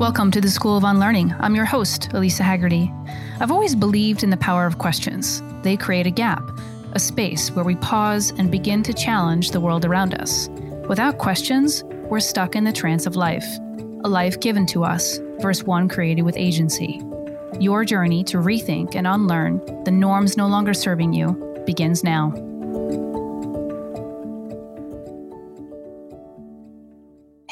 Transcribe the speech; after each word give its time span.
Welcome 0.00 0.30
to 0.30 0.40
the 0.40 0.48
School 0.48 0.78
of 0.78 0.84
Unlearning. 0.84 1.34
I'm 1.40 1.54
your 1.54 1.66
host, 1.66 2.08
Elisa 2.14 2.42
Haggerty. 2.42 2.90
I've 3.38 3.50
always 3.50 3.74
believed 3.74 4.22
in 4.22 4.30
the 4.30 4.36
power 4.38 4.64
of 4.64 4.78
questions. 4.78 5.42
They 5.60 5.76
create 5.76 6.06
a 6.06 6.10
gap, 6.10 6.42
a 6.92 6.98
space 6.98 7.50
where 7.50 7.66
we 7.66 7.76
pause 7.76 8.30
and 8.38 8.50
begin 8.50 8.82
to 8.84 8.94
challenge 8.94 9.50
the 9.50 9.60
world 9.60 9.84
around 9.84 10.14
us. 10.14 10.48
Without 10.88 11.18
questions, 11.18 11.84
we're 11.84 12.18
stuck 12.18 12.56
in 12.56 12.64
the 12.64 12.72
trance 12.72 13.04
of 13.04 13.14
life, 13.14 13.44
a 14.02 14.08
life 14.08 14.40
given 14.40 14.64
to 14.68 14.84
us 14.84 15.18
versus 15.42 15.64
one 15.64 15.86
created 15.86 16.22
with 16.22 16.38
agency. 16.38 17.02
Your 17.60 17.84
journey 17.84 18.24
to 18.24 18.38
rethink 18.38 18.94
and 18.94 19.06
unlearn 19.06 19.58
the 19.84 19.90
norms 19.90 20.34
no 20.34 20.46
longer 20.46 20.72
serving 20.72 21.12
you 21.12 21.62
begins 21.66 22.02
now. 22.02 22.32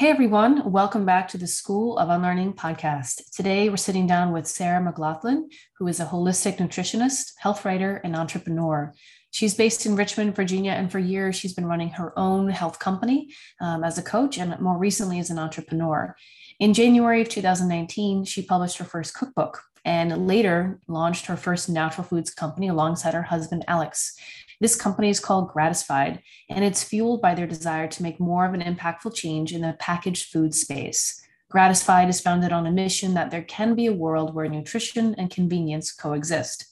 Hey 0.08 0.14
everyone, 0.14 0.72
welcome 0.72 1.04
back 1.04 1.28
to 1.28 1.36
the 1.36 1.46
School 1.46 1.98
of 1.98 2.08
Unlearning 2.08 2.54
podcast. 2.54 3.30
Today 3.36 3.68
we're 3.68 3.76
sitting 3.76 4.06
down 4.06 4.32
with 4.32 4.46
Sara 4.46 4.80
McGlothlin, 4.80 5.52
who 5.76 5.86
is 5.86 6.00
a 6.00 6.06
holistic 6.06 6.56
nutritionist, 6.56 7.32
health 7.36 7.66
writer, 7.66 8.00
and 8.02 8.16
entrepreneur. 8.16 8.94
She's 9.32 9.54
based 9.54 9.84
in 9.84 9.96
Richmond, 9.96 10.34
Virginia, 10.34 10.72
and 10.72 10.90
for 10.90 10.98
years 10.98 11.36
she's 11.36 11.52
been 11.52 11.66
running 11.66 11.90
her 11.90 12.18
own 12.18 12.48
health 12.48 12.78
company 12.78 13.34
um, 13.60 13.84
as 13.84 13.98
a 13.98 14.02
coach 14.02 14.38
and 14.38 14.58
more 14.60 14.78
recently 14.78 15.18
as 15.18 15.28
an 15.28 15.38
entrepreneur. 15.38 16.16
In 16.58 16.72
January 16.72 17.20
of 17.20 17.28
2019, 17.28 18.24
she 18.24 18.40
published 18.40 18.78
her 18.78 18.86
first 18.86 19.12
cookbook 19.12 19.60
and 19.84 20.26
later 20.26 20.80
launched 20.88 21.26
her 21.26 21.36
first 21.36 21.68
natural 21.68 22.06
foods 22.06 22.30
company 22.30 22.68
alongside 22.68 23.12
her 23.12 23.24
husband, 23.24 23.62
Alex. 23.68 24.16
This 24.60 24.74
company 24.74 25.08
is 25.08 25.20
called 25.20 25.52
Gratisfied, 25.52 26.20
and 26.50 26.64
it's 26.64 26.82
fueled 26.82 27.22
by 27.22 27.34
their 27.34 27.46
desire 27.46 27.86
to 27.86 28.02
make 28.02 28.18
more 28.18 28.44
of 28.44 28.54
an 28.54 28.60
impactful 28.60 29.14
change 29.14 29.52
in 29.52 29.62
the 29.62 29.76
packaged 29.78 30.32
food 30.32 30.52
space. 30.52 31.22
Gratisfied 31.48 32.08
is 32.08 32.20
founded 32.20 32.52
on 32.52 32.66
a 32.66 32.72
mission 32.72 33.14
that 33.14 33.30
there 33.30 33.42
can 33.42 33.74
be 33.74 33.86
a 33.86 33.92
world 33.92 34.34
where 34.34 34.48
nutrition 34.48 35.14
and 35.14 35.30
convenience 35.30 35.92
coexist. 35.92 36.66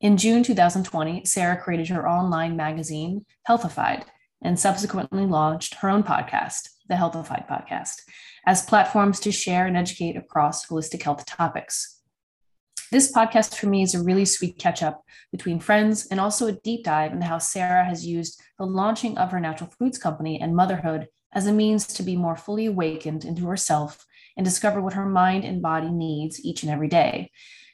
In 0.00 0.16
June 0.16 0.42
2020, 0.42 1.24
Sara 1.24 1.56
created 1.56 1.88
her 1.88 2.08
online 2.08 2.56
magazine, 2.56 3.24
Healthified, 3.44 4.04
and 4.42 4.58
subsequently 4.58 5.26
launched 5.26 5.74
her 5.76 5.90
own 5.90 6.02
podcast, 6.02 6.68
the 6.88 6.96
Healthified 6.96 7.46
Podcast, 7.48 8.02
as 8.46 8.64
platforms 8.64 9.18
to 9.20 9.32
share 9.32 9.66
and 9.66 9.76
educate 9.76 10.16
across 10.16 10.66
holistic 10.66 11.02
health 11.02 11.24
topics. 11.26 11.99
This 12.92 13.12
podcast 13.12 13.54
for 13.54 13.68
me 13.68 13.84
is 13.84 13.94
a 13.94 14.02
really 14.02 14.24
sweet 14.24 14.58
catch 14.58 14.82
up 14.82 15.04
between 15.30 15.60
friends 15.60 16.08
and 16.08 16.18
also 16.18 16.48
a 16.48 16.52
deep 16.52 16.82
dive 16.82 17.12
into 17.12 17.24
how 17.24 17.38
Sara 17.38 17.84
has 17.84 18.04
used 18.04 18.42
the 18.58 18.66
launching 18.66 19.16
of 19.16 19.30
her 19.30 19.38
natural 19.38 19.70
foods 19.78 19.96
company 19.96 20.40
and 20.40 20.56
motherhood 20.56 21.06
as 21.32 21.46
a 21.46 21.52
means 21.52 21.86
to 21.86 22.02
be 22.02 22.16
more 22.16 22.34
fully 22.34 22.66
awakened 22.66 23.24
into 23.24 23.46
herself 23.46 24.04
and 24.36 24.44
discover 24.44 24.82
what 24.82 24.94
her 24.94 25.06
mind 25.06 25.44
and 25.44 25.62
body 25.62 25.88
needs 25.88 26.44
each 26.44 26.64
and 26.64 26.72
every 26.72 26.88
day. 26.88 27.30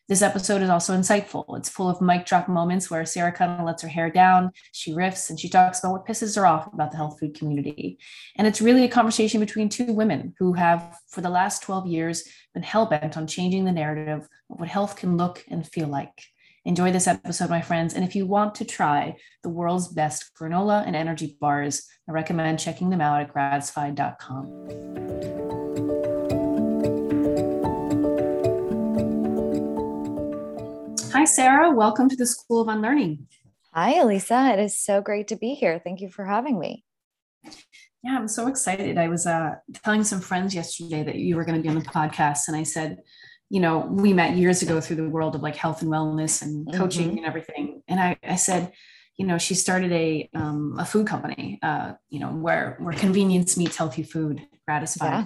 This 0.08 0.22
episode 0.22 0.62
is 0.62 0.70
also 0.70 0.96
insightful. 0.96 1.58
It's 1.58 1.68
full 1.68 1.88
of 1.88 2.00
mic 2.00 2.26
drop 2.26 2.48
moments 2.48 2.88
where 2.88 3.04
Sara 3.04 3.32
kind 3.32 3.60
of 3.60 3.66
lets 3.66 3.82
her 3.82 3.88
hair 3.88 4.08
down, 4.08 4.52
she 4.70 4.92
riffs, 4.92 5.30
and 5.30 5.40
she 5.40 5.48
talks 5.48 5.80
about 5.80 5.90
what 5.90 6.06
pisses 6.06 6.36
her 6.36 6.46
off 6.46 6.72
about 6.72 6.92
the 6.92 6.96
health 6.96 7.18
food 7.18 7.36
community. 7.36 7.98
And 8.36 8.46
it's 8.46 8.60
really 8.60 8.84
a 8.84 8.88
conversation 8.88 9.40
between 9.40 9.68
two 9.68 9.92
women 9.92 10.32
who 10.38 10.52
have, 10.52 10.96
for 11.08 11.22
the 11.22 11.28
last 11.28 11.64
12 11.64 11.88
years, 11.88 12.22
been 12.54 12.62
hell 12.62 12.86
bent 12.86 13.16
on 13.16 13.26
changing 13.26 13.64
the 13.64 13.72
narrative 13.72 14.28
of 14.48 14.60
what 14.60 14.68
health 14.68 14.94
can 14.94 15.16
look 15.16 15.44
and 15.50 15.66
feel 15.66 15.88
like. 15.88 16.22
Enjoy 16.64 16.92
this 16.92 17.08
episode, 17.08 17.50
my 17.50 17.60
friends. 17.60 17.94
And 17.94 18.04
if 18.04 18.14
you 18.14 18.26
want 18.26 18.54
to 18.56 18.64
try 18.64 19.16
the 19.42 19.48
world's 19.48 19.88
best 19.88 20.30
granola 20.40 20.86
and 20.86 20.94
energy 20.94 21.36
bars, 21.40 21.84
I 22.08 22.12
recommend 22.12 22.60
checking 22.60 22.90
them 22.90 23.00
out 23.00 23.22
at 23.22 23.32
gratisfied.com. 23.32 25.45
Sara. 31.26 31.72
Welcome 31.72 32.08
to 32.08 32.16
the 32.16 32.24
School 32.24 32.60
of 32.60 32.68
Unlearning. 32.68 33.26
Hi, 33.74 34.00
Elisa. 34.00 34.52
It 34.52 34.60
is 34.60 34.78
so 34.78 35.00
great 35.00 35.26
to 35.28 35.36
be 35.36 35.54
here. 35.54 35.80
Thank 35.82 36.00
you 36.00 36.08
for 36.08 36.24
having 36.24 36.58
me. 36.58 36.84
Yeah, 38.04 38.16
I'm 38.16 38.28
so 38.28 38.46
excited. 38.46 38.96
I 38.96 39.08
was 39.08 39.26
uh, 39.26 39.56
telling 39.82 40.04
some 40.04 40.20
friends 40.20 40.54
yesterday 40.54 41.02
that 41.02 41.16
you 41.16 41.34
were 41.34 41.44
going 41.44 41.56
to 41.56 41.62
be 41.62 41.68
on 41.68 41.74
the 41.74 41.84
podcast, 41.84 42.46
and 42.46 42.56
I 42.56 42.62
said, 42.62 42.98
you 43.50 43.60
know, 43.60 43.78
we 43.90 44.12
met 44.12 44.36
years 44.36 44.62
ago 44.62 44.80
through 44.80 44.96
the 44.96 45.08
world 45.08 45.34
of 45.34 45.42
like 45.42 45.56
health 45.56 45.82
and 45.82 45.90
wellness 45.90 46.42
and 46.42 46.72
coaching 46.72 47.08
mm-hmm. 47.08 47.18
and 47.18 47.26
everything. 47.26 47.82
And 47.88 47.98
I, 47.98 48.16
I 48.22 48.36
said, 48.36 48.72
you 49.16 49.26
know, 49.26 49.36
she 49.36 49.54
started 49.54 49.90
a 49.92 50.30
um, 50.32 50.76
a 50.78 50.84
food 50.84 51.08
company, 51.08 51.58
uh, 51.60 51.94
you 52.08 52.20
know, 52.20 52.28
where 52.28 52.76
where 52.78 52.94
convenience 52.94 53.56
meets 53.56 53.76
healthy 53.76 54.04
food, 54.04 54.46
gratisfied. 54.64 55.10
Yeah 55.10 55.24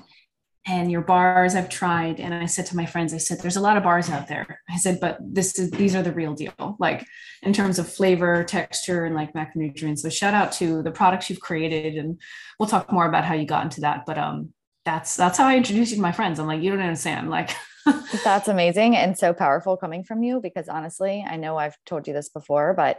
and 0.67 0.91
your 0.91 1.01
bars 1.01 1.55
I've 1.55 1.69
tried. 1.69 2.21
And 2.21 2.35
I 2.35 2.47
said 2.47 2.67
to 2.67 2.77
my 2.77 2.87
friends, 2.87 3.15
I 3.15 3.19
said, 3.19 3.41
there's 3.41 3.57
a 3.57 3.63
lot 3.63 3.77
of 3.77 3.83
bars 3.83 4.11
out 4.11 4.29
there. 4.29 4.61
I 4.69 4.77
said, 4.77 5.01
but 5.01 5.19
this 5.21 5.59
is 5.59 5.71
these 5.71 5.95
are 5.95 6.03
the 6.03 6.13
real 6.13 6.35
deal, 6.35 6.77
like 6.79 7.07
in 7.43 7.53
terms 7.53 7.79
of 7.79 7.91
flavor, 7.91 8.45
texture, 8.45 9.07
and 9.07 9.15
like 9.15 9.33
macronutrients. 9.33 10.01
So 10.01 10.11
shout 10.11 10.35
out 10.35 10.53
to 10.53 10.83
the 10.83 10.91
products 10.91 11.31
you've 11.31 11.41
created. 11.41 11.97
And 11.97 12.21
we'll 12.59 12.69
talk 12.69 12.93
more 12.93 13.07
about 13.07 13.25
how 13.25 13.35
you 13.35 13.47
got 13.47 13.65
into 13.65 13.81
that. 13.83 14.05
But 14.07 14.19
um 14.19 14.53
that's 14.85 15.17
that's 15.17 15.39
how 15.39 15.47
I 15.47 15.57
introduced 15.57 15.91
you 15.91 15.97
to 15.97 16.03
my 16.03 16.13
friends. 16.13 16.39
I'm 16.39 16.47
like, 16.47 16.63
you 16.63 16.71
don't 16.71 16.81
understand. 16.81 17.31
Like 17.31 17.51
that's 18.25 18.49
amazing 18.49 18.97
and 18.97 19.17
so 19.17 19.33
powerful 19.33 19.77
coming 19.77 20.05
from 20.05 20.23
you 20.23 20.41
because 20.41 20.69
honestly, 20.69 21.25
I 21.27 21.37
know 21.37 21.57
I've 21.57 21.77
told 21.87 22.07
you 22.07 22.13
this 22.13 22.29
before, 22.29 22.75
but 22.75 22.99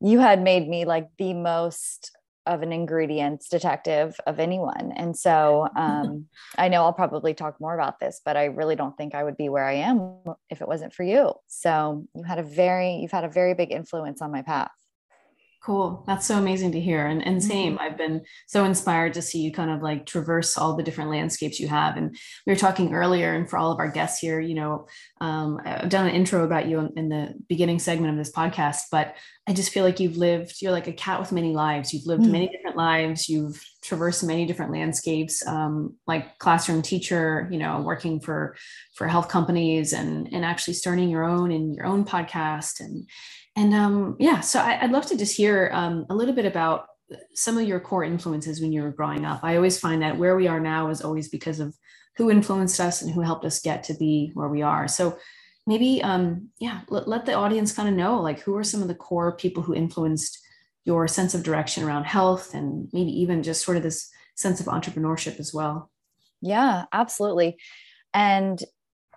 you 0.00 0.18
had 0.18 0.42
made 0.42 0.68
me 0.68 0.84
like 0.84 1.08
the 1.18 1.32
most 1.32 2.10
of 2.46 2.62
an 2.62 2.72
ingredients 2.72 3.48
detective 3.48 4.16
of 4.26 4.38
anyone. 4.38 4.92
And 4.96 5.16
so 5.16 5.68
um, 5.76 6.26
I 6.56 6.68
know 6.68 6.84
I'll 6.84 6.92
probably 6.92 7.34
talk 7.34 7.60
more 7.60 7.74
about 7.74 8.00
this, 8.00 8.20
but 8.24 8.36
I 8.36 8.46
really 8.46 8.76
don't 8.76 8.96
think 8.96 9.14
I 9.14 9.24
would 9.24 9.36
be 9.36 9.48
where 9.48 9.64
I 9.64 9.74
am 9.74 10.18
if 10.50 10.60
it 10.60 10.68
wasn't 10.68 10.94
for 10.94 11.02
you. 11.02 11.32
So 11.48 12.06
you 12.14 12.22
had 12.22 12.38
a 12.38 12.42
very, 12.42 12.96
you've 12.96 13.12
had 13.12 13.24
a 13.24 13.28
very 13.28 13.54
big 13.54 13.72
influence 13.72 14.22
on 14.22 14.30
my 14.32 14.42
path. 14.42 14.70
Cool. 15.66 16.04
That's 16.06 16.24
so 16.24 16.38
amazing 16.38 16.70
to 16.72 16.80
hear. 16.80 17.06
And, 17.06 17.26
and 17.26 17.42
same, 17.42 17.72
mm-hmm. 17.72 17.82
I've 17.82 17.98
been 17.98 18.24
so 18.46 18.64
inspired 18.64 19.14
to 19.14 19.22
see 19.22 19.40
you 19.40 19.50
kind 19.50 19.68
of 19.68 19.82
like 19.82 20.06
traverse 20.06 20.56
all 20.56 20.76
the 20.76 20.82
different 20.84 21.10
landscapes 21.10 21.58
you 21.58 21.66
have. 21.66 21.96
And 21.96 22.16
we 22.46 22.52
were 22.52 22.58
talking 22.58 22.94
earlier, 22.94 23.34
and 23.34 23.50
for 23.50 23.58
all 23.58 23.72
of 23.72 23.80
our 23.80 23.90
guests 23.90 24.20
here, 24.20 24.38
you 24.38 24.54
know, 24.54 24.86
um, 25.20 25.58
I've 25.64 25.88
done 25.88 26.06
an 26.06 26.14
intro 26.14 26.44
about 26.44 26.68
you 26.68 26.78
in, 26.80 26.92
in 26.96 27.08
the 27.08 27.34
beginning 27.48 27.78
segment 27.78 28.12
of 28.12 28.18
this 28.18 28.32
podcast, 28.32 28.82
but 28.90 29.14
I 29.48 29.54
just 29.54 29.72
feel 29.72 29.84
like 29.84 29.98
you've 29.98 30.16
lived, 30.18 30.60
you're 30.60 30.72
like 30.72 30.88
a 30.88 30.92
cat 30.92 31.20
with 31.20 31.32
many 31.32 31.54
lives. 31.54 31.94
You've 31.94 32.06
lived 32.06 32.22
mm-hmm. 32.22 32.32
many 32.32 32.48
different 32.48 32.76
lives. 32.76 33.28
You've 33.28 33.62
traversed 33.82 34.24
many 34.24 34.44
different 34.44 34.72
landscapes, 34.72 35.46
um, 35.46 35.94
like 36.06 36.38
classroom 36.38 36.82
teacher, 36.82 37.48
you 37.50 37.58
know, 37.58 37.80
working 37.80 38.20
for, 38.20 38.56
for 38.94 39.08
health 39.08 39.28
companies 39.28 39.92
and, 39.92 40.28
and 40.32 40.44
actually 40.44 40.74
starting 40.74 41.08
your 41.08 41.24
own 41.24 41.50
and 41.50 41.74
your 41.74 41.86
own 41.86 42.04
podcast 42.04 42.80
and, 42.80 43.08
and 43.56 43.72
um, 43.72 44.16
yeah, 44.20 44.40
so 44.40 44.60
I, 44.60 44.82
would 44.82 44.92
love 44.92 45.06
to 45.06 45.16
just 45.16 45.34
hear 45.34 45.70
um, 45.72 46.04
a 46.10 46.14
little 46.14 46.34
bit 46.34 46.44
about 46.44 46.88
some 47.34 47.56
of 47.56 47.66
your 47.66 47.80
core 47.80 48.04
influences 48.04 48.60
when 48.60 48.70
you 48.70 48.82
were 48.82 48.90
growing 48.90 49.24
up. 49.24 49.40
I 49.42 49.56
always 49.56 49.78
find 49.78 50.02
that 50.02 50.18
where 50.18 50.36
we 50.36 50.46
are 50.46 50.60
now 50.60 50.90
is 50.90 51.00
always 51.00 51.30
because 51.30 51.58
of 51.58 51.74
who 52.16 52.30
influenced 52.30 52.80
us 52.80 53.02
and 53.02 53.12
who 53.12 53.20
helped 53.20 53.44
us 53.44 53.60
get 53.60 53.84
to 53.84 53.94
be 53.94 54.30
where 54.34 54.48
we 54.48 54.62
are. 54.62 54.88
So 54.88 55.18
maybe, 55.66 56.02
um, 56.02 56.48
yeah, 56.58 56.80
let, 56.88 57.08
let 57.08 57.26
the 57.26 57.34
audience 57.34 57.72
kind 57.72 57.88
of 57.88 57.94
know 57.94 58.20
like 58.20 58.40
who 58.40 58.56
are 58.56 58.64
some 58.64 58.82
of 58.82 58.88
the 58.88 58.94
core 58.94 59.36
people 59.36 59.62
who 59.62 59.74
influenced 59.74 60.38
your 60.84 61.08
sense 61.08 61.34
of 61.34 61.42
direction 61.42 61.84
around 61.84 62.04
health 62.04 62.54
and 62.54 62.88
maybe 62.92 63.10
even 63.10 63.42
just 63.42 63.64
sort 63.64 63.76
of 63.76 63.82
this 63.82 64.08
sense 64.36 64.60
of 64.60 64.66
entrepreneurship 64.66 65.40
as 65.40 65.52
well. 65.52 65.90
Yeah, 66.40 66.84
absolutely. 66.92 67.58
And 68.14 68.62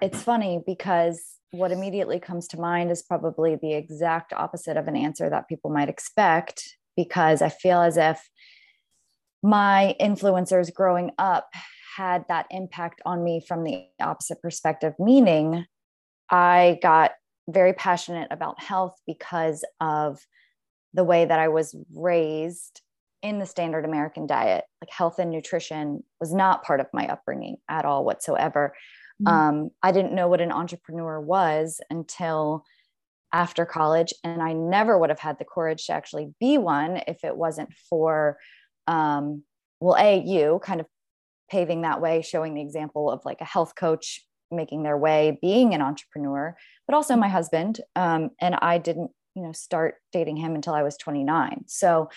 it's 0.01 0.23
funny 0.23 0.61
because 0.65 1.21
what 1.51 1.71
immediately 1.71 2.19
comes 2.19 2.47
to 2.47 2.59
mind 2.59 2.91
is 2.91 3.01
probably 3.01 3.55
the 3.55 3.73
exact 3.73 4.33
opposite 4.33 4.77
of 4.77 4.87
an 4.87 4.95
answer 4.95 5.29
that 5.29 5.47
people 5.47 5.69
might 5.69 5.89
expect, 5.89 6.77
because 6.95 7.41
I 7.41 7.49
feel 7.49 7.81
as 7.81 7.97
if 7.97 8.29
my 9.41 9.95
influencers 10.01 10.73
growing 10.73 11.11
up 11.17 11.49
had 11.95 12.25
that 12.27 12.47
impact 12.51 13.01
on 13.05 13.23
me 13.23 13.43
from 13.45 13.63
the 13.63 13.87
opposite 13.99 14.41
perspective, 14.41 14.93
meaning 14.99 15.65
I 16.29 16.79
got 16.81 17.11
very 17.47 17.73
passionate 17.73 18.27
about 18.31 18.61
health 18.61 18.95
because 19.07 19.63
of 19.81 20.19
the 20.93 21.03
way 21.03 21.25
that 21.25 21.39
I 21.39 21.47
was 21.47 21.75
raised 21.93 22.81
in 23.21 23.39
the 23.39 23.45
standard 23.45 23.85
American 23.85 24.27
diet. 24.27 24.63
Like 24.81 24.91
health 24.91 25.19
and 25.19 25.31
nutrition 25.31 26.03
was 26.19 26.33
not 26.33 26.63
part 26.63 26.79
of 26.79 26.87
my 26.93 27.07
upbringing 27.07 27.57
at 27.67 27.85
all 27.85 28.05
whatsoever. 28.05 28.73
Mm-hmm. 29.21 29.33
Um, 29.33 29.69
I 29.83 29.91
didn't 29.91 30.15
know 30.15 30.27
what 30.27 30.41
an 30.41 30.51
entrepreneur 30.51 31.19
was 31.19 31.81
until 31.89 32.63
after 33.31 33.65
college, 33.65 34.13
and 34.23 34.41
I 34.41 34.53
never 34.53 34.97
would 34.97 35.09
have 35.09 35.19
had 35.19 35.37
the 35.37 35.45
courage 35.45 35.85
to 35.87 35.93
actually 35.93 36.33
be 36.39 36.57
one 36.57 37.01
if 37.07 37.23
it 37.23 37.35
wasn't 37.35 37.73
for, 37.89 38.37
um, 38.87 39.43
well, 39.79 39.97
a 39.97 40.23
you 40.25 40.59
kind 40.63 40.79
of 40.79 40.87
paving 41.49 41.81
that 41.81 42.01
way, 42.01 42.21
showing 42.21 42.53
the 42.53 42.61
example 42.61 43.09
of 43.09 43.23
like 43.25 43.41
a 43.41 43.45
health 43.45 43.75
coach 43.75 44.25
making 44.51 44.83
their 44.83 44.97
way, 44.97 45.37
being 45.41 45.73
an 45.73 45.81
entrepreneur, 45.81 46.55
but 46.87 46.95
also 46.95 47.15
my 47.15 47.27
husband. 47.27 47.79
Um, 47.95 48.31
and 48.41 48.55
I 48.55 48.79
didn't, 48.79 49.11
you 49.35 49.43
know, 49.43 49.51
start 49.51 49.95
dating 50.11 50.37
him 50.37 50.55
until 50.55 50.73
I 50.73 50.81
was 50.81 50.97
29. 50.97 51.65
So 51.67 52.09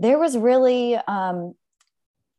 there 0.00 0.18
was 0.18 0.36
really 0.36 0.96
um, 0.96 1.54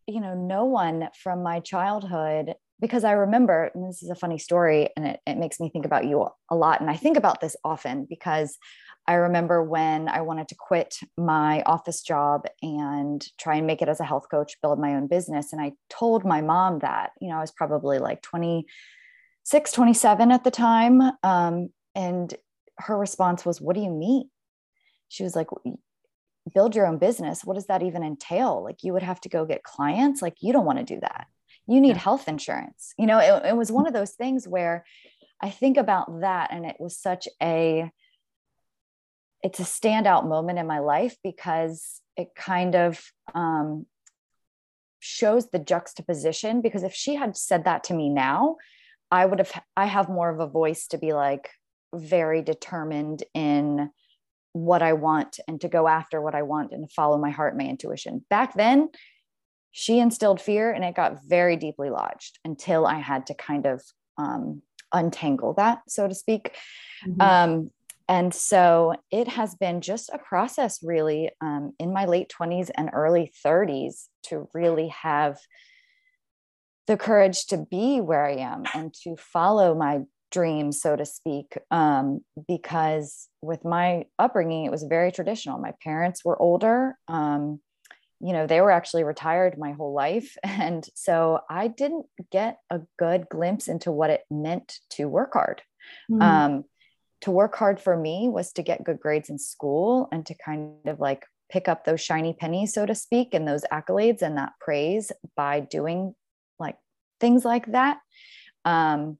you 0.08 0.20
know 0.22 0.36
no 0.36 0.66
one 0.66 1.10
from 1.22 1.44
my 1.44 1.60
childhood 1.60 2.56
because 2.82 3.06
I 3.06 3.14
remember, 3.14 3.72
and 3.74 3.88
this 3.88 4.04
is 4.04 4.10
a 4.10 4.16
funny 4.16 4.38
story, 4.38 4.90
and 4.98 5.08
it, 5.08 5.22
it 5.26 5.38
makes 5.38 5.62
me 5.62 5.70
think 5.70 5.86
about 5.86 6.06
you 6.06 6.28
a 6.50 6.56
lot. 6.56 6.82
And 6.82 6.90
I 6.90 6.98
think 6.98 7.16
about 7.16 7.40
this 7.40 7.56
often 7.64 8.06
because 8.08 8.58
I 9.08 9.14
remember 9.16 9.64
when 9.64 10.10
I 10.10 10.22
wanted 10.22 10.48
to 10.50 10.56
quit 10.56 10.98
my 11.18 11.62
office 11.64 12.02
job 12.02 12.48
and 12.62 13.26
try 13.38 13.56
and 13.56 13.68
make 13.68 13.82
it 13.82 13.90
as 13.90 14.00
a 14.00 14.06
health 14.06 14.28
coach, 14.32 14.60
build 14.62 14.80
my 14.80 14.96
own 14.96 15.08
business. 15.08 15.54
And 15.54 15.62
I 15.62 15.74
told 15.90 16.26
my 16.26 16.42
mom 16.42 16.80
that, 16.80 17.12
you 17.22 17.30
know, 17.30 17.38
I 17.38 17.42
was 17.42 17.52
probably 17.52 18.00
like 18.00 18.22
26, 18.24 19.72
27 19.72 20.32
at 20.32 20.44
the 20.44 20.52
time. 20.52 21.02
Um, 21.22 21.70
and 21.94 22.34
her 22.80 22.98
response 22.98 23.46
was, 23.46 23.62
What 23.62 23.76
do 23.76 23.82
you 23.82 23.92
mean? 23.92 24.30
She 25.08 25.24
was 25.24 25.36
like, 25.36 25.48
Build 26.54 26.76
your 26.76 26.88
own 26.88 26.98
business. 26.98 27.46
What 27.46 27.56
does 27.56 27.68
that 27.68 27.84
even 27.84 28.04
entail? 28.04 28.64
Like, 28.64 28.84
you 28.84 28.94
would 28.94 29.04
have 29.04 29.22
to 29.22 29.30
go 29.30 29.46
get 29.46 29.64
clients. 29.64 30.22
Like, 30.22 30.38
you 30.42 30.52
don't 30.52 30.66
want 30.66 30.80
to 30.80 30.94
do 30.96 31.00
that. 31.00 31.28
You 31.68 31.82
need 31.82 31.96
yeah. 31.96 32.00
health 32.00 32.28
insurance. 32.28 32.94
You 32.98 33.08
know, 33.08 33.20
it, 33.20 33.50
it 33.50 33.58
was 33.58 33.72
one 33.72 33.88
of 33.88 33.94
those 33.94 34.12
things 34.12 34.48
where 34.48 34.86
I 35.42 35.50
think 35.50 35.78
about 35.78 36.22
that, 36.22 36.52
and 36.52 36.66
it 36.66 36.78
was 36.80 36.98
such 36.98 37.28
a, 37.42 37.92
it's 39.46 39.60
a 39.60 39.64
standout 39.64 40.28
moment 40.28 40.58
in 40.58 40.66
my 40.66 40.80
life 40.80 41.16
because 41.24 42.02
it 42.18 42.30
kind 42.36 42.76
of 42.76 43.00
um, 43.36 43.86
shows 45.00 45.52
the 45.52 45.60
juxtaposition 45.60 46.62
because 46.62 46.82
if 46.82 46.96
she 46.96 47.14
had 47.14 47.38
said 47.38 47.66
that 47.66 47.84
to 47.84 47.94
me 47.94 48.10
now 48.10 48.56
i 49.12 49.24
would 49.24 49.38
have 49.38 49.62
i 49.78 49.86
have 49.86 50.10
more 50.10 50.32
of 50.32 50.40
a 50.40 50.48
voice 50.48 50.88
to 50.88 50.98
be 50.98 51.14
like 51.14 51.52
very 51.94 52.42
determined 52.42 53.22
in 53.36 53.92
what 54.54 54.82
i 54.82 54.94
want 54.94 55.40
and 55.48 55.62
to 55.62 55.68
go 55.68 55.88
after 55.88 56.20
what 56.20 56.34
i 56.34 56.42
want 56.42 56.72
and 56.72 56.90
to 56.90 56.94
follow 56.96 57.20
my 57.20 57.30
heart 57.30 57.56
my 57.56 57.66
intuition 57.66 58.26
back 58.32 58.56
then 58.56 58.90
she 59.72 60.00
instilled 60.00 60.42
fear 60.42 60.72
and 60.72 60.84
it 60.84 60.96
got 60.96 61.24
very 61.24 61.56
deeply 61.56 61.92
lodged 61.92 62.40
until 62.44 62.88
i 62.88 62.98
had 62.98 63.28
to 63.28 63.36
kind 63.36 63.68
of 63.68 63.84
um, 64.18 64.64
untangle 64.92 65.54
that 65.54 65.82
so 65.88 66.08
to 66.08 66.16
speak 66.16 66.56
mm-hmm. 67.06 67.22
um, 67.22 67.70
and 68.08 68.34
so 68.34 68.96
it 69.12 69.28
has 69.30 69.56
been 69.56 69.82
just 69.82 70.10
a 70.14 70.20
process, 70.20 70.80
really, 70.84 71.32
um, 71.42 71.74
in 71.80 71.92
my 71.92 72.06
late 72.06 72.32
20s 72.40 72.70
and 72.76 72.90
early 72.94 73.32
30s 73.46 74.08
to 74.24 74.48
really 74.54 74.90
have 74.90 75.40
the 76.88 76.98
courage 76.98 77.48
to 77.48 77.58
be 77.58 78.00
where 78.00 78.26
I 78.26 78.36
am 78.36 78.64
and 78.76 78.94
to 79.04 79.16
follow 79.16 79.74
my 79.74 80.02
dreams, 80.32 80.82
so 80.82 80.96
to 80.96 81.06
speak. 81.06 81.58
Um, 81.72 82.22
because 82.48 83.28
with 83.42 83.66
my 83.66 84.06
upbringing, 84.20 84.66
it 84.66 84.72
was 84.72 84.84
very 84.84 85.12
traditional. 85.12 85.58
My 85.58 85.74
parents 85.84 86.24
were 86.24 86.40
older. 86.40 86.98
Um, 87.08 87.60
you 88.20 88.34
know, 88.34 88.46
they 88.46 88.62
were 88.62 88.72
actually 88.72 89.04
retired 89.04 89.58
my 89.58 89.72
whole 89.72 89.94
life. 89.94 90.36
And 90.44 90.88
so 90.94 91.40
I 91.50 91.68
didn't 91.68 92.06
get 92.32 92.60
a 92.70 92.82
good 92.98 93.28
glimpse 93.30 93.68
into 93.68 93.92
what 93.92 94.10
it 94.10 94.22
meant 94.30 94.80
to 94.92 95.06
work 95.06 95.34
hard. 95.34 95.62
Mm. 96.12 96.22
To 97.22 97.32
work 97.32 97.56
hard 97.56 97.80
for 97.80 97.98
me 97.98 98.30
was 98.30 98.52
to 98.54 98.62
get 98.62 98.84
good 98.84 99.00
grades 99.00 99.30
in 99.30 99.40
school 99.40 100.08
and 100.12 100.26
to 100.26 100.36
kind 100.36 100.74
of 100.86 101.00
like 101.00 101.26
pick 101.50 101.68
up 101.68 101.86
those 101.86 102.02
shiny 102.02 102.34
pennies, 102.34 102.74
so 102.74 102.86
to 102.86 102.96
speak, 102.96 103.34
and 103.34 103.48
those 103.48 103.64
accolades 103.72 104.22
and 104.22 104.38
that 104.38 104.54
praise 104.60 105.12
by 105.36 105.60
doing 105.60 106.14
like 106.60 106.78
things 107.20 107.46
like 107.46 107.72
that. 107.72 108.00
Um, 108.64 109.18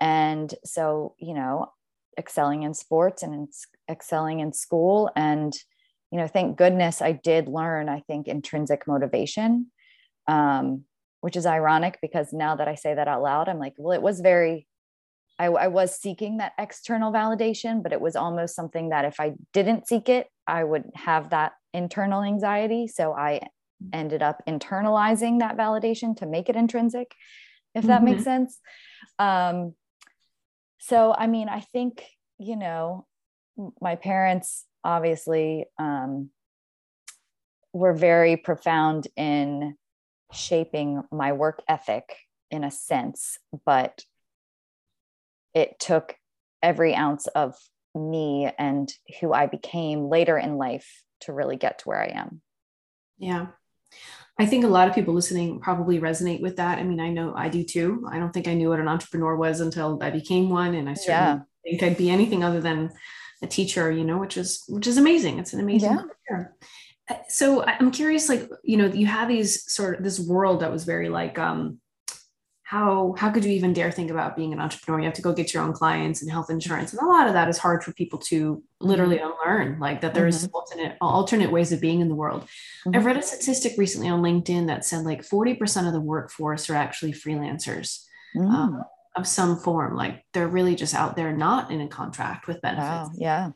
and 0.00 0.52
so, 0.64 1.14
you 1.18 1.34
know, 1.34 1.72
excelling 2.18 2.62
in 2.62 2.74
sports 2.74 3.22
and 3.22 3.34
in, 3.34 3.48
excelling 3.90 4.40
in 4.40 4.52
school. 4.52 5.10
And, 5.16 5.54
you 6.10 6.18
know, 6.18 6.26
thank 6.26 6.56
goodness 6.56 7.02
I 7.02 7.12
did 7.12 7.48
learn, 7.48 7.88
I 7.88 8.00
think, 8.00 8.28
intrinsic 8.28 8.86
motivation, 8.86 9.70
um, 10.26 10.84
which 11.20 11.36
is 11.36 11.46
ironic 11.46 11.98
because 12.00 12.32
now 12.32 12.56
that 12.56 12.68
I 12.68 12.74
say 12.74 12.94
that 12.94 13.08
out 13.08 13.22
loud, 13.22 13.48
I'm 13.48 13.58
like, 13.58 13.74
well, 13.76 13.96
it 13.96 14.02
was 14.02 14.20
very 14.20 14.66
I, 15.38 15.46
I, 15.46 15.68
was 15.68 15.94
seeking 15.94 16.38
that 16.38 16.52
external 16.58 17.12
validation, 17.12 17.82
but 17.82 17.92
it 17.92 18.00
was 18.00 18.16
almost 18.16 18.54
something 18.54 18.88
that 18.88 19.04
if 19.04 19.20
I 19.20 19.34
didn't 19.52 19.86
seek 19.86 20.08
it, 20.08 20.28
I 20.46 20.64
would 20.64 20.84
have 20.94 21.30
that 21.30 21.52
internal 21.74 22.22
anxiety. 22.22 22.86
So 22.88 23.12
I 23.12 23.48
ended 23.92 24.22
up 24.22 24.42
internalizing 24.46 25.40
that 25.40 25.56
validation 25.56 26.16
to 26.18 26.26
make 26.26 26.48
it 26.48 26.56
intrinsic, 26.56 27.12
if 27.74 27.84
that 27.84 27.98
mm-hmm. 27.98 28.04
makes 28.12 28.24
sense. 28.24 28.58
Um, 29.18 29.74
so, 30.78 31.14
I 31.16 31.26
mean, 31.26 31.48
I 31.48 31.60
think, 31.60 32.04
you 32.38 32.56
know, 32.56 33.06
my 33.80 33.96
parents 33.96 34.64
obviously 34.84 35.66
um, 35.78 36.30
were 37.72 37.92
very 37.92 38.36
profound 38.36 39.08
in 39.16 39.76
shaping 40.32 41.02
my 41.10 41.32
work 41.32 41.62
ethic 41.68 42.04
in 42.50 42.64
a 42.64 42.70
sense, 42.70 43.38
but 43.64 44.02
it 45.56 45.80
took 45.80 46.14
every 46.62 46.94
ounce 46.94 47.26
of 47.28 47.56
me 47.94 48.52
and 48.58 48.92
who 49.20 49.32
I 49.32 49.46
became 49.46 50.10
later 50.10 50.36
in 50.36 50.58
life 50.58 51.02
to 51.22 51.32
really 51.32 51.56
get 51.56 51.78
to 51.78 51.88
where 51.88 52.02
I 52.02 52.08
am. 52.08 52.42
Yeah. 53.18 53.46
I 54.38 54.44
think 54.44 54.64
a 54.64 54.68
lot 54.68 54.86
of 54.86 54.94
people 54.94 55.14
listening 55.14 55.60
probably 55.60 55.98
resonate 55.98 56.42
with 56.42 56.56
that. 56.56 56.78
I 56.78 56.82
mean, 56.82 57.00
I 57.00 57.08
know 57.08 57.32
I 57.34 57.48
do 57.48 57.64
too. 57.64 58.06
I 58.12 58.18
don't 58.18 58.34
think 58.34 58.46
I 58.46 58.52
knew 58.52 58.68
what 58.68 58.80
an 58.80 58.88
entrepreneur 58.88 59.34
was 59.34 59.60
until 59.60 59.98
I 60.02 60.10
became 60.10 60.50
one. 60.50 60.74
And 60.74 60.90
I 60.90 60.94
certainly 60.94 61.42
yeah. 61.64 61.70
think 61.70 61.82
I'd 61.82 61.96
be 61.96 62.10
anything 62.10 62.44
other 62.44 62.60
than 62.60 62.92
a 63.42 63.46
teacher, 63.46 63.90
you 63.90 64.04
know, 64.04 64.18
which 64.18 64.36
is 64.36 64.62
which 64.68 64.86
is 64.86 64.98
amazing. 64.98 65.38
It's 65.38 65.54
an 65.54 65.60
amazing 65.60 65.92
yeah. 65.92 66.02
career. 66.28 66.54
Uh, 67.08 67.14
so 67.28 67.64
I'm 67.64 67.90
curious, 67.90 68.28
like, 68.28 68.50
you 68.62 68.76
know, 68.76 68.86
you 68.88 69.06
have 69.06 69.28
these 69.28 69.72
sort 69.72 69.96
of 69.96 70.04
this 70.04 70.20
world 70.20 70.60
that 70.60 70.72
was 70.72 70.84
very 70.84 71.08
like 71.08 71.38
um 71.38 71.80
how 72.66 73.14
how 73.16 73.30
could 73.30 73.44
you 73.44 73.52
even 73.52 73.72
dare 73.72 73.92
think 73.92 74.10
about 74.10 74.34
being 74.34 74.52
an 74.52 74.58
entrepreneur 74.58 74.98
you 74.98 75.04
have 75.04 75.14
to 75.14 75.22
go 75.22 75.32
get 75.32 75.54
your 75.54 75.62
own 75.62 75.72
clients 75.72 76.20
and 76.20 76.30
health 76.30 76.50
insurance 76.50 76.92
and 76.92 77.00
a 77.00 77.06
lot 77.06 77.28
of 77.28 77.32
that 77.32 77.48
is 77.48 77.58
hard 77.58 77.84
for 77.84 77.92
people 77.92 78.18
to 78.18 78.60
literally 78.80 79.18
mm-hmm. 79.18 79.30
unlearn 79.30 79.78
like 79.78 80.00
that 80.00 80.14
there's 80.14 80.44
mm-hmm. 80.44 80.54
alternate 80.54 80.96
alternate 81.00 81.52
ways 81.52 81.70
of 81.70 81.80
being 81.80 82.00
in 82.00 82.08
the 82.08 82.14
world 82.14 82.42
mm-hmm. 82.42 82.96
i've 82.96 83.06
read 83.06 83.16
a 83.16 83.22
statistic 83.22 83.74
recently 83.78 84.08
on 84.08 84.20
linkedin 84.20 84.66
that 84.66 84.84
said 84.84 85.04
like 85.04 85.22
40% 85.22 85.86
of 85.86 85.92
the 85.92 86.00
workforce 86.00 86.68
are 86.68 86.74
actually 86.74 87.12
freelancers 87.12 88.04
mm. 88.34 88.50
um, 88.52 88.82
of 89.14 89.28
some 89.28 89.56
form 89.56 89.94
like 89.94 90.24
they're 90.32 90.48
really 90.48 90.74
just 90.74 90.94
out 90.94 91.14
there 91.14 91.36
not 91.36 91.70
in 91.70 91.80
a 91.80 91.88
contract 91.88 92.48
with 92.48 92.60
benefits 92.62 92.82
wow. 92.84 93.10
yeah 93.16 93.50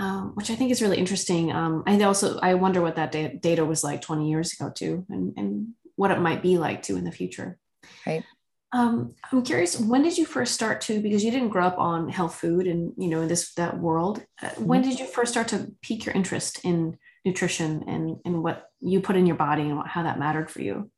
um, 0.00 0.30
which 0.34 0.48
I 0.48 0.54
think 0.54 0.70
is 0.70 0.80
really 0.80 0.96
interesting. 0.96 1.50
Um, 1.50 1.82
and 1.84 2.00
also, 2.02 2.38
I 2.38 2.54
wonder 2.54 2.80
what 2.80 2.94
that 2.94 3.10
da- 3.10 3.36
data 3.36 3.64
was 3.64 3.82
like 3.82 4.00
20 4.00 4.30
years 4.30 4.52
ago 4.52 4.70
too, 4.72 5.04
and, 5.08 5.34
and 5.36 5.68
what 5.96 6.12
it 6.12 6.20
might 6.20 6.40
be 6.40 6.56
like 6.56 6.84
too 6.84 6.96
in 6.96 7.02
the 7.02 7.10
future. 7.10 7.58
Right. 8.06 8.22
Um, 8.70 9.14
I'm 9.32 9.42
curious, 9.42 9.80
when 9.80 10.02
did 10.02 10.18
you 10.18 10.26
first 10.26 10.52
start 10.52 10.82
to, 10.82 11.00
because 11.00 11.24
you 11.24 11.30
didn't 11.30 11.48
grow 11.48 11.66
up 11.66 11.78
on 11.78 12.10
health 12.10 12.34
food 12.34 12.66
and, 12.66 12.92
you 12.98 13.08
know, 13.08 13.22
in 13.22 13.28
this, 13.28 13.54
that 13.54 13.78
world, 13.78 14.22
uh, 14.42 14.50
when 14.58 14.82
mm-hmm. 14.82 14.90
did 14.90 15.00
you 15.00 15.06
first 15.06 15.32
start 15.32 15.48
to 15.48 15.72
pique 15.80 16.04
your 16.04 16.14
interest 16.14 16.60
in 16.64 16.98
nutrition 17.24 17.84
and, 17.88 18.18
and 18.26 18.42
what 18.42 18.70
you 18.80 19.00
put 19.00 19.16
in 19.16 19.24
your 19.24 19.36
body 19.36 19.62
and 19.62 19.78
what, 19.78 19.86
how 19.86 20.02
that 20.02 20.18
mattered 20.18 20.50
for 20.50 20.60
you? 20.60 20.90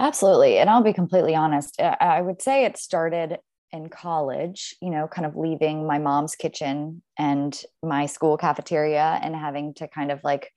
Absolutely. 0.00 0.58
And 0.58 0.68
I'll 0.68 0.82
be 0.82 0.92
completely 0.92 1.34
honest. 1.34 1.80
I 1.80 2.20
would 2.20 2.42
say 2.42 2.64
it 2.64 2.76
started 2.76 3.38
in 3.70 3.88
college, 3.88 4.74
you 4.80 4.90
know, 4.90 5.06
kind 5.06 5.26
of 5.26 5.36
leaving 5.36 5.86
my 5.86 5.98
mom's 5.98 6.34
kitchen 6.34 7.02
and 7.18 7.60
my 7.82 8.06
school 8.06 8.36
cafeteria 8.36 9.20
and 9.22 9.34
having 9.36 9.74
to 9.74 9.86
kind 9.86 10.10
of 10.10 10.20
like 10.24 10.50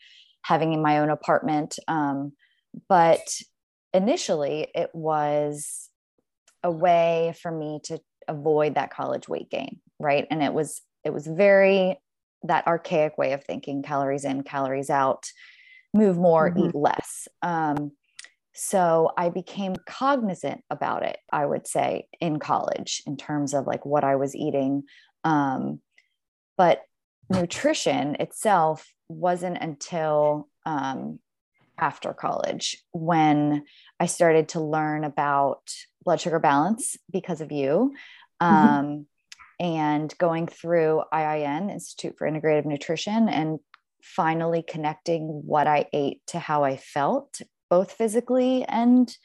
having 0.44 0.74
in 0.74 0.82
my 0.82 1.00
own 1.00 1.10
apartment. 1.10 1.78
Um, 1.88 2.34
but 2.88 3.22
initially, 3.94 4.68
it 4.74 4.90
was 4.94 5.90
a 6.64 6.72
way 6.72 7.34
for 7.42 7.52
me 7.52 7.80
to 7.84 8.00
avoid 8.28 8.76
that 8.76 8.92
college 8.92 9.28
weight 9.28 9.50
gain 9.50 9.80
right? 10.02 10.28
And 10.30 10.44
it 10.44 10.54
was 10.54 10.82
it 11.04 11.14
was 11.14 11.26
very 11.26 11.98
that 12.44 12.68
archaic 12.68 13.18
way 13.18 13.34
of 13.34 13.44
thinking 13.44 13.84
calories 13.84 14.26
in 14.26 14.42
calories 14.44 14.90
out 14.90 15.28
move 15.94 16.18
more 16.18 16.50
mm-hmm. 16.50 16.70
eat 16.70 16.76
less. 16.76 17.28
Um, 17.42 17.92
so 18.54 19.14
i 19.18 19.30
became 19.30 19.74
cognizant 19.86 20.62
about 20.70 21.04
it 21.04 21.18
i 21.32 21.46
would 21.46 21.66
say 21.66 22.06
in 22.20 22.38
college 22.38 23.02
in 23.08 23.16
terms 23.16 23.54
of 23.54 23.66
like 23.66 23.86
what 23.86 24.04
i 24.04 24.18
was 24.18 24.36
eating. 24.36 24.84
Um, 25.24 25.80
but 26.58 26.82
nutrition 27.30 28.16
itself 28.20 28.92
wasn't 29.08 29.58
until 29.60 30.50
um, 30.66 31.20
after 31.80 32.14
college 32.14 32.78
when 32.92 33.64
i 34.02 34.08
started 34.08 34.50
to 34.50 34.60
learn 34.60 35.04
about 35.04 35.62
blood 36.04 36.20
sugar 36.20 36.40
balance 36.40 36.98
because 37.12 37.40
of 37.42 37.52
you. 37.52 37.94
Mm-hmm. 38.42 38.68
Um, 38.68 39.06
and 39.60 40.18
going 40.18 40.48
through 40.48 41.04
IIN, 41.14 41.70
Institute 41.70 42.16
for 42.18 42.28
Integrative 42.28 42.66
Nutrition, 42.66 43.30
and 43.30 43.60
finally 44.02 44.64
connecting 44.68 45.44
what 45.46 45.68
I 45.68 45.86
ate 45.94 46.22
to 46.28 46.40
how 46.40 46.64
I 46.64 46.78
felt, 46.78 47.42
both 47.70 47.92
physically 47.92 48.66
and 48.66 49.16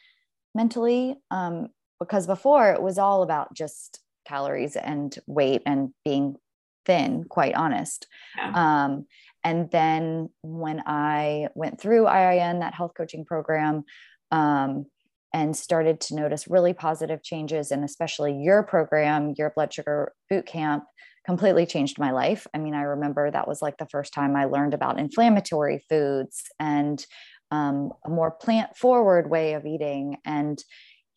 mentally. 0.54 1.16
Um, 1.30 1.68
because 1.98 2.26
before 2.26 2.72
it 2.72 2.82
was 2.82 2.98
all 2.98 3.22
about 3.22 3.54
just 3.54 4.00
calories 4.28 4.76
and 4.76 5.18
weight 5.26 5.62
and 5.64 5.94
being 6.04 6.36
thin, 6.84 7.24
quite 7.24 7.54
honest. 7.54 8.06
Yeah. 8.36 8.52
Um, 8.84 9.06
and 9.42 9.70
then 9.70 10.28
when 10.42 10.82
I 10.84 11.48
went 11.54 11.80
through 11.80 12.04
IIN, 12.04 12.60
that 12.60 12.74
health 12.74 12.92
coaching 12.94 13.24
program, 13.24 13.84
um, 14.30 14.86
and 15.32 15.56
started 15.56 16.00
to 16.00 16.14
notice 16.14 16.48
really 16.48 16.72
positive 16.72 17.22
changes 17.22 17.70
and 17.70 17.84
especially 17.84 18.34
your 18.34 18.62
program 18.62 19.34
your 19.36 19.50
blood 19.54 19.72
sugar 19.72 20.12
boot 20.30 20.46
camp 20.46 20.84
completely 21.24 21.66
changed 21.66 21.98
my 21.98 22.12
life. 22.12 22.46
I 22.54 22.58
mean 22.58 22.74
i 22.74 22.82
remember 22.82 23.30
that 23.30 23.48
was 23.48 23.60
like 23.60 23.78
the 23.78 23.88
first 23.88 24.12
time 24.12 24.36
i 24.36 24.44
learned 24.44 24.74
about 24.74 24.98
inflammatory 24.98 25.84
foods 25.88 26.44
and 26.60 27.04
um, 27.50 27.92
a 28.04 28.10
more 28.10 28.30
plant 28.30 28.76
forward 28.76 29.30
way 29.30 29.54
of 29.54 29.66
eating. 29.66 30.16
And 30.24 30.62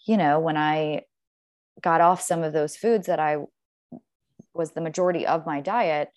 you 0.08 0.18
know 0.18 0.39
when 0.39 0.58
i 0.58 1.04
got 1.82 2.01
off 2.01 2.22
some 2.22 2.44
of 2.44 2.51
those 2.54 2.75
foods 2.75 3.08
that 3.08 3.20
i 3.20 3.38
was 4.54 4.72
the 4.72 4.82
majority 4.82 5.25
of 5.25 5.46
my 5.46 5.62
diet 5.62 6.10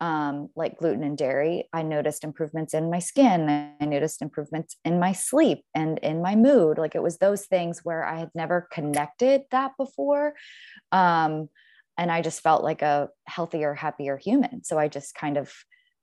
um, 0.00 0.48
like 0.56 0.78
gluten 0.78 1.02
and 1.02 1.16
dairy, 1.16 1.68
I 1.72 1.82
noticed 1.82 2.24
improvements 2.24 2.72
in 2.72 2.90
my 2.90 2.98
skin. 3.00 3.74
I 3.80 3.84
noticed 3.84 4.22
improvements 4.22 4.76
in 4.84 4.98
my 4.98 5.12
sleep 5.12 5.64
and 5.74 5.98
in 5.98 6.22
my 6.22 6.36
mood. 6.36 6.78
Like 6.78 6.94
it 6.94 7.02
was 7.02 7.18
those 7.18 7.46
things 7.46 7.80
where 7.84 8.04
I 8.04 8.18
had 8.18 8.30
never 8.34 8.66
connected 8.72 9.42
that 9.50 9.72
before. 9.76 10.34
Um, 10.90 11.48
and 11.98 12.10
I 12.10 12.22
just 12.22 12.42
felt 12.42 12.64
like 12.64 12.80
a 12.80 13.10
healthier, 13.26 13.74
happier 13.74 14.16
human. 14.16 14.64
So 14.64 14.78
I 14.78 14.88
just 14.88 15.14
kind 15.14 15.36
of 15.36 15.52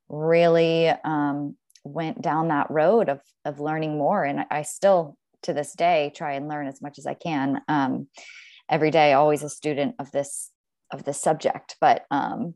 really 0.09 0.89
um, 0.89 1.55
went 1.83 2.21
down 2.21 2.49
that 2.49 2.69
road 2.69 3.09
of, 3.09 3.21
of 3.45 3.59
learning 3.59 3.97
more. 3.97 4.23
And 4.23 4.45
I 4.51 4.61
still, 4.61 5.17
to 5.43 5.53
this 5.53 5.73
day, 5.73 6.11
try 6.15 6.33
and 6.33 6.47
learn 6.47 6.67
as 6.67 6.83
much 6.83 6.99
as 6.99 7.07
I 7.07 7.15
can. 7.15 7.61
Um, 7.67 8.09
every 8.69 8.91
day, 8.91 9.13
always 9.13 9.41
a 9.41 9.49
student 9.49 9.95
of 9.97 10.11
this 10.11 10.51
of 10.91 11.03
this 11.03 11.19
subject. 11.19 11.75
But 11.81 12.05
um, 12.11 12.53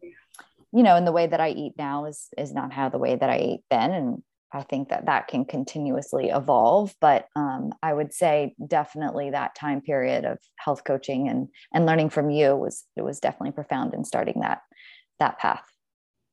you 0.74 0.84
know, 0.84 0.96
and 0.96 1.06
the 1.06 1.12
way 1.12 1.28
that 1.28 1.42
I 1.42 1.50
eat 1.50 1.74
now 1.78 2.06
is 2.06 2.28
is 2.38 2.54
not 2.54 2.74
how 2.74 2.90
the 2.90 2.98
way 2.98 3.16
that 3.16 3.30
I 3.30 3.36
ate 3.36 3.62
then, 3.70 3.92
and 3.92 4.24
I 4.54 4.64
think 4.64 4.90
that 4.90 5.06
that 5.06 5.28
can 5.28 5.46
continuously 5.46 6.30
evolve. 6.30 6.96
But 7.00 7.28
um, 7.36 7.74
I 7.82 7.94
would 7.94 8.14
say 8.14 8.56
definitely 8.66 9.32
that 9.32 9.56
time 9.56 9.82
period 9.82 10.26
of 10.26 10.40
health 10.58 10.84
coaching 10.84 11.30
and 11.30 11.50
and 11.74 11.86
learning 11.86 12.10
from 12.10 12.30
you 12.30 12.56
was 12.56 12.84
it 12.96 13.04
was 13.04 13.20
definitely 13.20 13.52
profound 13.52 13.94
in 13.94 14.04
starting 14.04 14.42
that 14.42 14.62
that 15.20 15.40
path. 15.40 15.64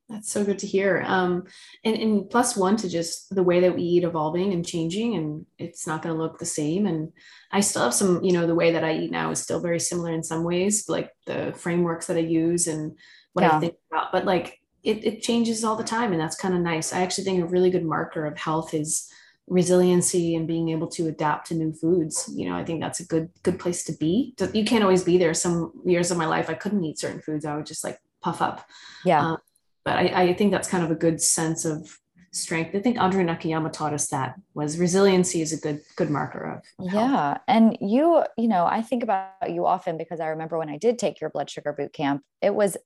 That's 0.08 0.32
so 0.32 0.42
good 0.42 0.58
to 0.60 0.66
hear. 0.66 1.04
Um, 1.06 1.44
and, 1.84 1.94
and 1.96 2.30
plus 2.30 2.56
one 2.56 2.76
to 2.78 2.88
just 2.88 3.34
the 3.34 3.42
way 3.42 3.60
that 3.60 3.74
we 3.74 3.82
eat 3.82 4.04
evolving 4.04 4.54
and 4.54 4.66
changing, 4.66 5.16
and 5.16 5.44
it's 5.58 5.86
not 5.86 6.00
going 6.00 6.16
to 6.16 6.20
look 6.20 6.38
the 6.38 6.46
same. 6.46 6.86
And 6.86 7.12
I 7.52 7.60
still 7.60 7.82
have 7.82 7.92
some, 7.92 8.24
you 8.24 8.32
know, 8.32 8.46
the 8.46 8.54
way 8.54 8.72
that 8.72 8.84
I 8.84 8.94
eat 8.94 9.10
now 9.10 9.30
is 9.30 9.42
still 9.42 9.60
very 9.60 9.78
similar 9.78 10.10
in 10.10 10.22
some 10.22 10.44
ways, 10.44 10.88
like 10.88 11.10
the 11.26 11.52
frameworks 11.54 12.06
that 12.06 12.16
I 12.16 12.20
use 12.20 12.66
and 12.66 12.96
what 13.38 13.50
yeah. 13.50 13.56
I 13.56 13.60
think 13.60 13.74
about, 13.90 14.12
but 14.12 14.24
like 14.24 14.60
it, 14.82 15.04
it 15.04 15.22
changes 15.22 15.64
all 15.64 15.76
the 15.76 15.84
time. 15.84 16.12
And 16.12 16.20
that's 16.20 16.36
kind 16.36 16.54
of 16.54 16.60
nice. 16.60 16.92
I 16.92 17.00
actually 17.00 17.24
think 17.24 17.42
a 17.42 17.46
really 17.46 17.70
good 17.70 17.84
marker 17.84 18.26
of 18.26 18.36
health 18.36 18.74
is 18.74 19.08
resiliency 19.46 20.34
and 20.34 20.46
being 20.46 20.68
able 20.70 20.88
to 20.88 21.06
adapt 21.06 21.48
to 21.48 21.54
new 21.54 21.72
foods. 21.72 22.30
You 22.34 22.48
know, 22.48 22.56
I 22.56 22.64
think 22.64 22.80
that's 22.80 23.00
a 23.00 23.06
good, 23.06 23.30
good 23.42 23.58
place 23.58 23.84
to 23.84 23.92
be. 23.92 24.34
You 24.52 24.64
can't 24.64 24.82
always 24.82 25.04
be 25.04 25.18
there. 25.18 25.34
Some 25.34 25.72
years 25.84 26.10
of 26.10 26.18
my 26.18 26.26
life, 26.26 26.50
I 26.50 26.54
couldn't 26.54 26.84
eat 26.84 26.98
certain 26.98 27.22
foods. 27.22 27.44
I 27.44 27.56
would 27.56 27.66
just 27.66 27.84
like 27.84 27.98
puff 28.22 28.42
up. 28.42 28.66
Yeah. 29.04 29.24
Um, 29.24 29.38
but 29.84 29.96
I, 29.96 30.22
I 30.22 30.34
think 30.34 30.50
that's 30.52 30.68
kind 30.68 30.84
of 30.84 30.90
a 30.90 30.94
good 30.94 31.20
sense 31.20 31.64
of 31.64 31.98
strength. 32.30 32.74
I 32.74 32.80
think 32.80 32.98
Andrea 32.98 33.24
Nakayama 33.24 33.72
taught 33.72 33.94
us 33.94 34.08
that 34.08 34.34
was 34.54 34.78
resiliency 34.78 35.40
is 35.40 35.52
a 35.52 35.56
good 35.56 35.80
good 35.96 36.10
marker 36.10 36.44
of, 36.44 36.86
of 36.86 36.92
yeah. 36.92 37.08
Health. 37.08 37.38
And 37.48 37.78
you, 37.80 38.22
you 38.36 38.48
know, 38.48 38.66
I 38.66 38.82
think 38.82 39.02
about 39.02 39.50
you 39.50 39.66
often 39.66 39.96
because 39.96 40.20
I 40.20 40.28
remember 40.28 40.58
when 40.58 40.68
I 40.68 40.76
did 40.76 40.98
take 40.98 41.20
your 41.20 41.30
blood 41.30 41.48
sugar 41.48 41.72
boot 41.72 41.92
camp, 41.92 42.22
it 42.42 42.54
was 42.54 42.76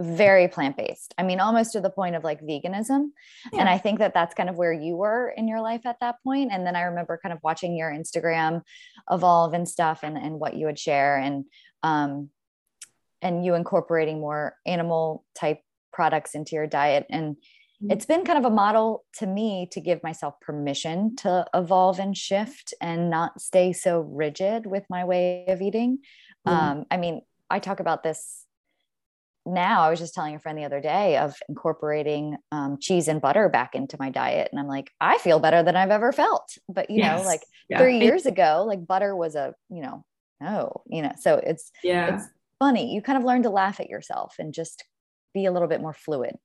very 0.00 0.48
plant 0.48 0.76
based. 0.76 1.14
I 1.18 1.22
mean, 1.22 1.40
almost 1.40 1.72
to 1.72 1.80
the 1.80 1.90
point 1.90 2.16
of 2.16 2.24
like 2.24 2.40
veganism. 2.40 3.08
Yeah. 3.52 3.60
And 3.60 3.68
I 3.68 3.78
think 3.78 3.98
that 3.98 4.14
that's 4.14 4.34
kind 4.34 4.48
of 4.48 4.56
where 4.56 4.72
you 4.72 4.96
were 4.96 5.32
in 5.36 5.48
your 5.48 5.60
life 5.60 5.86
at 5.86 6.00
that 6.00 6.16
point. 6.24 6.50
And 6.52 6.66
then 6.66 6.76
I 6.76 6.82
remember 6.82 7.18
kind 7.22 7.32
of 7.32 7.38
watching 7.42 7.76
your 7.76 7.90
Instagram 7.90 8.62
evolve 9.10 9.54
and 9.54 9.68
stuff 9.68 10.00
and, 10.02 10.16
and 10.16 10.40
what 10.40 10.54
you 10.54 10.66
would 10.66 10.78
share 10.78 11.16
and, 11.16 11.44
um, 11.82 12.30
and 13.20 13.44
you 13.44 13.54
incorporating 13.54 14.20
more 14.20 14.56
animal 14.66 15.24
type 15.34 15.60
products 15.92 16.34
into 16.34 16.56
your 16.56 16.66
diet. 16.66 17.06
And 17.10 17.36
mm-hmm. 17.36 17.90
it's 17.90 18.06
been 18.06 18.24
kind 18.24 18.38
of 18.38 18.50
a 18.50 18.54
model 18.54 19.04
to 19.18 19.26
me 19.26 19.68
to 19.72 19.80
give 19.80 20.02
myself 20.02 20.40
permission 20.40 21.16
to 21.16 21.46
evolve 21.54 21.98
and 21.98 22.16
shift 22.16 22.74
and 22.80 23.10
not 23.10 23.40
stay 23.40 23.72
so 23.72 24.00
rigid 24.00 24.66
with 24.66 24.84
my 24.88 25.04
way 25.04 25.44
of 25.48 25.60
eating. 25.60 25.98
Um, 26.44 26.86
I 26.90 26.96
mean, 26.96 27.20
I 27.48 27.60
talk 27.60 27.78
about 27.78 28.02
this 28.02 28.41
now. 29.46 29.82
I 29.82 29.90
was 29.90 29.98
just 29.98 30.14
telling 30.14 30.34
a 30.34 30.38
friend 30.38 30.56
the 30.56 30.64
other 30.64 30.80
day 30.80 31.16
of 31.16 31.34
incorporating 31.48 32.36
um, 32.50 32.78
cheese 32.80 33.08
and 33.08 33.20
butter 33.20 33.48
back 33.48 33.74
into 33.74 33.96
my 33.98 34.10
diet. 34.10 34.48
And 34.50 34.60
I'm 34.60 34.68
like, 34.68 34.90
I 35.00 35.18
feel 35.18 35.38
better 35.38 35.62
than 35.62 35.76
I've 35.76 35.90
ever 35.90 36.12
felt. 36.12 36.56
But, 36.68 36.90
you 36.90 36.98
yes. 36.98 37.20
know, 37.20 37.26
like 37.26 37.42
yeah. 37.68 37.78
three 37.78 37.98
years 37.98 38.26
ago, 38.26 38.64
like 38.66 38.86
butter 38.86 39.14
was 39.16 39.34
a, 39.34 39.54
you 39.68 39.82
know, 39.82 40.04
no, 40.40 40.82
you 40.86 41.02
know, 41.02 41.12
so 41.20 41.36
it's, 41.36 41.70
yeah. 41.82 42.16
it's 42.16 42.26
funny. 42.58 42.94
You 42.94 43.02
kind 43.02 43.18
of 43.18 43.24
learn 43.24 43.42
to 43.44 43.50
laugh 43.50 43.80
at 43.80 43.88
yourself 43.88 44.36
and 44.38 44.52
just 44.52 44.84
be 45.34 45.46
a 45.46 45.52
little 45.52 45.68
bit 45.68 45.80
more 45.80 45.94
fluid? 45.94 46.36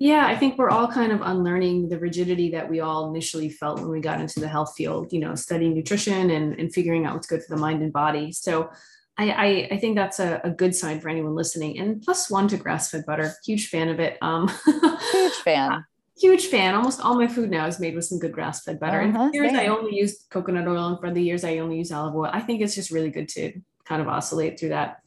Yeah, 0.00 0.26
I 0.26 0.36
think 0.36 0.58
we're 0.58 0.70
all 0.70 0.88
kind 0.88 1.12
of 1.12 1.20
unlearning 1.22 1.88
the 1.88 1.98
rigidity 1.98 2.50
that 2.50 2.68
we 2.68 2.80
all 2.80 3.08
initially 3.08 3.48
felt 3.48 3.78
when 3.78 3.90
we 3.90 4.00
got 4.00 4.20
into 4.20 4.40
the 4.40 4.48
health 4.48 4.74
field, 4.76 5.12
you 5.12 5.20
know, 5.20 5.36
studying 5.36 5.74
nutrition 5.74 6.30
and, 6.30 6.58
and 6.58 6.74
figuring 6.74 7.06
out 7.06 7.14
what's 7.14 7.28
good 7.28 7.42
for 7.42 7.54
the 7.54 7.60
mind 7.60 7.82
and 7.82 7.92
body. 7.92 8.32
So 8.32 8.70
I, 9.16 9.30
I, 9.30 9.68
I 9.72 9.78
think 9.78 9.94
that's 9.94 10.18
a, 10.18 10.40
a, 10.42 10.50
good 10.50 10.74
sign 10.74 11.00
for 11.00 11.08
anyone 11.08 11.34
listening. 11.34 11.78
And 11.78 12.02
plus 12.02 12.28
one 12.28 12.48
to 12.48 12.56
grass 12.56 12.90
fed 12.90 13.06
butter, 13.06 13.32
huge 13.44 13.68
fan 13.68 13.88
of 13.88 14.00
it. 14.00 14.18
Um, 14.20 14.50
huge 15.12 15.34
fan. 15.34 15.84
huge 16.18 16.46
fan. 16.46 16.74
Almost 16.74 17.00
all 17.00 17.14
my 17.14 17.28
food 17.28 17.50
now 17.50 17.66
is 17.66 17.78
made 17.78 17.94
with 17.94 18.06
some 18.06 18.18
good 18.18 18.32
grass 18.32 18.64
fed 18.64 18.80
butter. 18.80 19.00
Uh-huh, 19.02 19.22
and 19.22 19.34
for 19.34 19.44
years. 19.44 19.54
I 19.54 19.66
only 19.66 19.96
use 19.96 20.24
coconut 20.30 20.66
oil, 20.66 20.88
and 20.88 20.98
for 20.98 21.12
the 21.12 21.22
years 21.22 21.44
I 21.44 21.58
only 21.58 21.78
use 21.78 21.92
olive 21.92 22.14
oil. 22.14 22.30
I 22.32 22.40
think 22.40 22.60
it's 22.60 22.74
just 22.74 22.90
really 22.90 23.10
good 23.10 23.28
to 23.30 23.52
kind 23.84 24.02
of 24.02 24.08
oscillate 24.08 24.58
through 24.58 24.70
that. 24.70 25.06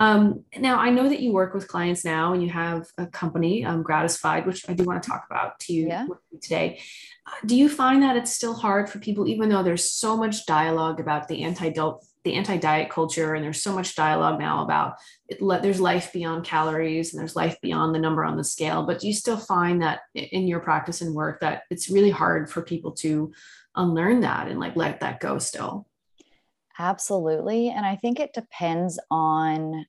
Um, 0.00 0.44
now, 0.58 0.78
I 0.78 0.90
know 0.90 1.08
that 1.08 1.20
you 1.20 1.32
work 1.32 1.54
with 1.54 1.68
clients 1.68 2.04
now 2.04 2.32
and 2.32 2.42
you 2.42 2.48
have 2.50 2.86
a 2.98 3.06
company, 3.06 3.64
um, 3.64 3.82
Gratisfied, 3.82 4.44
which 4.44 4.68
I 4.68 4.74
do 4.74 4.84
want 4.84 5.02
to 5.02 5.08
talk 5.08 5.24
about 5.30 5.60
to 5.60 5.72
you 5.72 5.86
yeah. 5.86 6.06
today. 6.42 6.80
Uh, 7.26 7.30
do 7.46 7.56
you 7.56 7.68
find 7.68 8.02
that 8.02 8.16
it's 8.16 8.32
still 8.32 8.54
hard 8.54 8.90
for 8.90 8.98
people, 8.98 9.28
even 9.28 9.48
though 9.48 9.62
there's 9.62 9.88
so 9.88 10.16
much 10.16 10.46
dialogue 10.46 10.98
about 10.98 11.28
the 11.28 11.44
anti 11.44 11.70
the 12.24 12.34
anti-diet 12.34 12.90
culture 12.90 13.34
and 13.34 13.44
there's 13.44 13.62
so 13.62 13.74
much 13.74 13.94
dialogue 13.94 14.38
now 14.38 14.64
about 14.64 14.94
it, 15.28 15.38
there's 15.62 15.80
life 15.80 16.12
beyond 16.12 16.44
calories 16.44 17.12
and 17.12 17.20
there's 17.20 17.36
life 17.36 17.56
beyond 17.60 17.94
the 17.94 17.98
number 17.98 18.24
on 18.24 18.36
the 18.36 18.44
scale 18.44 18.84
but 18.84 19.00
do 19.00 19.06
you 19.06 19.12
still 19.12 19.36
find 19.36 19.82
that 19.82 20.00
in 20.14 20.48
your 20.48 20.60
practice 20.60 21.00
and 21.00 21.14
work 21.14 21.40
that 21.40 21.62
it's 21.70 21.90
really 21.90 22.10
hard 22.10 22.50
for 22.50 22.62
people 22.62 22.92
to 22.92 23.32
unlearn 23.76 24.20
that 24.20 24.48
and 24.48 24.58
like 24.58 24.76
let 24.76 25.00
that 25.00 25.20
go 25.20 25.38
still 25.38 25.86
Absolutely. 26.78 27.68
And 27.68 27.86
I 27.86 27.96
think 27.96 28.18
it 28.18 28.32
depends 28.32 28.98
on 29.10 29.86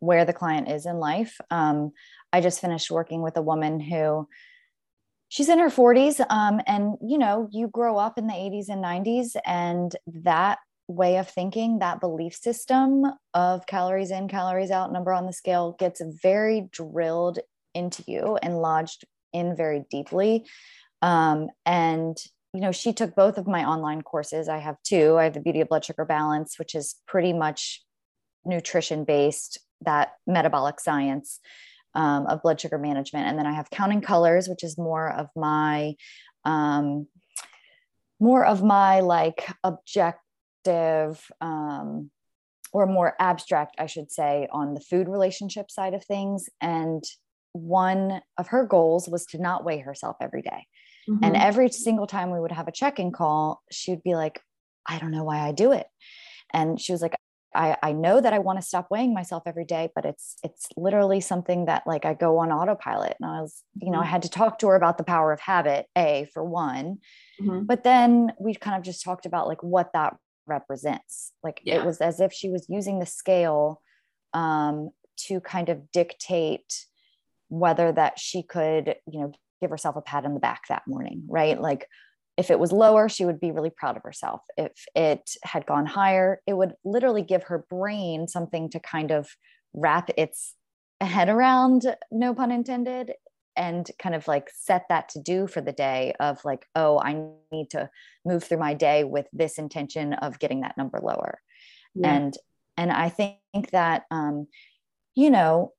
where 0.00 0.24
the 0.24 0.32
client 0.32 0.68
is 0.68 0.86
in 0.86 0.98
life. 0.98 1.40
Um, 1.50 1.92
I 2.32 2.40
just 2.40 2.60
finished 2.60 2.90
working 2.90 3.22
with 3.22 3.36
a 3.36 3.42
woman 3.42 3.78
who 3.78 4.28
she's 5.28 5.48
in 5.48 5.60
her 5.60 5.70
40s. 5.70 6.24
Um, 6.28 6.60
and, 6.66 6.96
you 7.00 7.18
know, 7.18 7.48
you 7.52 7.68
grow 7.68 7.96
up 7.96 8.18
in 8.18 8.26
the 8.26 8.34
80s 8.34 8.68
and 8.68 8.84
90s, 8.84 9.36
and 9.46 9.94
that 10.06 10.58
way 10.88 11.16
of 11.16 11.28
thinking, 11.28 11.78
that 11.78 12.00
belief 12.00 12.34
system 12.34 13.04
of 13.32 13.66
calories 13.66 14.10
in, 14.10 14.28
calories 14.28 14.70
out, 14.70 14.92
number 14.92 15.12
on 15.12 15.26
the 15.26 15.32
scale 15.32 15.76
gets 15.78 16.02
very 16.22 16.68
drilled 16.70 17.38
into 17.74 18.04
you 18.06 18.38
and 18.42 18.58
lodged 18.58 19.04
in 19.32 19.56
very 19.56 19.84
deeply. 19.90 20.46
Um, 21.02 21.48
and 21.66 22.16
you 22.54 22.60
know, 22.60 22.70
she 22.70 22.92
took 22.92 23.16
both 23.16 23.36
of 23.36 23.48
my 23.48 23.64
online 23.64 24.02
courses. 24.02 24.48
I 24.48 24.58
have 24.58 24.76
two. 24.84 25.18
I 25.18 25.24
have 25.24 25.34
the 25.34 25.40
Beauty 25.40 25.60
of 25.60 25.68
Blood 25.68 25.84
Sugar 25.84 26.04
Balance, 26.04 26.56
which 26.56 26.76
is 26.76 26.94
pretty 27.06 27.32
much 27.32 27.82
nutrition 28.44 29.04
based, 29.04 29.58
that 29.80 30.12
metabolic 30.26 30.78
science 30.78 31.40
um, 31.94 32.26
of 32.26 32.42
blood 32.42 32.60
sugar 32.60 32.78
management. 32.78 33.26
And 33.26 33.36
then 33.36 33.46
I 33.46 33.54
have 33.54 33.70
Counting 33.70 34.02
Colors, 34.02 34.48
which 34.48 34.62
is 34.62 34.78
more 34.78 35.10
of 35.10 35.28
my, 35.34 35.96
um, 36.44 37.08
more 38.20 38.44
of 38.44 38.62
my 38.62 39.00
like 39.00 39.50
objective, 40.64 41.30
um, 41.40 42.10
or 42.72 42.86
more 42.86 43.14
abstract, 43.20 43.76
I 43.78 43.86
should 43.86 44.10
say, 44.10 44.48
on 44.50 44.74
the 44.74 44.80
food 44.80 45.08
relationship 45.08 45.70
side 45.70 45.94
of 45.94 46.04
things. 46.04 46.48
And 46.60 47.04
one 47.52 48.20
of 48.36 48.48
her 48.48 48.66
goals 48.66 49.08
was 49.08 49.26
to 49.26 49.38
not 49.38 49.64
weigh 49.64 49.78
herself 49.78 50.16
every 50.20 50.42
day. 50.42 50.66
Mm-hmm. 51.08 51.24
And 51.24 51.36
every 51.36 51.68
single 51.70 52.06
time 52.06 52.30
we 52.30 52.40
would 52.40 52.50
have 52.50 52.66
a 52.66 52.72
check 52.72 52.98
in 52.98 53.12
call, 53.12 53.62
she 53.70 53.92
would 53.92 54.02
be 54.02 54.16
like, 54.16 54.40
I 54.86 54.98
don't 54.98 55.12
know 55.12 55.24
why 55.24 55.38
I 55.38 55.52
do 55.52 55.72
it. 55.72 55.86
And 56.52 56.80
she 56.80 56.92
was 56.92 57.00
like, 57.00 57.14
I, 57.54 57.76
I 57.82 57.92
know 57.92 58.20
that 58.20 58.32
I 58.32 58.40
want 58.40 58.60
to 58.60 58.66
stop 58.66 58.88
weighing 58.90 59.14
myself 59.14 59.44
every 59.46 59.64
day, 59.64 59.88
but 59.94 60.04
it's 60.04 60.36
it's 60.42 60.66
literally 60.76 61.20
something 61.20 61.66
that 61.66 61.86
like 61.86 62.04
I 62.04 62.14
go 62.14 62.38
on 62.38 62.50
autopilot. 62.50 63.16
And 63.20 63.30
I 63.30 63.40
was, 63.40 63.62
you 63.80 63.92
know, 63.92 63.98
mm-hmm. 63.98 64.08
I 64.08 64.10
had 64.10 64.22
to 64.22 64.28
talk 64.28 64.58
to 64.58 64.66
her 64.68 64.74
about 64.74 64.98
the 64.98 65.04
power 65.04 65.32
of 65.32 65.38
habit, 65.38 65.86
A, 65.96 66.28
for 66.34 66.42
one. 66.42 66.98
Mm-hmm. 67.40 67.64
But 67.64 67.84
then 67.84 68.32
we 68.40 68.54
kind 68.54 68.76
of 68.76 68.82
just 68.82 69.04
talked 69.04 69.24
about 69.24 69.46
like 69.46 69.62
what 69.62 69.92
that 69.92 70.16
represents. 70.46 71.32
Like 71.42 71.60
yeah. 71.64 71.76
it 71.76 71.84
was 71.84 72.00
as 72.00 72.20
if 72.20 72.32
she 72.32 72.50
was 72.50 72.66
using 72.68 72.98
the 72.98 73.06
scale 73.06 73.80
um, 74.32 74.90
to 75.26 75.40
kind 75.40 75.68
of 75.68 75.90
dictate 75.92 76.86
whether 77.48 77.92
that 77.92 78.18
she 78.18 78.42
could, 78.42 78.96
you 79.10 79.20
know, 79.20 79.32
give 79.60 79.70
herself 79.70 79.96
a 79.96 80.02
pat 80.02 80.24
on 80.24 80.34
the 80.34 80.40
back 80.40 80.62
that 80.68 80.82
morning, 80.86 81.24
right? 81.28 81.60
Like, 81.60 81.86
if 82.36 82.50
it 82.50 82.58
was 82.58 82.72
lower, 82.72 83.08
she 83.08 83.24
would 83.24 83.38
be 83.38 83.52
really 83.52 83.70
proud 83.70 83.96
of 83.96 84.02
herself. 84.02 84.40
If 84.56 84.72
it 84.96 85.30
had 85.44 85.66
gone 85.66 85.86
higher, 85.86 86.40
it 86.46 86.54
would 86.54 86.74
literally 86.84 87.22
give 87.22 87.44
her 87.44 87.64
brain 87.70 88.26
something 88.26 88.70
to 88.70 88.80
kind 88.80 89.12
of 89.12 89.28
wrap 89.72 90.10
its 90.16 90.54
head 91.00 91.28
around, 91.28 91.94
no 92.10 92.34
pun 92.34 92.50
intended, 92.50 93.12
and 93.56 93.88
kind 93.98 94.14
of 94.14 94.26
like 94.28 94.50
set 94.54 94.86
that 94.88 95.08
to 95.10 95.20
do 95.20 95.46
for 95.46 95.60
the 95.60 95.72
day 95.72 96.14
of 96.20 96.44
like, 96.44 96.66
oh, 96.74 96.98
I 96.98 97.26
need 97.52 97.70
to 97.70 97.90
move 98.24 98.44
through 98.44 98.58
my 98.58 98.74
day 98.74 99.04
with 99.04 99.26
this 99.32 99.58
intention 99.58 100.14
of 100.14 100.38
getting 100.38 100.60
that 100.60 100.76
number 100.76 101.00
lower. 101.02 101.40
Yeah. 101.94 102.14
And 102.14 102.34
and 102.76 102.90
I 102.90 103.08
think 103.08 103.38
that 103.70 104.04
um, 104.10 104.48
you 105.14 105.30
know, 105.30 105.72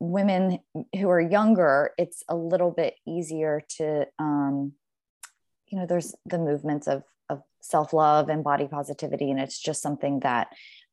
women 0.00 0.58
who 0.98 1.08
are 1.08 1.20
younger, 1.20 1.92
it's 1.98 2.24
a 2.28 2.34
little 2.34 2.70
bit 2.70 2.94
easier 3.06 3.62
to 3.78 4.06
um, 4.18 4.72
you 5.68 5.78
know 5.78 5.86
there's 5.86 6.14
the 6.26 6.38
movements 6.38 6.88
of 6.88 7.04
of 7.28 7.42
self-love 7.60 8.28
and 8.28 8.42
body 8.42 8.66
positivity 8.66 9.30
and 9.30 9.38
it's 9.38 9.58
just 9.58 9.82
something 9.82 10.20
that 10.20 10.48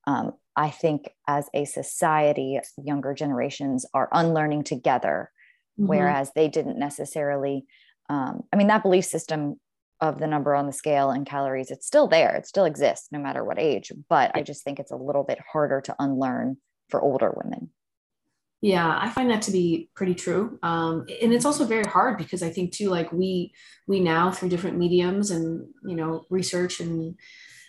um, 0.08 0.32
i 0.56 0.70
think 0.70 1.10
as 1.28 1.48
a 1.54 1.66
society 1.66 2.60
younger 2.84 3.14
generations 3.14 3.86
are 3.94 4.10
unlearning 4.12 4.64
together 4.64 5.32
mm-hmm. 5.80 5.88
whereas 5.88 6.32
they 6.36 6.48
didn't 6.48 6.80
necessarily 6.80 7.66
um, 8.10 8.42
i 8.52 8.56
mean 8.56 8.68
that 8.68 8.84
belief 8.84 9.06
system 9.06 9.60
of 10.02 10.20
the 10.20 10.28
number 10.28 10.56
on 10.56 10.66
the 10.66 10.74
scale 10.74 11.12
and 11.12 11.28
calories 11.28 11.70
it's 11.70 11.86
still 11.86 12.08
there 12.08 12.36
it 12.36 12.48
still 12.48 12.66
exists 12.66 13.10
no 13.12 13.20
matter 13.20 13.44
what 13.44 13.60
age 13.60 13.92
but 14.10 14.32
i 14.34 14.42
just 14.42 14.64
think 14.64 14.80
it's 14.80 14.92
a 14.92 14.96
little 14.96 15.24
bit 15.24 15.40
harder 15.52 15.82
to 15.82 15.96
unlearn 16.00 16.58
for 16.90 17.00
older 17.02 17.32
women 17.36 17.70
yeah, 18.62 18.98
I 19.00 19.10
find 19.10 19.30
that 19.30 19.44
to 19.44 19.52
be 19.52 19.90
pretty 19.96 20.16
true. 20.16 20.58
Um, 20.64 21.06
and 21.22 21.32
it's 21.32 21.46
also 21.46 21.64
very 21.66 21.84
hard 21.84 22.18
because 22.18 22.42
I 22.42 22.50
think 22.50 22.72
too, 22.72 22.90
like 22.90 23.12
we 23.12 23.54
we 23.86 24.00
now 24.00 24.32
through 24.32 24.50
different 24.50 24.80
mediums 24.80 25.30
and 25.30 25.68
you 25.86 25.96
know 25.96 26.26
research 26.30 26.80
and 26.80 27.16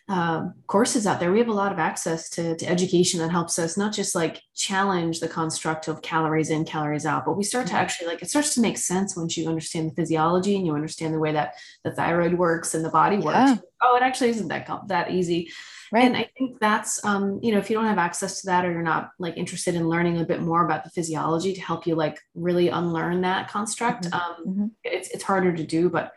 uh, 0.08 0.48
courses 0.66 1.06
out 1.06 1.20
there, 1.20 1.30
we 1.30 1.38
have 1.38 1.48
a 1.48 1.52
lot 1.52 1.70
of 1.70 1.78
access 1.78 2.30
to, 2.30 2.56
to 2.56 2.66
education 2.66 3.20
that 3.20 3.30
helps 3.30 3.58
us 3.58 3.76
not 3.76 3.92
just 3.92 4.14
like 4.14 4.40
challenge 4.54 5.20
the 5.20 5.28
construct 5.28 5.86
of 5.86 6.00
calories 6.00 6.48
in, 6.48 6.64
calories 6.64 7.04
out, 7.04 7.26
but 7.26 7.36
we 7.36 7.44
start 7.44 7.66
to 7.66 7.72
mm-hmm. 7.72 7.82
actually 7.82 8.06
like 8.06 8.22
it 8.22 8.30
starts 8.30 8.54
to 8.54 8.62
make 8.62 8.78
sense 8.78 9.16
once 9.16 9.36
you 9.36 9.46
understand 9.46 9.90
the 9.90 9.94
physiology 9.94 10.56
and 10.56 10.66
you 10.66 10.74
understand 10.74 11.12
the 11.12 11.18
way 11.18 11.32
that 11.32 11.54
the 11.84 11.90
thyroid 11.90 12.34
works 12.34 12.74
and 12.74 12.82
the 12.82 12.88
body 12.88 13.18
works. 13.18 13.36
Yeah. 13.36 13.56
Oh, 13.82 13.96
it 13.96 14.02
actually 14.02 14.30
isn't 14.30 14.48
that 14.48 14.68
that 14.88 15.10
easy. 15.10 15.50
Right. 15.92 16.04
And 16.04 16.16
I 16.16 16.28
think 16.36 16.58
that's, 16.58 17.04
um, 17.04 17.38
you 17.42 17.52
know, 17.52 17.58
if 17.58 17.70
you 17.70 17.76
don't 17.76 17.86
have 17.86 17.98
access 17.98 18.40
to 18.40 18.46
that 18.46 18.64
or 18.64 18.72
you're 18.72 18.82
not 18.82 19.10
like 19.18 19.36
interested 19.36 19.74
in 19.74 19.88
learning 19.88 20.20
a 20.20 20.24
bit 20.24 20.40
more 20.40 20.64
about 20.64 20.84
the 20.84 20.90
physiology 20.90 21.52
to 21.54 21.60
help 21.60 21.86
you 21.86 21.94
like 21.94 22.18
really 22.34 22.68
unlearn 22.68 23.22
that 23.22 23.48
construct, 23.48 24.04
mm-hmm. 24.04 24.14
Um, 24.14 24.46
mm-hmm. 24.46 24.66
it's, 24.84 25.08
it's 25.10 25.24
harder 25.24 25.52
to 25.52 25.64
do, 25.64 25.88
but 25.88 26.12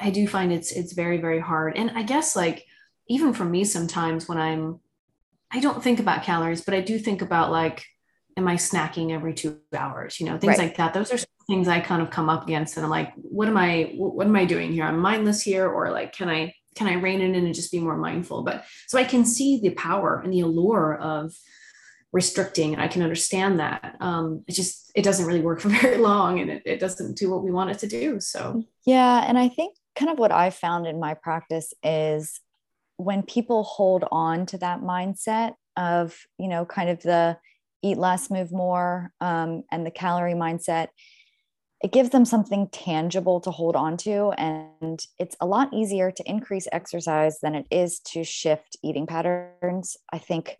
I 0.00 0.10
do 0.10 0.26
find 0.26 0.52
it's, 0.52 0.72
it's 0.72 0.92
very, 0.92 1.18
very 1.18 1.40
hard. 1.40 1.76
And 1.76 1.90
I 1.90 2.02
guess 2.02 2.36
like, 2.36 2.66
even 3.08 3.32
for 3.32 3.44
me, 3.44 3.64
sometimes 3.64 4.28
when 4.28 4.38
I'm, 4.38 4.80
I 5.50 5.60
don't 5.60 5.82
think 5.82 6.00
about 6.00 6.22
calories, 6.22 6.62
but 6.62 6.74
I 6.74 6.80
do 6.80 6.98
think 6.98 7.22
about 7.22 7.50
like, 7.50 7.84
am 8.36 8.48
I 8.48 8.54
snacking 8.54 9.12
every 9.12 9.34
two 9.34 9.58
hours? 9.74 10.18
You 10.18 10.26
know, 10.26 10.38
things 10.38 10.58
right. 10.58 10.68
like 10.68 10.76
that. 10.76 10.94
Those 10.94 11.12
are 11.12 11.18
things 11.46 11.68
I 11.68 11.80
kind 11.80 12.00
of 12.00 12.10
come 12.10 12.30
up 12.30 12.44
against. 12.44 12.76
And 12.76 12.84
I'm 12.84 12.90
like, 12.90 13.12
what 13.16 13.48
am 13.48 13.56
I, 13.56 13.92
what 13.96 14.26
am 14.26 14.36
I 14.36 14.44
doing 14.44 14.72
here? 14.72 14.84
I'm 14.84 14.98
mindless 14.98 15.42
here. 15.42 15.68
Or 15.68 15.90
like, 15.90 16.12
can 16.12 16.28
I, 16.28 16.54
can 16.74 16.86
I 16.86 16.94
rein 16.94 17.20
it 17.20 17.36
in 17.36 17.44
and 17.44 17.54
just 17.54 17.72
be 17.72 17.80
more 17.80 17.96
mindful? 17.96 18.42
But 18.42 18.64
so 18.86 18.98
I 18.98 19.04
can 19.04 19.24
see 19.24 19.60
the 19.60 19.70
power 19.70 20.20
and 20.24 20.32
the 20.32 20.40
allure 20.40 20.96
of 20.96 21.34
restricting 22.12 22.72
and 22.72 22.82
I 22.82 22.88
can 22.88 23.02
understand 23.02 23.60
that. 23.60 23.96
Um, 24.00 24.44
it 24.46 24.52
just, 24.52 24.90
it 24.94 25.02
doesn't 25.02 25.26
really 25.26 25.40
work 25.40 25.60
for 25.62 25.68
very 25.68 25.98
long 25.98 26.40
and 26.40 26.50
it, 26.50 26.62
it 26.64 26.80
doesn't 26.80 27.18
do 27.18 27.30
what 27.30 27.42
we 27.42 27.50
want 27.50 27.70
it 27.70 27.78
to 27.80 27.86
do. 27.86 28.20
So, 28.20 28.64
yeah. 28.86 29.24
And 29.26 29.38
I 29.38 29.48
think 29.48 29.76
kind 29.96 30.10
of 30.10 30.18
what 30.18 30.32
I 30.32 30.50
found 30.50 30.86
in 30.86 30.98
my 30.98 31.14
practice 31.14 31.74
is 31.82 32.40
when 33.02 33.22
people 33.22 33.64
hold 33.64 34.04
on 34.10 34.46
to 34.46 34.58
that 34.58 34.80
mindset 34.80 35.54
of, 35.76 36.16
you 36.38 36.48
know, 36.48 36.64
kind 36.64 36.90
of 36.90 37.02
the 37.02 37.36
eat 37.82 37.98
less, 37.98 38.30
move 38.30 38.52
more, 38.52 39.10
um, 39.20 39.64
and 39.72 39.84
the 39.84 39.90
calorie 39.90 40.34
mindset, 40.34 40.88
it 41.82 41.90
gives 41.90 42.10
them 42.10 42.24
something 42.24 42.68
tangible 42.70 43.40
to 43.40 43.50
hold 43.50 43.74
on 43.74 43.96
to. 43.96 44.30
And 44.38 45.04
it's 45.18 45.36
a 45.40 45.46
lot 45.46 45.74
easier 45.74 46.12
to 46.12 46.30
increase 46.30 46.68
exercise 46.70 47.40
than 47.40 47.56
it 47.56 47.66
is 47.70 47.98
to 48.12 48.22
shift 48.22 48.76
eating 48.84 49.06
patterns. 49.06 49.96
I 50.12 50.18
think 50.18 50.56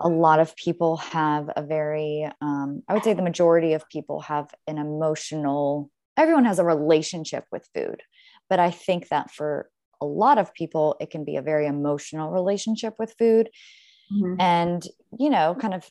a 0.00 0.08
lot 0.08 0.40
of 0.40 0.56
people 0.56 0.96
have 0.96 1.48
a 1.54 1.62
very, 1.62 2.28
um, 2.40 2.82
I 2.88 2.94
would 2.94 3.04
say 3.04 3.14
the 3.14 3.22
majority 3.22 3.74
of 3.74 3.88
people 3.88 4.20
have 4.22 4.52
an 4.66 4.78
emotional, 4.78 5.90
everyone 6.16 6.44
has 6.44 6.58
a 6.58 6.64
relationship 6.64 7.44
with 7.52 7.68
food. 7.72 8.02
But 8.50 8.58
I 8.58 8.72
think 8.72 9.08
that 9.08 9.30
for 9.30 9.70
a 10.04 10.12
lot 10.24 10.38
of 10.38 10.52
people, 10.54 10.96
it 11.00 11.10
can 11.10 11.24
be 11.24 11.36
a 11.36 11.42
very 11.42 11.66
emotional 11.66 12.30
relationship 12.30 12.94
with 12.98 13.14
food. 13.18 13.48
Mm-hmm. 14.12 14.40
And, 14.40 14.82
you 15.18 15.30
know, 15.30 15.56
kind 15.58 15.74
of 15.74 15.88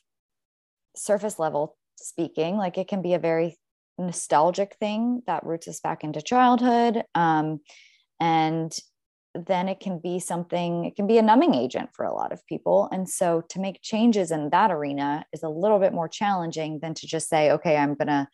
surface 0.96 1.38
level 1.38 1.76
speaking, 1.96 2.56
like 2.56 2.78
it 2.78 2.88
can 2.88 3.02
be 3.02 3.14
a 3.14 3.18
very 3.18 3.56
nostalgic 3.98 4.76
thing 4.78 5.22
that 5.26 5.44
roots 5.44 5.68
us 5.68 5.80
back 5.80 6.04
into 6.04 6.22
childhood. 6.22 7.02
Um, 7.14 7.60
and 8.20 8.72
then 9.34 9.68
it 9.68 9.80
can 9.80 9.98
be 9.98 10.20
something, 10.20 10.84
it 10.84 10.94
can 10.94 11.08
be 11.08 11.18
a 11.18 11.22
numbing 11.22 11.54
agent 11.54 11.90
for 11.92 12.04
a 12.04 12.14
lot 12.14 12.32
of 12.32 12.46
people. 12.46 12.88
And 12.92 13.08
so 13.08 13.42
to 13.50 13.60
make 13.60 13.82
changes 13.82 14.30
in 14.30 14.50
that 14.50 14.70
arena 14.70 15.24
is 15.32 15.42
a 15.42 15.48
little 15.48 15.80
bit 15.80 15.92
more 15.92 16.08
challenging 16.08 16.78
than 16.80 16.94
to 16.94 17.06
just 17.06 17.28
say, 17.28 17.50
okay, 17.50 17.76
I'm 17.76 17.94
going 17.94 18.08
to 18.08 18.28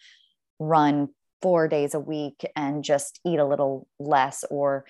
run 0.59 1.09
four 1.40 1.69
days 1.69 1.95
a 1.95 2.01
week 2.01 2.45
and 2.55 2.85
just 2.85 3.19
eat 3.25 3.38
a 3.38 3.47
little 3.47 3.88
less 3.99 4.45
or 4.51 4.85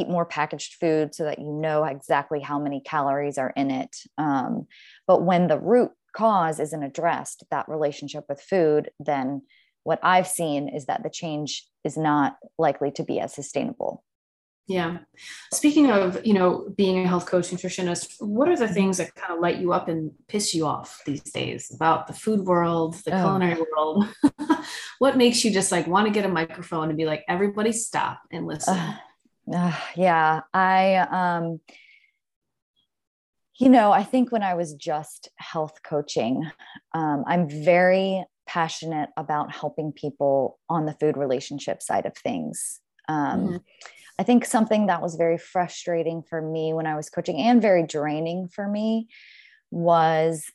eat 0.00 0.08
more 0.08 0.24
packaged 0.24 0.74
food 0.74 1.14
so 1.14 1.24
that 1.24 1.38
you 1.38 1.52
know 1.52 1.84
exactly 1.84 2.40
how 2.40 2.58
many 2.58 2.80
calories 2.80 3.38
are 3.38 3.52
in 3.56 3.70
it. 3.70 3.96
Um, 4.18 4.66
but 5.06 5.22
when 5.22 5.48
the 5.48 5.58
root 5.58 5.90
cause 6.14 6.60
isn't 6.60 6.82
addressed, 6.82 7.44
that 7.50 7.68
relationship 7.68 8.24
with 8.28 8.40
food, 8.40 8.90
then 8.98 9.42
what 9.84 10.00
I've 10.02 10.26
seen 10.26 10.68
is 10.68 10.86
that 10.86 11.02
the 11.02 11.10
change 11.10 11.66
is 11.84 11.96
not 11.96 12.36
likely 12.58 12.90
to 12.92 13.04
be 13.04 13.20
as 13.20 13.34
sustainable. 13.34 14.02
Yeah. 14.66 14.98
Speaking 15.52 15.92
of, 15.92 16.26
you 16.26 16.34
know, 16.34 16.68
being 16.76 16.98
a 16.98 17.06
health 17.06 17.26
coach, 17.26 17.50
nutritionist, 17.50 18.16
what 18.18 18.48
are 18.48 18.56
the 18.56 18.66
things 18.66 18.98
that 18.98 19.14
kind 19.14 19.32
of 19.32 19.38
light 19.38 19.58
you 19.58 19.72
up 19.72 19.88
and 19.88 20.10
piss 20.26 20.54
you 20.54 20.66
off 20.66 21.02
these 21.06 21.22
days 21.22 21.70
about 21.72 22.08
the 22.08 22.12
food 22.12 22.40
world, 22.40 22.94
the 23.04 23.16
oh. 23.16 23.22
culinary 23.22 23.62
world? 23.76 24.08
what 24.98 25.16
makes 25.16 25.44
you 25.44 25.52
just 25.52 25.70
like 25.70 25.86
want 25.86 26.08
to 26.08 26.12
get 26.12 26.24
a 26.24 26.28
microphone 26.28 26.88
and 26.88 26.98
be 26.98 27.04
like, 27.04 27.22
everybody 27.28 27.70
stop 27.70 28.20
and 28.32 28.44
listen? 28.46 28.76
Uh, 28.76 28.96
uh, 29.52 29.76
yeah. 29.94 30.40
I, 30.52 30.96
um, 30.96 31.60
you 33.58 33.68
know, 33.68 33.92
I 33.92 34.02
think 34.02 34.32
when 34.32 34.42
I 34.42 34.54
was 34.54 34.74
just 34.74 35.30
health 35.36 35.82
coaching, 35.82 36.50
um, 36.94 37.24
I'm 37.26 37.48
very 37.48 38.24
passionate 38.46 39.10
about 39.16 39.52
helping 39.52 39.92
people 39.92 40.58
on 40.68 40.86
the 40.86 40.92
food 40.92 41.16
relationship 41.16 41.82
side 41.82 42.06
of 42.06 42.16
things. 42.16 42.80
Um, 43.08 43.40
mm-hmm. 43.40 43.56
I 44.18 44.22
think 44.22 44.44
something 44.44 44.86
that 44.86 45.02
was 45.02 45.16
very 45.16 45.38
frustrating 45.38 46.22
for 46.22 46.40
me 46.40 46.72
when 46.72 46.86
I 46.86 46.96
was 46.96 47.10
coaching 47.10 47.38
and 47.38 47.60
very 47.60 47.82
draining 47.82 48.48
for 48.48 48.66
me 48.66 49.08
was 49.70 50.50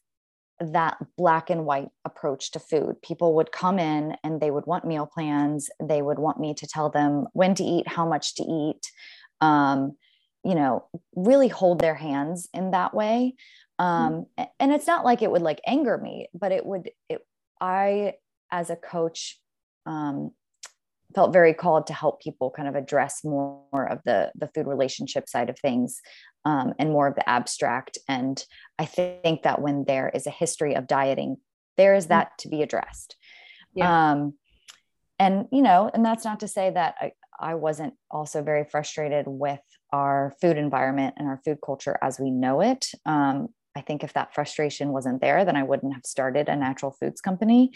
that 0.61 0.97
black 1.17 1.49
and 1.49 1.65
white 1.65 1.89
approach 2.05 2.51
to 2.51 2.59
food. 2.59 3.01
People 3.01 3.33
would 3.35 3.51
come 3.51 3.79
in 3.79 4.15
and 4.23 4.39
they 4.39 4.51
would 4.51 4.67
want 4.67 4.85
meal 4.85 5.07
plans. 5.07 5.69
They 5.81 6.01
would 6.01 6.19
want 6.19 6.39
me 6.39 6.53
to 6.53 6.67
tell 6.67 6.89
them 6.89 7.27
when 7.33 7.55
to 7.55 7.63
eat, 7.63 7.87
how 7.87 8.07
much 8.07 8.35
to 8.35 8.43
eat, 8.43 8.91
um, 9.41 9.97
you 10.43 10.55
know, 10.55 10.85
really 11.15 11.47
hold 11.47 11.79
their 11.79 11.95
hands 11.95 12.47
in 12.53 12.71
that 12.71 12.93
way. 12.93 13.35
Um, 13.79 14.27
mm-hmm. 14.37 14.43
And 14.59 14.71
it's 14.71 14.87
not 14.87 15.03
like 15.03 15.21
it 15.21 15.31
would 15.31 15.41
like 15.41 15.61
anger 15.65 15.97
me, 15.97 16.27
but 16.33 16.51
it 16.51 16.65
would, 16.65 16.91
it, 17.09 17.25
I, 17.59 18.13
as 18.51 18.69
a 18.69 18.75
coach, 18.75 19.39
um, 19.85 20.31
felt 21.13 21.33
very 21.33 21.53
called 21.53 21.87
to 21.87 21.93
help 21.93 22.21
people 22.21 22.51
kind 22.51 22.67
of 22.67 22.75
address 22.75 23.23
more 23.23 23.87
of 23.89 23.99
the 24.05 24.31
the 24.35 24.47
food 24.47 24.67
relationship 24.67 25.27
side 25.29 25.49
of 25.49 25.59
things 25.59 26.01
um, 26.45 26.73
and 26.79 26.91
more 26.91 27.07
of 27.07 27.15
the 27.15 27.27
abstract. 27.29 27.97
And 28.07 28.43
I 28.79 28.85
think 28.85 29.43
that 29.43 29.61
when 29.61 29.85
there 29.85 30.09
is 30.13 30.27
a 30.27 30.31
history 30.31 30.75
of 30.75 30.87
dieting, 30.87 31.37
there 31.77 31.95
is 31.95 32.07
that 32.07 32.31
to 32.39 32.49
be 32.49 32.61
addressed. 32.61 33.15
Yeah. 33.73 34.11
Um, 34.11 34.33
and 35.19 35.47
you 35.51 35.61
know, 35.61 35.89
and 35.93 36.03
that's 36.03 36.25
not 36.25 36.39
to 36.39 36.47
say 36.47 36.71
that 36.71 36.95
I, 36.99 37.11
I 37.39 37.55
wasn't 37.55 37.93
also 38.09 38.41
very 38.43 38.65
frustrated 38.65 39.25
with 39.27 39.61
our 39.93 40.33
food 40.41 40.57
environment 40.57 41.15
and 41.17 41.27
our 41.27 41.39
food 41.43 41.59
culture 41.63 41.97
as 42.01 42.19
we 42.19 42.31
know 42.31 42.61
it. 42.61 42.87
Um, 43.05 43.49
I 43.75 43.81
think 43.81 44.03
if 44.03 44.13
that 44.13 44.33
frustration 44.33 44.89
wasn't 44.89 45.21
there, 45.21 45.45
then 45.45 45.55
I 45.55 45.63
wouldn't 45.63 45.93
have 45.93 46.05
started 46.05 46.49
a 46.49 46.55
natural 46.55 46.91
foods 46.91 47.21
company. 47.21 47.71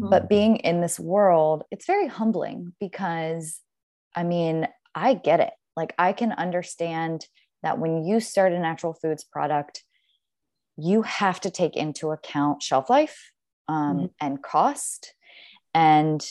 Mm-hmm. 0.00 0.10
But 0.10 0.28
being 0.28 0.56
in 0.56 0.80
this 0.80 0.98
world, 0.98 1.64
it's 1.70 1.86
very 1.86 2.06
humbling 2.06 2.72
because 2.80 3.60
I 4.14 4.24
mean, 4.24 4.66
I 4.94 5.14
get 5.14 5.40
it. 5.40 5.52
Like, 5.76 5.94
I 5.98 6.12
can 6.12 6.32
understand 6.32 7.26
that 7.62 7.78
when 7.78 8.04
you 8.04 8.20
start 8.20 8.52
a 8.52 8.58
natural 8.58 8.92
foods 8.92 9.24
product, 9.24 9.84
you 10.76 11.02
have 11.02 11.40
to 11.42 11.50
take 11.50 11.76
into 11.76 12.10
account 12.10 12.62
shelf 12.62 12.90
life 12.90 13.32
um, 13.68 13.96
mm-hmm. 13.96 14.06
and 14.20 14.42
cost. 14.42 15.14
And 15.74 16.26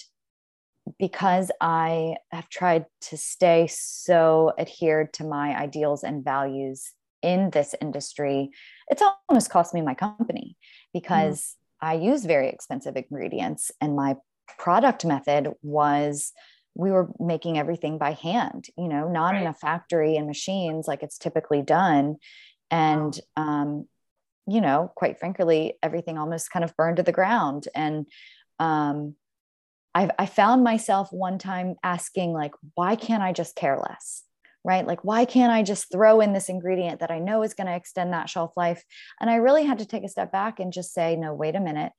because 0.97 1.51
I 1.62 2.15
have 2.32 2.49
tried 2.49 2.86
to 3.01 3.17
stay 3.17 3.67
so 3.67 4.53
adhered 4.58 5.13
to 5.13 5.23
my 5.23 5.58
ideals 5.58 6.03
and 6.03 6.23
values 6.23 6.91
in 7.21 7.51
this 7.51 7.75
industry, 7.79 8.49
it's 8.88 9.03
almost 9.29 9.51
cost 9.51 9.73
me 9.73 9.82
my 9.82 9.93
company 9.93 10.58
because 10.93 11.39
mm. 11.39 11.58
I 11.81 11.95
use 11.95 12.25
very 12.25 12.49
expensive 12.49 12.95
ingredients 12.95 13.71
and 13.79 13.95
my 13.95 14.15
product 14.57 15.05
method 15.05 15.53
was 15.61 16.33
we 16.75 16.91
were 16.91 17.09
making 17.19 17.57
everything 17.57 17.97
by 17.97 18.11
hand, 18.11 18.67
you 18.77 18.87
know, 18.87 19.07
not 19.07 19.33
right. 19.33 19.41
in 19.41 19.47
a 19.47 19.53
factory 19.53 20.15
and 20.15 20.27
machines 20.27 20.87
like 20.87 21.03
it's 21.03 21.17
typically 21.17 21.61
done. 21.61 22.15
And, 22.71 23.19
um, 23.35 23.87
you 24.47 24.61
know, 24.61 24.91
quite 24.95 25.19
frankly, 25.19 25.73
everything 25.83 26.17
almost 26.17 26.51
kind 26.51 26.63
of 26.63 26.75
burned 26.75 26.97
to 26.97 27.03
the 27.03 27.11
ground. 27.11 27.67
And 27.75 28.05
um, 28.59 29.15
I, 29.93 30.09
I 30.17 30.25
found 30.25 30.63
myself 30.63 31.11
one 31.11 31.37
time 31.37 31.75
asking, 31.83 32.33
like, 32.33 32.53
why 32.75 32.95
can't 32.95 33.23
I 33.23 33.33
just 33.33 33.55
care 33.55 33.77
less? 33.77 34.23
Right? 34.65 34.85
Like, 34.85 35.05
why 35.05 35.23
can't 35.25 35.53
I 35.53 35.63
just 35.63 35.91
throw 35.91 36.19
in 36.19 36.33
this 36.33 36.49
ingredient 36.49 36.99
that 36.99 37.11
I 37.11 37.19
know 37.19 37.43
is 37.43 37.53
going 37.53 37.67
to 37.67 37.75
extend 37.75 38.11
that 38.11 38.29
shelf 38.29 38.51
life? 38.57 38.83
And 39.21 39.29
I 39.29 39.35
really 39.35 39.63
had 39.63 39.79
to 39.79 39.85
take 39.85 40.03
a 40.03 40.09
step 40.09 40.31
back 40.31 40.59
and 40.59 40.73
just 40.73 40.93
say, 40.93 41.15
no, 41.15 41.33
wait 41.33 41.55
a 41.55 41.61
minute. 41.61 41.93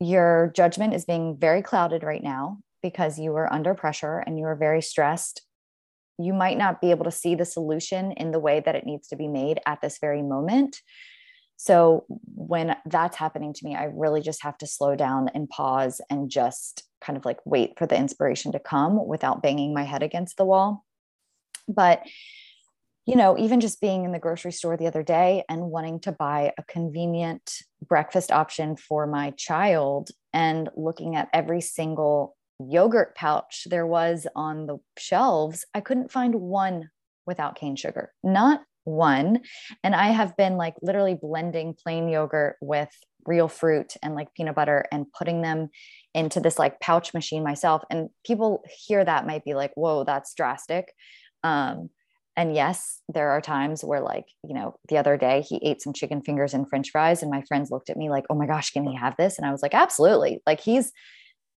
Your 0.00 0.50
judgment 0.56 0.94
is 0.94 1.04
being 1.04 1.36
very 1.38 1.62
clouded 1.62 2.02
right 2.02 2.22
now 2.22 2.58
because 2.82 3.18
you 3.18 3.30
were 3.30 3.52
under 3.52 3.74
pressure 3.74 4.18
and 4.18 4.38
you 4.38 4.44
were 4.44 4.56
very 4.56 4.82
stressed. 4.82 5.42
You 6.18 6.32
might 6.32 6.58
not 6.58 6.80
be 6.80 6.90
able 6.90 7.04
to 7.04 7.10
see 7.10 7.34
the 7.34 7.44
solution 7.44 8.12
in 8.12 8.32
the 8.32 8.40
way 8.40 8.60
that 8.60 8.74
it 8.74 8.86
needs 8.86 9.08
to 9.08 9.16
be 9.16 9.28
made 9.28 9.60
at 9.66 9.80
this 9.80 9.98
very 10.00 10.22
moment. 10.22 10.80
So 11.56 12.04
when 12.08 12.74
that's 12.86 13.16
happening 13.16 13.52
to 13.52 13.64
me, 13.64 13.76
I 13.76 13.84
really 13.84 14.20
just 14.20 14.42
have 14.42 14.58
to 14.58 14.66
slow 14.66 14.96
down 14.96 15.28
and 15.34 15.48
pause 15.48 16.00
and 16.10 16.28
just 16.28 16.82
kind 17.00 17.16
of 17.16 17.24
like 17.24 17.38
wait 17.44 17.78
for 17.78 17.86
the 17.86 17.96
inspiration 17.96 18.50
to 18.52 18.58
come 18.58 19.06
without 19.06 19.42
banging 19.42 19.72
my 19.72 19.84
head 19.84 20.02
against 20.02 20.36
the 20.36 20.44
wall. 20.44 20.84
But 21.68 22.02
you 23.04 23.16
know, 23.16 23.36
even 23.36 23.60
just 23.60 23.80
being 23.80 24.04
in 24.04 24.12
the 24.12 24.18
grocery 24.18 24.52
store 24.52 24.76
the 24.76 24.86
other 24.86 25.02
day 25.02 25.42
and 25.48 25.70
wanting 25.70 25.98
to 26.00 26.12
buy 26.12 26.52
a 26.56 26.62
convenient 26.62 27.58
breakfast 27.88 28.30
option 28.30 28.76
for 28.76 29.08
my 29.08 29.32
child 29.32 30.10
and 30.32 30.70
looking 30.76 31.16
at 31.16 31.28
every 31.32 31.60
single 31.60 32.36
yogurt 32.60 33.16
pouch 33.16 33.66
there 33.68 33.86
was 33.86 34.28
on 34.36 34.66
the 34.66 34.78
shelves, 34.96 35.64
I 35.74 35.80
couldn't 35.80 36.12
find 36.12 36.36
one 36.36 36.90
without 37.26 37.56
cane 37.56 37.74
sugar, 37.74 38.12
not 38.22 38.62
one. 38.84 39.40
And 39.82 39.94
I 39.94 40.08
have 40.08 40.36
been 40.36 40.56
like 40.56 40.74
literally 40.80 41.18
blending 41.20 41.74
plain 41.74 42.08
yogurt 42.08 42.56
with 42.60 42.90
real 43.26 43.48
fruit 43.48 43.94
and 44.02 44.14
like 44.14 44.34
peanut 44.34 44.56
butter 44.56 44.84
and 44.90 45.06
putting 45.12 45.42
them 45.42 45.68
into 46.14 46.40
this 46.40 46.58
like 46.58 46.80
pouch 46.80 47.14
machine 47.14 47.44
myself. 47.44 47.82
And 47.90 48.10
people 48.24 48.64
hear 48.86 49.04
that 49.04 49.26
might 49.26 49.44
be 49.44 49.54
like, 49.54 49.72
whoa, 49.74 50.04
that's 50.04 50.34
drastic. 50.34 50.92
Um, 51.44 51.90
and 52.36 52.54
yes, 52.54 53.00
there 53.08 53.30
are 53.30 53.40
times 53.40 53.84
where, 53.84 54.00
like, 54.00 54.26
you 54.42 54.54
know, 54.54 54.76
the 54.88 54.96
other 54.96 55.16
day 55.16 55.42
he 55.42 55.60
ate 55.62 55.82
some 55.82 55.92
chicken 55.92 56.22
fingers 56.22 56.54
and 56.54 56.68
french 56.68 56.90
fries, 56.90 57.22
and 57.22 57.30
my 57.30 57.42
friends 57.42 57.70
looked 57.70 57.90
at 57.90 57.96
me 57.96 58.08
like, 58.08 58.24
oh 58.30 58.34
my 58.34 58.46
gosh, 58.46 58.70
can 58.70 58.86
he 58.86 58.96
have 58.96 59.16
this? 59.16 59.38
And 59.38 59.46
I 59.46 59.52
was 59.52 59.62
like, 59.62 59.74
absolutely. 59.74 60.40
Like, 60.46 60.60
he's 60.60 60.92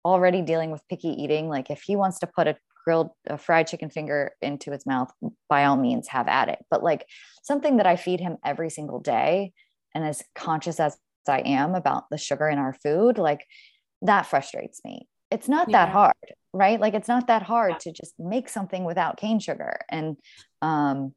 already 0.05 0.42
dealing 0.42 0.70
with 0.70 0.87
picky 0.88 1.09
eating. 1.09 1.49
Like, 1.49 1.70
if 1.70 1.83
he 1.83 1.97
wants 1.97 2.18
to 2.20 2.27
put 2.27 2.49
a 2.49 2.57
grilled 2.85 3.11
a 3.27 3.38
fried 3.38 3.66
chicken 3.66 3.90
finger 3.90 4.33
into 4.42 4.70
his 4.70 4.87
mouth, 4.87 5.11
by 5.49 5.64
all 5.64 5.77
means 5.77 6.09
have 6.09 6.29
at 6.29 6.49
it. 6.49 6.59
But 6.70 6.83
like 6.83 7.07
something 7.42 7.79
that 7.79 7.87
I 7.87 7.97
feed 7.97 8.20
him 8.20 8.37
every 8.44 8.70
single 8.70 9.01
day 9.01 9.53
and 9.94 10.05
as 10.05 10.23
conscious 10.35 10.79
as 10.79 10.99
I 11.29 11.40
am 11.40 11.75
about 11.75 12.11
the 12.11 12.18
sugar 12.18 12.49
in 12.49 12.59
our 12.59 12.75
food, 12.75 13.18
like 13.18 13.47
that 14.03 14.27
frustrates 14.27 14.83
me. 14.85 15.09
It's 15.35 15.49
not 15.49 15.68
yeah. 15.68 15.85
that 15.85 15.92
hard, 15.92 16.14
right? 16.53 16.81
Like 16.81 16.94
it's 16.94 17.09
not 17.09 17.27
that 17.27 17.42
hard 17.42 17.73
yeah. 17.73 17.79
to 17.79 17.92
just 17.92 18.14
make 18.18 18.49
something 18.49 18.85
without 18.85 19.16
cane 19.16 19.40
sugar. 19.40 19.81
And 19.88 20.16
um 20.62 21.14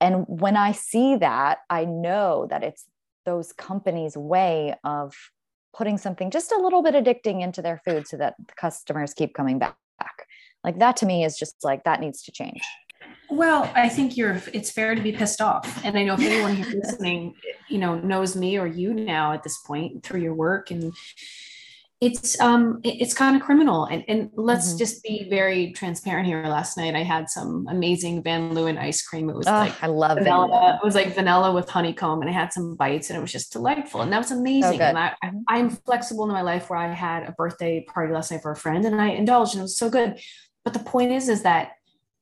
and 0.00 0.24
when 0.28 0.56
I 0.56 0.72
see 0.72 1.16
that, 1.16 1.58
I 1.70 1.86
know 1.86 2.46
that 2.50 2.62
it's 2.62 2.84
those 3.24 3.52
companies' 3.52 4.16
way 4.16 4.74
of 4.84 5.14
putting 5.74 5.98
something 5.98 6.30
just 6.30 6.52
a 6.52 6.58
little 6.58 6.82
bit 6.82 6.94
addicting 6.94 7.42
into 7.42 7.60
their 7.62 7.80
food 7.84 8.06
so 8.08 8.16
that 8.16 8.34
the 8.38 8.54
customers 8.56 9.14
keep 9.14 9.34
coming 9.34 9.58
back 9.58 9.76
like 10.64 10.78
that 10.78 10.96
to 10.98 11.06
me 11.06 11.24
is 11.24 11.38
just 11.38 11.56
like 11.62 11.84
that 11.84 12.00
needs 12.00 12.22
to 12.22 12.32
change 12.32 12.62
well 13.30 13.70
i 13.74 13.88
think 13.88 14.16
you're 14.16 14.42
it's 14.52 14.70
fair 14.70 14.94
to 14.94 15.00
be 15.00 15.12
pissed 15.12 15.40
off 15.40 15.84
and 15.84 15.96
i 15.96 16.02
know 16.02 16.14
if 16.14 16.20
anyone 16.20 16.54
who's 16.54 16.74
listening 16.84 17.34
you 17.68 17.78
know 17.78 17.98
knows 18.00 18.36
me 18.36 18.58
or 18.58 18.66
you 18.66 18.92
now 18.92 19.32
at 19.32 19.42
this 19.42 19.58
point 19.58 20.02
through 20.02 20.20
your 20.20 20.34
work 20.34 20.70
and 20.70 20.92
it's 22.02 22.38
um 22.40 22.80
it's 22.84 23.14
kind 23.14 23.36
of 23.36 23.42
criminal. 23.42 23.86
And, 23.86 24.04
and 24.06 24.30
let's 24.34 24.68
mm-hmm. 24.68 24.78
just 24.78 25.02
be 25.02 25.26
very 25.30 25.72
transparent 25.72 26.26
here. 26.26 26.42
Last 26.46 26.76
night 26.76 26.94
i 26.94 27.02
had 27.02 27.30
some 27.30 27.66
amazing 27.70 28.22
van 28.22 28.50
leeuwen 28.50 28.78
ice 28.78 29.02
cream. 29.02 29.30
It 29.30 29.36
was 29.36 29.46
oh, 29.46 29.52
like 29.52 29.82
i 29.82 29.86
love 29.86 30.18
vanilla 30.18 30.78
it 30.82 30.84
was 30.84 30.94
like 30.94 31.14
vanilla 31.14 31.52
with 31.52 31.68
honeycomb 31.70 32.20
and 32.20 32.28
i 32.28 32.32
had 32.32 32.52
some 32.52 32.76
bites 32.76 33.08
and 33.08 33.18
it 33.18 33.20
was 33.20 33.32
just 33.32 33.52
delightful. 33.52 34.02
And 34.02 34.12
that 34.12 34.18
was 34.18 34.30
amazing. 34.30 34.78
so 34.78 34.84
and 34.84 34.98
I, 34.98 35.14
mm-hmm. 35.24 35.38
i'm 35.48 35.70
flexible 35.70 36.24
in 36.24 36.30
my 36.30 36.42
life 36.42 36.68
where 36.68 36.78
i 36.78 36.92
had 36.92 37.22
a 37.22 37.32
birthday 37.32 37.84
party 37.88 38.12
last 38.12 38.30
night 38.30 38.42
for 38.42 38.50
a 38.50 38.56
friend 38.56 38.84
and 38.84 39.00
i 39.00 39.08
indulged 39.08 39.54
and 39.54 39.60
it 39.60 39.62
was 39.62 39.78
so 39.78 39.88
good. 39.88 40.20
But 40.64 40.72
the 40.72 40.80
point 40.80 41.12
is, 41.12 41.28
is 41.28 41.44
that 41.44 41.75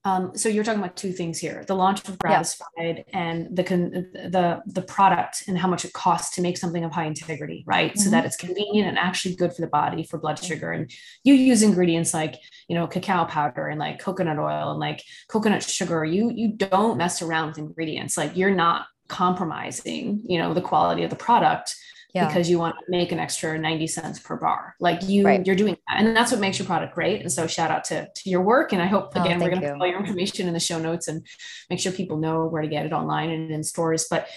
um, 0.07 0.37
so 0.37 0.51
you're 0.51 0.65
talking 0.65 0.81
about 0.81 0.97
two 0.97 1.13
things 1.13 1.39
here: 1.39 1.65
the 1.67 1.75
launch 1.75 2.07
of 2.09 2.19
Gratisfied 2.19 2.67
yeah. 2.79 3.03
and 3.13 3.57
the 3.57 3.63
the 3.63 4.63
the 4.67 4.83
product 4.83 5.45
and 5.49 5.57
how 5.57 5.67
much 5.67 5.87
it 5.87 5.95
costs 5.95 6.35
to 6.37 6.43
make 6.43 6.59
something 6.59 6.85
of 6.85 6.93
high 6.93 7.07
integrity, 7.07 7.65
right? 7.67 7.93
Mm-hmm. 7.93 8.01
So 8.01 8.11
that 8.11 8.27
it's 8.27 8.37
convenient 8.37 8.89
and 8.89 8.99
actually 8.99 9.35
good 9.35 9.55
for 9.55 9.63
the 9.63 9.67
body 9.67 10.03
for 10.03 10.19
blood 10.19 10.39
sugar. 10.39 10.73
And 10.73 10.91
you 11.23 11.33
use 11.33 11.63
ingredients 11.63 12.13
like 12.13 12.35
you 12.69 12.75
know 12.75 12.87
cacao 12.87 13.25
powder 13.25 13.69
and 13.69 13.81
like 13.81 13.99
coconut 13.99 14.39
oil 14.39 14.73
and 14.73 14.81
like 14.81 15.03
coconut 15.29 15.63
sugar. 15.63 16.05
You 16.05 16.31
you 16.31 16.49
don't 16.49 16.99
mess 16.99 17.23
around 17.23 17.49
with 17.49 17.59
ingredients. 17.59 18.19
Like 18.19 18.37
you're 18.37 18.55
not 18.55 18.87
compromising 19.07 20.23
you 20.25 20.39
know 20.39 20.55
the 20.55 20.63
quality 20.63 21.03
of 21.03 21.11
the 21.11 21.17
product 21.17 21.77
yeah. 22.15 22.29
because 22.29 22.49
you 22.49 22.59
want 22.59 22.77
to 22.79 22.85
make 22.89 23.11
an 23.11 23.19
extra 23.19 23.59
90 23.59 23.87
cents 23.89 24.19
per 24.21 24.37
bar. 24.37 24.77
Like 24.79 25.03
you, 25.03 25.25
right. 25.25 25.45
you're 25.45 25.57
doing 25.57 25.77
that. 25.89 26.01
And 26.01 26.17
that's 26.17 26.31
what 26.31 26.41
makes 26.41 26.59
your 26.59 26.67
product 26.67 26.95
great. 26.95 27.21
And 27.21 27.31
so 27.31 27.47
shout 27.47 27.71
out 27.71 27.85
to, 27.85 28.09
to 28.09 28.31
your 28.31 28.41
work. 28.41 28.73
And 28.73 28.81
I 28.81 28.87
hope 28.87 29.13
oh, 29.17 29.21
again, 29.21 29.39
oh, 29.39 29.45
we're 29.45 29.51
going 29.51 29.63
to 29.63 29.73
put 29.73 29.81
all 29.81 29.87
your 29.87 29.99
information 29.99 30.47
in 30.47 30.55
the 30.55 30.61
show 30.61 30.79
notes 30.79 31.09
and 31.09 31.27
make 31.69 31.81
sure 31.81 31.93
people 31.93 32.17
know 32.17 32.47
where 32.47 32.63
to 32.63 32.69
get 32.69 32.87
it 32.87 32.93
online 32.93 33.31
and 33.31 33.51
in 33.51 33.65
stores. 33.65 34.07
But, 34.09 34.29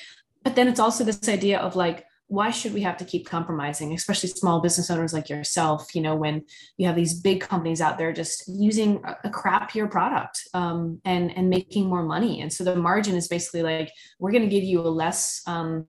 but 0.44 0.56
then 0.56 0.68
it's 0.68 0.80
also 0.80 1.04
this 1.04 1.30
idea 1.30 1.60
of 1.60 1.76
like, 1.76 2.04
why 2.30 2.52
should 2.52 2.74
we 2.74 2.82
have 2.82 2.98
to 2.98 3.06
keep 3.06 3.26
compromising 3.26 3.94
especially 3.94 4.28
small 4.28 4.60
business 4.60 4.92
owners 4.92 5.14
like 5.14 5.30
yourself 5.30 5.96
you 5.96 6.02
know 6.02 6.14
when 6.14 6.44
you 6.76 6.86
have 6.86 6.96
these 6.96 7.22
big 7.22 7.40
companies 7.40 7.80
out 7.80 7.98
there 7.98 8.12
just 8.12 8.44
using 8.50 9.02
a, 9.24 9.30
crappier 9.30 9.90
product 9.90 10.46
um, 10.54 11.00
and 11.06 11.32
and 11.38 11.50
making 11.50 11.88
more 11.88 12.04
money 12.04 12.42
and 12.42 12.52
so 12.52 12.66
the 12.66 12.76
margin 12.76 13.16
is 13.16 13.30
basically 13.30 13.64
like 13.64 13.92
we're 14.20 14.32
going 14.32 14.44
to 14.44 14.50
give 14.50 14.64
you 14.64 14.82
a 14.82 14.90
less 14.90 15.42
um, 15.48 15.86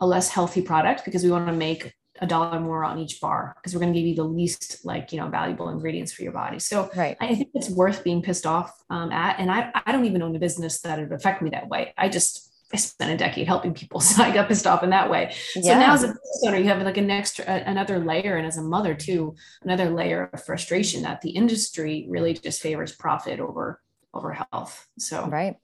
a 0.00 0.06
less 0.06 0.28
healthy 0.28 0.62
product 0.62 1.04
because 1.04 1.24
we 1.24 1.30
want 1.30 1.46
to 1.46 1.52
make 1.52 1.94
a 2.20 2.26
dollar 2.26 2.60
more 2.60 2.84
on 2.84 2.98
each 2.98 3.20
bar 3.20 3.54
because 3.56 3.74
we're 3.74 3.80
going 3.80 3.92
to 3.92 3.98
give 3.98 4.06
you 4.06 4.14
the 4.14 4.24
least 4.24 4.84
like 4.84 5.12
you 5.12 5.18
know 5.18 5.28
valuable 5.28 5.68
ingredients 5.68 6.12
for 6.12 6.22
your 6.22 6.32
body. 6.32 6.58
So 6.58 6.90
right. 6.94 7.16
i 7.20 7.34
think 7.34 7.48
it's 7.54 7.68
worth 7.70 8.04
being 8.04 8.22
pissed 8.22 8.46
off 8.46 8.82
um, 8.90 9.10
at 9.10 9.38
and 9.40 9.50
I, 9.50 9.70
I 9.84 9.92
don't 9.92 10.04
even 10.04 10.22
own 10.22 10.36
a 10.36 10.38
business 10.38 10.80
that 10.82 10.98
would 10.98 11.12
affect 11.12 11.42
me 11.42 11.50
that 11.50 11.68
way. 11.68 11.92
I 11.96 12.08
just 12.08 12.50
i 12.72 12.76
spent 12.76 13.12
a 13.12 13.16
decade 13.16 13.46
helping 13.46 13.74
people 13.74 14.00
so 14.08 14.22
i 14.22 14.32
got 14.32 14.48
pissed 14.48 14.66
off 14.66 14.82
in 14.82 14.90
that 14.90 15.10
way. 15.10 15.34
Yeah. 15.56 15.62
so 15.62 15.78
now 15.78 15.94
as 15.94 16.04
a 16.04 16.08
business 16.08 16.44
owner 16.46 16.56
you 16.58 16.64
have 16.64 16.80
like 16.82 16.96
an 16.96 17.10
extra 17.10 17.44
another 17.44 17.98
layer 17.98 18.36
and 18.36 18.46
as 18.46 18.58
a 18.58 18.62
mother 18.62 18.94
too 18.94 19.34
another 19.62 19.90
layer 19.90 20.30
of 20.32 20.44
frustration 20.44 21.02
that 21.02 21.20
the 21.20 21.30
industry 21.30 22.06
really 22.08 22.34
just 22.34 22.62
favors 22.62 22.94
profit 22.94 23.40
over 23.40 23.80
over 24.14 24.32
health. 24.32 24.88
So 24.98 25.26
right. 25.26 25.56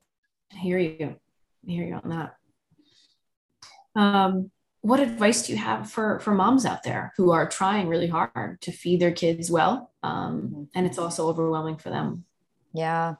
I 0.53 0.57
hear 0.57 0.79
you. 0.79 1.17
I 1.67 1.71
hear 1.71 1.87
you 1.87 1.95
on 1.95 2.11
that 2.11 2.35
um, 3.97 4.51
what 4.83 5.01
advice 5.01 5.47
do 5.47 5.53
you 5.53 5.59
have 5.59 5.91
for 5.91 6.21
for 6.21 6.35
moms 6.35 6.65
out 6.65 6.83
there 6.83 7.13
who 7.17 7.33
are 7.33 7.49
trying 7.49 7.89
really 7.89 8.07
hard 8.07 8.61
to 8.63 8.73
feed 8.73 9.01
their 9.01 9.13
kids 9.13 9.51
well 9.51 9.91
um, 10.03 10.43
mm-hmm. 10.43 10.63
and 10.75 10.87
it's 10.87 10.99
also 10.99 11.29
overwhelming 11.29 11.77
for 11.77 11.91
them? 11.91 12.25
Yeah. 12.73 13.17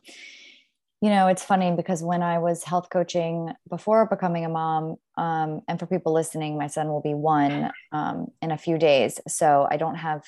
You 1.03 1.11
know 1.11 1.29
it's 1.29 1.43
funny 1.43 1.73
because 1.75 2.03
when 2.03 2.23
i 2.23 2.39
was 2.39 2.63
health 2.63 2.89
coaching 2.91 3.53
before 3.69 4.07
becoming 4.07 4.45
a 4.45 4.51
mom 4.51 4.97
um, 5.17 5.63
and 5.67 5.79
for 5.79 5.87
people 5.87 6.13
listening 6.13 6.59
my 6.59 6.67
son 6.67 6.89
will 6.89 7.01
be 7.01 7.15
one 7.15 7.71
um, 7.93 8.29
in 8.43 8.51
a 8.51 8.59
few 8.59 8.79
days. 8.79 9.21
So 9.29 9.67
i 9.71 9.77
don't 9.77 9.97
have 9.97 10.23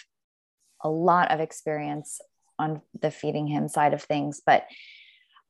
a 0.83 0.91
lot 0.91 1.31
of 1.31 1.41
experience 1.41 2.21
on 2.59 2.83
the 3.01 3.11
feeding 3.11 3.47
him 3.47 3.69
side 3.69 3.95
of 3.95 4.03
things 4.03 4.43
but 4.45 4.67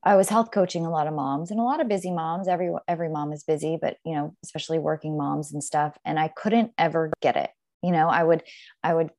I 0.04 0.16
was 0.16 0.28
health 0.28 0.50
coaching 0.50 0.84
a 0.84 0.90
lot 0.90 1.06
of 1.06 1.14
moms 1.14 1.50
and 1.50 1.60
a 1.60 1.64
lot 1.64 1.80
of 1.80 1.88
busy 1.88 2.10
moms. 2.10 2.48
Every 2.48 2.70
every 2.88 3.08
mom 3.08 3.32
is 3.32 3.44
busy, 3.44 3.78
but 3.80 3.98
you 4.04 4.14
know, 4.14 4.34
especially 4.44 4.78
working 4.78 5.16
moms 5.16 5.52
and 5.52 5.62
stuff. 5.62 5.96
And 6.04 6.18
I 6.18 6.28
couldn't 6.28 6.72
ever 6.76 7.10
get 7.20 7.36
it. 7.36 7.50
You 7.82 7.92
know, 7.92 8.08
I 8.08 8.22
would 8.22 8.42
I 8.82 8.94
would 8.94 9.10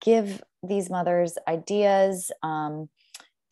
give 0.00 0.42
these 0.62 0.90
mothers 0.90 1.36
ideas 1.48 2.30
um, 2.42 2.88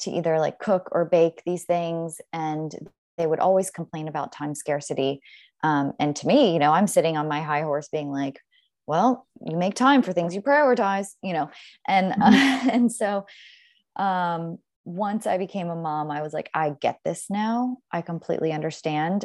to 0.01 0.11
either 0.11 0.39
like 0.39 0.59
cook 0.59 0.89
or 0.93 1.05
bake 1.05 1.43
these 1.45 1.65
things, 1.65 2.21
and 2.33 2.73
they 3.19 3.27
would 3.27 3.41
always 3.41 3.71
complain 3.71 4.09
about 4.09 4.33
time 4.33 4.55
scarcity. 4.55 5.21
Um, 5.63 5.95
and 5.99 6.15
to 6.17 6.27
me, 6.27 6.53
you 6.53 6.59
know, 6.59 6.73
I'm 6.73 6.87
sitting 6.87 7.17
on 7.17 7.29
my 7.29 7.41
high 7.41 7.63
horse, 7.63 7.89
being 7.89 8.11
like, 8.11 8.39
well 8.87 9.27
you 9.45 9.57
make 9.57 9.75
time 9.75 10.03
for 10.03 10.13
things 10.13 10.35
you 10.35 10.41
prioritize 10.41 11.09
you 11.23 11.33
know 11.33 11.51
and 11.87 12.13
uh, 12.23 12.61
and 12.73 12.93
so 12.93 13.27
um 13.97 14.59
once 14.87 15.27
i 15.27 15.37
became 15.37 15.69
a 15.69 15.75
mom 15.75 16.13
i 16.13 16.23
was 16.23 16.33
like 16.33 16.49
i 16.55 16.71
get 16.81 17.01
this 17.05 17.27
now. 17.29 17.77
I 17.93 18.03
completely 18.03 18.53
understand. 18.53 19.25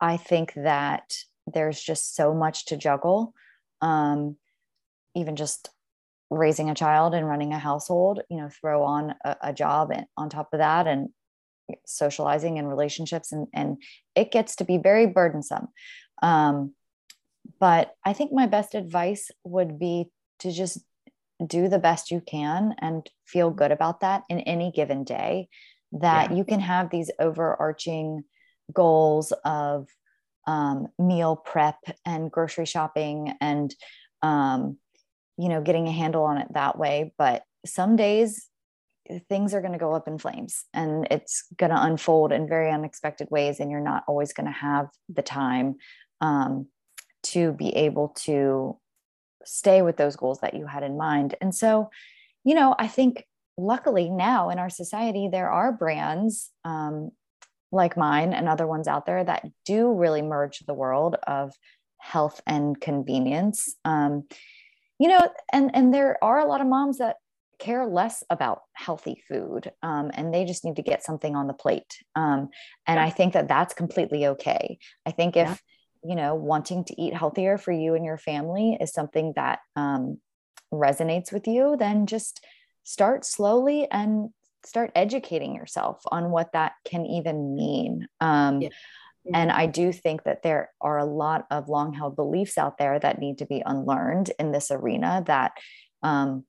I 0.00 0.16
think 0.16 0.54
that 0.54 1.12
there's 1.52 1.80
just 1.80 2.14
so 2.14 2.32
much 2.32 2.66
to 2.66 2.76
juggle 2.76 3.34
um 3.82 4.36
even 5.14 5.34
just 5.36 5.70
raising 6.30 6.70
a 6.70 6.74
child 6.74 7.14
and 7.14 7.26
running 7.26 7.52
a 7.52 7.58
household 7.58 8.20
you 8.30 8.36
know 8.36 8.48
throw 8.48 8.84
on 8.84 9.14
a, 9.24 9.36
a 9.42 9.52
job 9.52 9.90
and 9.92 10.06
on 10.16 10.30
top 10.30 10.48
of 10.52 10.60
that 10.60 10.86
and 10.86 11.08
socializing 11.84 12.58
and 12.58 12.68
relationships 12.68 13.32
and 13.32 13.48
and 13.52 13.82
it 14.14 14.30
gets 14.30 14.56
to 14.56 14.64
be 14.64 14.78
very 14.78 15.06
burdensome. 15.06 15.66
Um, 16.22 16.74
but 17.60 17.94
i 18.04 18.12
think 18.12 18.32
my 18.32 18.46
best 18.46 18.74
advice 18.74 19.30
would 19.44 19.78
be 19.78 20.10
to 20.38 20.50
just 20.52 20.78
do 21.44 21.68
the 21.68 21.78
best 21.78 22.10
you 22.10 22.20
can 22.20 22.74
and 22.80 23.08
feel 23.26 23.50
good 23.50 23.72
about 23.72 24.00
that 24.00 24.22
in 24.28 24.40
any 24.40 24.72
given 24.72 25.04
day 25.04 25.48
that 25.92 26.30
yeah. 26.30 26.36
you 26.36 26.44
can 26.44 26.60
have 26.60 26.90
these 26.90 27.10
overarching 27.18 28.24
goals 28.72 29.32
of 29.44 29.88
um, 30.46 30.88
meal 30.98 31.36
prep 31.36 31.78
and 32.04 32.30
grocery 32.30 32.66
shopping 32.66 33.34
and 33.40 33.74
um, 34.22 34.78
you 35.38 35.48
know 35.48 35.60
getting 35.60 35.86
a 35.88 35.92
handle 35.92 36.24
on 36.24 36.38
it 36.38 36.48
that 36.52 36.78
way 36.78 37.12
but 37.18 37.42
some 37.64 37.96
days 37.96 38.48
things 39.28 39.54
are 39.54 39.60
going 39.60 39.72
to 39.72 39.78
go 39.78 39.92
up 39.92 40.08
in 40.08 40.18
flames 40.18 40.64
and 40.74 41.06
it's 41.10 41.44
going 41.56 41.70
to 41.70 41.82
unfold 41.82 42.32
in 42.32 42.48
very 42.48 42.70
unexpected 42.70 43.28
ways 43.30 43.60
and 43.60 43.70
you're 43.70 43.80
not 43.80 44.02
always 44.08 44.32
going 44.32 44.46
to 44.46 44.52
have 44.52 44.88
the 45.08 45.22
time 45.22 45.76
um, 46.20 46.66
to 47.22 47.52
be 47.52 47.68
able 47.76 48.08
to 48.16 48.76
stay 49.46 49.82
with 49.82 49.96
those 49.96 50.16
goals 50.16 50.40
that 50.40 50.54
you 50.54 50.66
had 50.66 50.82
in 50.82 50.96
mind 50.96 51.34
and 51.40 51.54
so 51.54 51.90
you 52.44 52.54
know 52.54 52.74
i 52.78 52.86
think 52.86 53.24
luckily 53.58 54.10
now 54.10 54.50
in 54.50 54.58
our 54.58 54.70
society 54.70 55.28
there 55.30 55.50
are 55.50 55.72
brands 55.72 56.50
um, 56.64 57.10
like 57.72 57.96
mine 57.96 58.32
and 58.32 58.48
other 58.48 58.66
ones 58.66 58.86
out 58.86 59.06
there 59.06 59.24
that 59.24 59.44
do 59.64 59.92
really 59.92 60.22
merge 60.22 60.60
the 60.60 60.74
world 60.74 61.16
of 61.26 61.52
health 61.98 62.40
and 62.46 62.80
convenience 62.80 63.74
um, 63.84 64.24
you 64.98 65.08
know 65.08 65.20
and 65.52 65.70
and 65.74 65.92
there 65.92 66.22
are 66.22 66.38
a 66.40 66.46
lot 66.46 66.60
of 66.60 66.66
moms 66.66 66.98
that 66.98 67.16
care 67.58 67.86
less 67.86 68.22
about 68.28 68.60
healthy 68.74 69.22
food 69.28 69.72
um, 69.82 70.10
and 70.12 70.32
they 70.32 70.44
just 70.44 70.64
need 70.64 70.76
to 70.76 70.82
get 70.82 71.02
something 71.02 71.34
on 71.34 71.46
the 71.46 71.54
plate 71.54 71.98
um, 72.14 72.48
and 72.86 72.98
yeah. 72.98 73.04
i 73.04 73.10
think 73.10 73.32
that 73.32 73.48
that's 73.48 73.74
completely 73.74 74.26
okay 74.26 74.78
i 75.06 75.10
think 75.10 75.36
if 75.36 75.48
yeah. 75.48 75.56
You 76.08 76.14
know 76.14 76.34
wanting 76.34 76.84
to 76.84 77.00
eat 77.00 77.14
healthier 77.14 77.58
for 77.58 77.72
you 77.72 77.94
and 77.94 78.04
your 78.04 78.18
family 78.18 78.76
is 78.80 78.92
something 78.92 79.32
that 79.36 79.60
um, 79.76 80.18
resonates 80.72 81.32
with 81.32 81.46
you 81.46 81.76
then 81.78 82.06
just 82.06 82.44
start 82.84 83.24
slowly 83.24 83.88
and 83.90 84.30
start 84.64 84.90
educating 84.94 85.54
yourself 85.54 86.00
on 86.10 86.30
what 86.30 86.52
that 86.52 86.72
can 86.84 87.06
even 87.06 87.54
mean 87.54 88.06
um, 88.20 88.60
yeah. 88.62 88.68
And 89.34 89.50
I 89.50 89.66
do 89.66 89.92
think 89.92 90.22
that 90.22 90.44
there 90.44 90.70
are 90.80 90.98
a 90.98 91.04
lot 91.04 91.46
of 91.50 91.68
long 91.68 91.92
held 91.92 92.14
beliefs 92.14 92.56
out 92.56 92.78
there 92.78 92.98
that 93.00 93.18
need 93.18 93.38
to 93.38 93.46
be 93.46 93.60
unlearned 93.66 94.30
in 94.38 94.52
this 94.52 94.70
arena 94.70 95.24
that 95.26 95.52
um, 96.02 96.44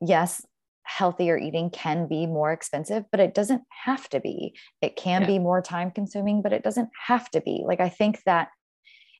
yes, 0.00 0.44
healthier 0.82 1.36
eating 1.36 1.70
can 1.70 2.08
be 2.08 2.26
more 2.26 2.52
expensive, 2.52 3.04
but 3.10 3.20
it 3.20 3.34
doesn't 3.34 3.62
have 3.84 4.08
to 4.08 4.20
be. 4.20 4.54
It 4.80 4.96
can 4.96 5.22
yeah. 5.22 5.26
be 5.26 5.38
more 5.38 5.62
time 5.62 5.90
consuming, 5.90 6.42
but 6.42 6.52
it 6.52 6.62
doesn't 6.62 6.88
have 7.06 7.30
to 7.30 7.40
be. 7.40 7.62
Like, 7.64 7.80
I 7.80 7.88
think 7.88 8.22
that 8.24 8.48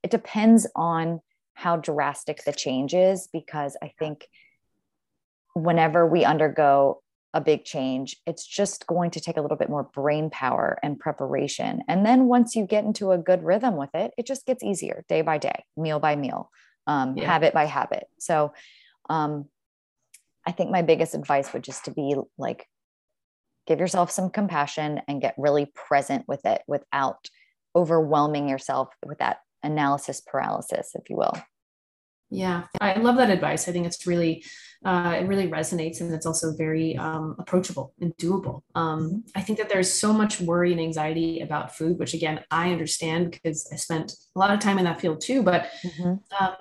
it 0.02 0.10
depends 0.10 0.66
on 0.76 1.20
how 1.54 1.76
drastic 1.76 2.44
the 2.44 2.52
change 2.52 2.94
is, 2.94 3.28
because 3.32 3.76
I 3.82 3.92
think 3.98 4.26
whenever 5.54 6.06
we 6.06 6.24
undergo 6.24 7.02
a 7.34 7.40
big 7.40 7.64
change, 7.64 8.16
it's 8.26 8.46
just 8.46 8.86
going 8.86 9.10
to 9.10 9.20
take 9.20 9.36
a 9.36 9.42
little 9.42 9.56
bit 9.56 9.68
more 9.68 9.82
brain 9.82 10.30
power 10.30 10.78
and 10.82 10.98
preparation. 10.98 11.82
And 11.88 12.06
then 12.06 12.26
once 12.26 12.56
you 12.56 12.64
get 12.64 12.84
into 12.84 13.12
a 13.12 13.18
good 13.18 13.42
rhythm 13.42 13.76
with 13.76 13.90
it, 13.94 14.12
it 14.16 14.26
just 14.26 14.46
gets 14.46 14.62
easier 14.62 15.04
day 15.08 15.22
by 15.22 15.38
day, 15.38 15.64
meal 15.76 15.98
by 15.98 16.16
meal, 16.16 16.50
um, 16.86 17.16
yeah. 17.16 17.26
habit 17.26 17.52
by 17.52 17.64
habit. 17.64 18.04
So, 18.18 18.52
um, 19.10 19.46
I 20.46 20.52
think 20.52 20.70
my 20.70 20.80
biggest 20.80 21.14
advice 21.14 21.52
would 21.52 21.64
just 21.64 21.84
to 21.84 21.90
be 21.90 22.14
like, 22.38 22.66
give 23.66 23.80
yourself 23.80 24.10
some 24.10 24.30
compassion 24.30 25.02
and 25.06 25.20
get 25.20 25.34
really 25.36 25.66
present 25.74 26.24
with 26.26 26.46
it 26.46 26.62
without 26.66 27.28
overwhelming 27.76 28.48
yourself 28.48 28.88
with 29.04 29.18
that 29.18 29.40
analysis 29.62 30.20
paralysis, 30.20 30.92
if 30.94 31.08
you 31.10 31.16
will. 31.16 31.34
Yeah, 32.30 32.64
I 32.78 32.98
love 32.98 33.16
that 33.16 33.30
advice. 33.30 33.68
I 33.68 33.72
think 33.72 33.86
it's 33.86 34.06
really, 34.06 34.44
uh, 34.84 35.16
it 35.18 35.26
really 35.26 35.48
resonates 35.48 36.02
and 36.02 36.12
it's 36.12 36.26
also 36.26 36.54
very 36.54 36.94
um, 36.98 37.34
approachable 37.38 37.94
and 38.02 38.14
doable. 38.18 38.60
Um. 38.74 39.24
I 39.34 39.40
think 39.40 39.58
that 39.58 39.70
there's 39.70 39.90
so 39.90 40.12
much 40.12 40.38
worry 40.38 40.72
and 40.72 40.80
anxiety 40.80 41.40
about 41.40 41.74
food, 41.74 41.98
which 41.98 42.12
again, 42.12 42.44
I 42.50 42.70
understand 42.70 43.30
because 43.30 43.66
I 43.72 43.76
spent 43.76 44.12
a 44.36 44.38
lot 44.38 44.52
of 44.52 44.60
time 44.60 44.78
in 44.78 44.84
that 44.84 45.00
field 45.00 45.22
too. 45.22 45.42
But 45.42 45.70
mm-hmm. 45.82 46.44
um, 46.44 46.56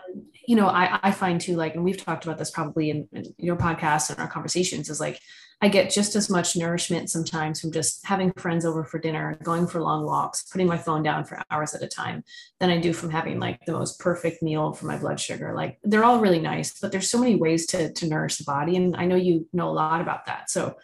you 0.48 0.56
know, 0.56 0.68
I, 0.68 1.00
I 1.04 1.12
find 1.12 1.42
too, 1.42 1.58
like, 1.58 1.76
and 1.76 1.84
we've 1.84 2.02
talked 2.02 2.24
about 2.24 2.38
this 2.38 2.50
probably 2.50 2.90
in, 2.90 3.10
in 3.12 3.26
your 3.38 3.58
podcast 3.58 4.10
and 4.10 4.20
our 4.20 4.30
conversations, 4.30 4.90
is 4.90 5.02
like, 5.02 5.20
I 5.60 5.70
get 5.70 5.90
just 5.90 6.16
as 6.16 6.30
much 6.30 6.56
nourishment 6.56 7.10
sometimes 7.10 7.60
from 7.60 7.72
just 7.72 8.06
having 8.06 8.32
friends 8.34 8.64
over 8.64 8.84
for 8.84 9.00
dinner, 9.00 9.40
going 9.42 9.66
for 9.66 9.82
long 9.82 10.06
walks, 10.06 10.44
putting 10.44 10.68
my 10.68 10.78
phone 10.78 11.02
down 11.02 11.26
for 11.26 11.42
hours 11.50 11.74
at 11.74 11.82
a 11.82 11.88
time 11.88 12.24
than 12.60 12.70
I 12.70 12.78
do 12.78 12.94
from 12.94 13.10
having 13.10 13.40
like 13.40 13.66
the 13.66 13.72
most 13.72 14.00
perfect 14.00 14.44
meal 14.44 14.74
for 14.74 14.86
my 14.86 14.98
blood 14.98 15.20
sugar. 15.20 15.54
Like 15.56 15.80
they're 15.84 16.04
all 16.04 16.20
really 16.20 16.40
nice, 16.40 16.80
but 16.80 16.92
there's 16.92 17.10
so 17.10 17.20
many 17.20 17.36
ways 17.36 17.66
to, 17.68 17.92
to 17.92 18.08
nourish 18.08 18.38
the 18.38 18.44
body. 18.44 18.76
And 18.76 18.96
I 18.96 19.06
know 19.06 19.16
you 19.16 19.48
know 19.52 19.70
a 19.70 19.72
lot 19.72 20.00
about 20.00 20.28
that. 20.28 20.52
So 20.52 20.76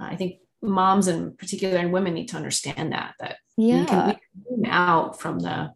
uh, 0.00 0.04
I 0.04 0.16
think 0.16 0.36
moms 0.62 1.06
in 1.06 1.36
particular 1.36 1.76
and 1.76 1.92
women 1.92 2.14
need 2.14 2.28
to 2.28 2.36
understand 2.36 2.92
that, 2.92 3.14
that 3.20 3.36
yeah. 3.58 3.80
we 3.80 3.86
can, 3.86 4.16
we 4.48 4.62
can 4.62 4.72
out 4.72 5.20
from 5.20 5.38
the 5.38 5.72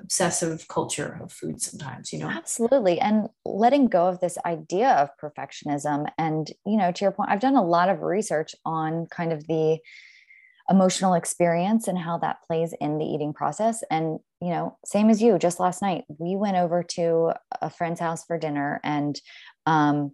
obsessive 0.00 0.66
culture 0.68 1.18
of 1.22 1.32
food 1.32 1.60
sometimes 1.60 2.12
you 2.12 2.18
know? 2.18 2.28
Absolutely 2.28 2.98
and 3.00 3.28
letting 3.44 3.86
go 3.88 4.06
of 4.06 4.20
this 4.20 4.38
idea 4.44 4.90
of 4.90 5.10
perfectionism 5.22 6.10
and 6.18 6.50
you 6.66 6.76
know 6.76 6.92
to 6.92 7.04
your 7.04 7.12
point 7.12 7.30
i've 7.30 7.40
done 7.40 7.56
a 7.56 7.64
lot 7.64 7.88
of 7.88 8.02
research 8.02 8.54
on 8.64 9.06
kind 9.06 9.32
of 9.32 9.46
the 9.46 9.78
emotional 10.70 11.14
experience 11.14 11.88
and 11.88 11.98
how 11.98 12.16
that 12.18 12.38
plays 12.46 12.72
in 12.80 12.98
the 12.98 13.04
eating 13.04 13.32
process 13.32 13.82
and 13.90 14.20
you 14.40 14.50
know 14.50 14.78
same 14.84 15.10
as 15.10 15.20
you 15.20 15.38
just 15.38 15.58
last 15.58 15.82
night 15.82 16.04
we 16.18 16.36
went 16.36 16.56
over 16.56 16.82
to 16.82 17.32
a 17.60 17.68
friend's 17.68 18.00
house 18.00 18.24
for 18.24 18.38
dinner 18.38 18.80
and 18.84 19.20
um, 19.66 20.12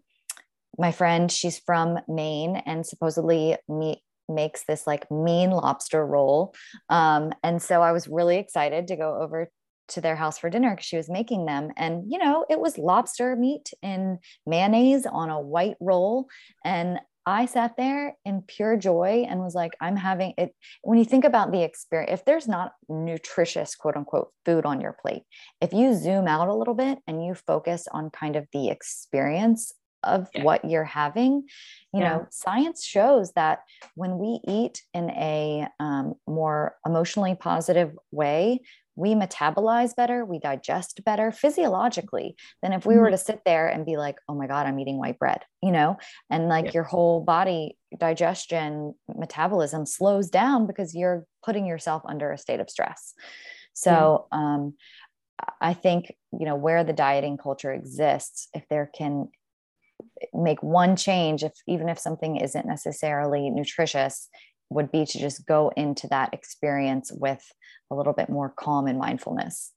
my 0.78 0.90
friend 0.90 1.30
she's 1.30 1.58
from 1.58 1.98
maine 2.08 2.56
and 2.66 2.86
supposedly 2.86 3.56
me 3.68 4.02
makes 4.28 4.64
this 4.64 4.86
like 4.86 5.08
mean 5.10 5.50
lobster 5.50 6.04
roll 6.04 6.54
um, 6.88 7.32
and 7.42 7.62
so 7.62 7.82
i 7.82 7.92
was 7.92 8.08
really 8.08 8.38
excited 8.38 8.88
to 8.88 8.96
go 8.96 9.20
over 9.20 9.50
to 9.88 10.00
their 10.00 10.16
house 10.16 10.38
for 10.38 10.50
dinner 10.50 10.70
because 10.70 10.86
she 10.86 10.96
was 10.96 11.08
making 11.08 11.46
them. 11.46 11.70
And, 11.76 12.04
you 12.10 12.18
know, 12.18 12.44
it 12.48 12.60
was 12.60 12.78
lobster 12.78 13.36
meat 13.36 13.70
in 13.82 14.18
mayonnaise 14.46 15.06
on 15.06 15.30
a 15.30 15.40
white 15.40 15.76
roll. 15.80 16.28
And 16.64 17.00
I 17.28 17.46
sat 17.46 17.76
there 17.76 18.14
in 18.24 18.42
pure 18.42 18.76
joy 18.76 19.26
and 19.28 19.40
was 19.40 19.54
like, 19.54 19.72
I'm 19.80 19.96
having 19.96 20.34
it. 20.38 20.54
When 20.82 20.96
you 20.96 21.04
think 21.04 21.24
about 21.24 21.50
the 21.50 21.62
experience, 21.62 22.12
if 22.12 22.24
there's 22.24 22.46
not 22.46 22.72
nutritious, 22.88 23.74
quote 23.74 23.96
unquote, 23.96 24.28
food 24.44 24.64
on 24.64 24.80
your 24.80 24.96
plate, 25.02 25.22
if 25.60 25.72
you 25.72 25.94
zoom 25.94 26.28
out 26.28 26.46
a 26.46 26.54
little 26.54 26.74
bit 26.74 26.98
and 27.08 27.24
you 27.24 27.34
focus 27.34 27.88
on 27.90 28.10
kind 28.10 28.36
of 28.36 28.46
the 28.52 28.68
experience 28.68 29.72
of 30.04 30.28
yeah. 30.34 30.44
what 30.44 30.64
you're 30.64 30.84
having, 30.84 31.42
you 31.92 32.00
yeah. 32.00 32.08
know, 32.08 32.26
science 32.30 32.84
shows 32.84 33.32
that 33.32 33.60
when 33.96 34.18
we 34.18 34.40
eat 34.46 34.82
in 34.94 35.10
a 35.10 35.66
um, 35.80 36.14
more 36.28 36.76
emotionally 36.86 37.34
positive 37.34 37.92
way, 38.12 38.60
we 38.96 39.14
metabolize 39.14 39.94
better, 39.94 40.24
we 40.24 40.38
digest 40.38 41.04
better 41.04 41.30
physiologically 41.30 42.34
than 42.62 42.72
if 42.72 42.86
we 42.86 42.94
mm-hmm. 42.94 43.02
were 43.02 43.10
to 43.10 43.18
sit 43.18 43.42
there 43.44 43.68
and 43.68 43.86
be 43.86 43.96
like, 43.96 44.16
oh 44.28 44.34
my 44.34 44.46
God, 44.46 44.66
I'm 44.66 44.78
eating 44.80 44.98
white 44.98 45.18
bread, 45.18 45.42
you 45.62 45.70
know, 45.70 45.98
and 46.30 46.48
like 46.48 46.66
yeah. 46.66 46.70
your 46.74 46.84
whole 46.84 47.22
body 47.22 47.76
digestion 47.98 48.94
metabolism 49.14 49.86
slows 49.86 50.30
down 50.30 50.66
because 50.66 50.94
you're 50.94 51.26
putting 51.44 51.66
yourself 51.66 52.02
under 52.06 52.32
a 52.32 52.38
state 52.38 52.60
of 52.60 52.70
stress. 52.70 53.14
So, 53.74 54.26
mm-hmm. 54.32 54.38
um, 54.38 54.74
I 55.60 55.74
think, 55.74 56.14
you 56.32 56.46
know, 56.46 56.56
where 56.56 56.82
the 56.82 56.94
dieting 56.94 57.36
culture 57.36 57.72
exists, 57.72 58.48
if 58.54 58.66
there 58.70 58.90
can 58.96 59.28
make 60.32 60.62
one 60.62 60.96
change, 60.96 61.44
if 61.44 61.52
even 61.68 61.90
if 61.90 61.98
something 61.98 62.36
isn't 62.36 62.66
necessarily 62.66 63.50
nutritious, 63.50 64.30
would 64.70 64.90
be 64.90 65.04
to 65.04 65.18
just 65.18 65.46
go 65.46 65.70
into 65.76 66.08
that 66.08 66.34
experience 66.34 67.12
with 67.12 67.44
a 67.90 67.94
little 67.94 68.12
bit 68.12 68.28
more 68.28 68.52
calm 68.56 68.86
and 68.86 68.98
mindfulness. 68.98 69.72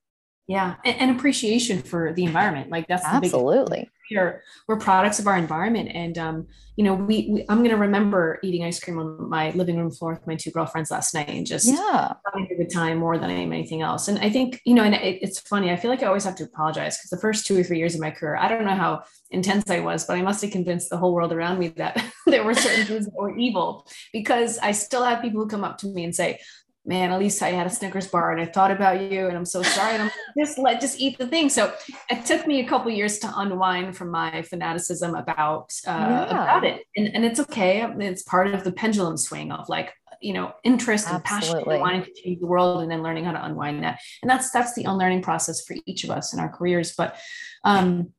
Yeah, 0.50 0.78
and, 0.84 1.00
and 1.00 1.12
appreciation 1.12 1.84
for 1.84 2.12
the 2.12 2.24
environment. 2.24 2.72
Like 2.72 2.88
that's 2.88 3.06
absolutely. 3.06 3.88
We're, 4.12 4.42
we're 4.68 4.78
products 4.78 5.20
of 5.20 5.28
our 5.28 5.38
environment, 5.38 5.92
and 5.94 6.18
um, 6.18 6.48
you 6.76 6.84
know, 6.84 6.96
we, 6.96 7.30
we 7.30 7.46
I'm 7.48 7.60
going 7.60 7.70
to 7.70 7.78
remember 7.78 8.40
eating 8.42 8.66
ice 8.66 8.80
cream 8.80 8.98
on 8.98 9.30
my 9.30 9.52
living 9.52 9.78
room 9.78 9.92
floor 9.92 10.14
with 10.14 10.26
my 10.26 10.36
two 10.36 10.50
girlfriends 10.50 10.90
last 10.90 11.14
night, 11.14 11.30
and 11.30 11.46
just 11.46 11.68
yeah, 11.68 12.14
having 12.26 12.48
a 12.52 12.56
good 12.56 12.72
time 12.74 12.98
more 12.98 13.20
than 13.20 13.30
anything 13.30 13.84
else. 13.84 14.08
And 14.08 14.18
I 14.18 14.32
think 14.32 14.60
you 14.66 14.74
know, 14.74 14.84
and 14.84 14.96
it, 14.96 15.22
it's 15.22 15.40
funny. 15.40 15.70
I 15.70 15.76
feel 15.76 15.92
like 15.92 16.02
I 16.02 16.08
always 16.08 16.24
have 16.24 16.36
to 16.38 16.46
apologize 16.46 16.98
because 16.98 17.12
the 17.12 17.22
first 17.22 17.46
two 17.46 17.60
or 17.60 17.64
three 17.64 17.78
years 17.78 17.94
of 17.94 18.02
my 18.02 18.10
career, 18.10 18.36
I 18.36 18.48
don't 18.48 18.66
know 18.66 18.74
how 18.74 19.04
intense 19.30 19.70
I 19.70 19.82
was, 19.82 20.06
but 20.06 20.18
I 20.18 20.24
must 20.24 20.42
have 20.42 20.50
convinced 20.50 20.90
the 20.90 20.98
whole 20.98 21.14
world 21.14 21.32
around 21.32 21.60
me 21.60 21.68
that 21.78 22.04
there 22.26 22.44
were 22.44 22.56
certain 22.56 22.88
foods 22.88 23.06
that 23.06 23.14
were 23.16 23.38
evil 23.38 23.88
because 24.12 24.58
I 24.58 24.72
still 24.72 25.04
have 25.04 25.22
people 25.22 25.44
who 25.44 25.48
come 25.48 25.64
up 25.64 25.78
to 25.80 25.88
me 25.88 26.06
and 26.06 26.16
say, 26.16 26.40
man, 26.90 27.12
at 27.12 27.20
least 27.20 27.44
I 27.44 27.50
had 27.50 27.68
a 27.68 27.70
Snickers 27.70 28.08
bar 28.08 28.32
and 28.32 28.42
I 28.42 28.46
thought 28.46 28.72
about 28.72 29.00
you 29.00 29.28
and 29.28 29.38
I'm 29.38 29.46
so 29.46 29.62
sorry. 29.62 29.94
And 29.94 30.04
I'm 30.04 30.12
just 30.36 30.58
let 30.58 30.82
just 30.82 31.00
eat 31.00 31.20
the 31.20 31.28
thing. 31.28 31.48
So 31.48 31.72
it 32.10 32.26
took 32.26 32.48
me 32.48 32.62
a 32.62 32.68
couple 32.68 32.92
years 32.92 33.20
to 33.20 33.32
unwind 33.36 33.96
from 33.96 34.10
my 34.10 34.42
fanaticism 34.42 35.14
about 35.14 35.72
uh, 35.88 35.92
yeah. 35.92 36.44
about 36.44 36.66
it. 36.66 36.84
And, 36.98 37.08
and 37.14 37.24
it's 37.24 37.40
okay. 37.42 37.84
It's 38.00 38.24
part 38.24 38.48
of 38.56 38.64
the 38.64 38.72
pendulum 38.72 39.18
swing 39.18 39.52
of 39.52 39.70
like, 39.70 39.94
you 40.20 40.34
know, 40.34 40.52
interest 40.64 41.08
Absolutely. 41.08 41.16
and 41.16 41.24
passion 41.26 41.72
and 41.72 41.80
wanting 41.80 42.04
to 42.06 42.14
change 42.14 42.40
the 42.40 42.48
world 42.48 42.82
and 42.82 42.92
then 42.92 43.04
learning 43.04 43.26
how 43.26 43.34
to 43.34 43.46
unwind 43.46 43.84
that. 43.84 44.00
And 44.24 44.30
that's 44.30 44.50
that's 44.50 44.74
the 44.74 44.86
unlearning 44.86 45.22
process 45.22 45.64
for 45.64 45.76
each 45.86 46.04
of 46.04 46.10
us 46.10 46.34
in 46.34 46.40
our 46.40 46.50
careers. 46.50 46.96
But 46.98 47.18
um 47.64 48.14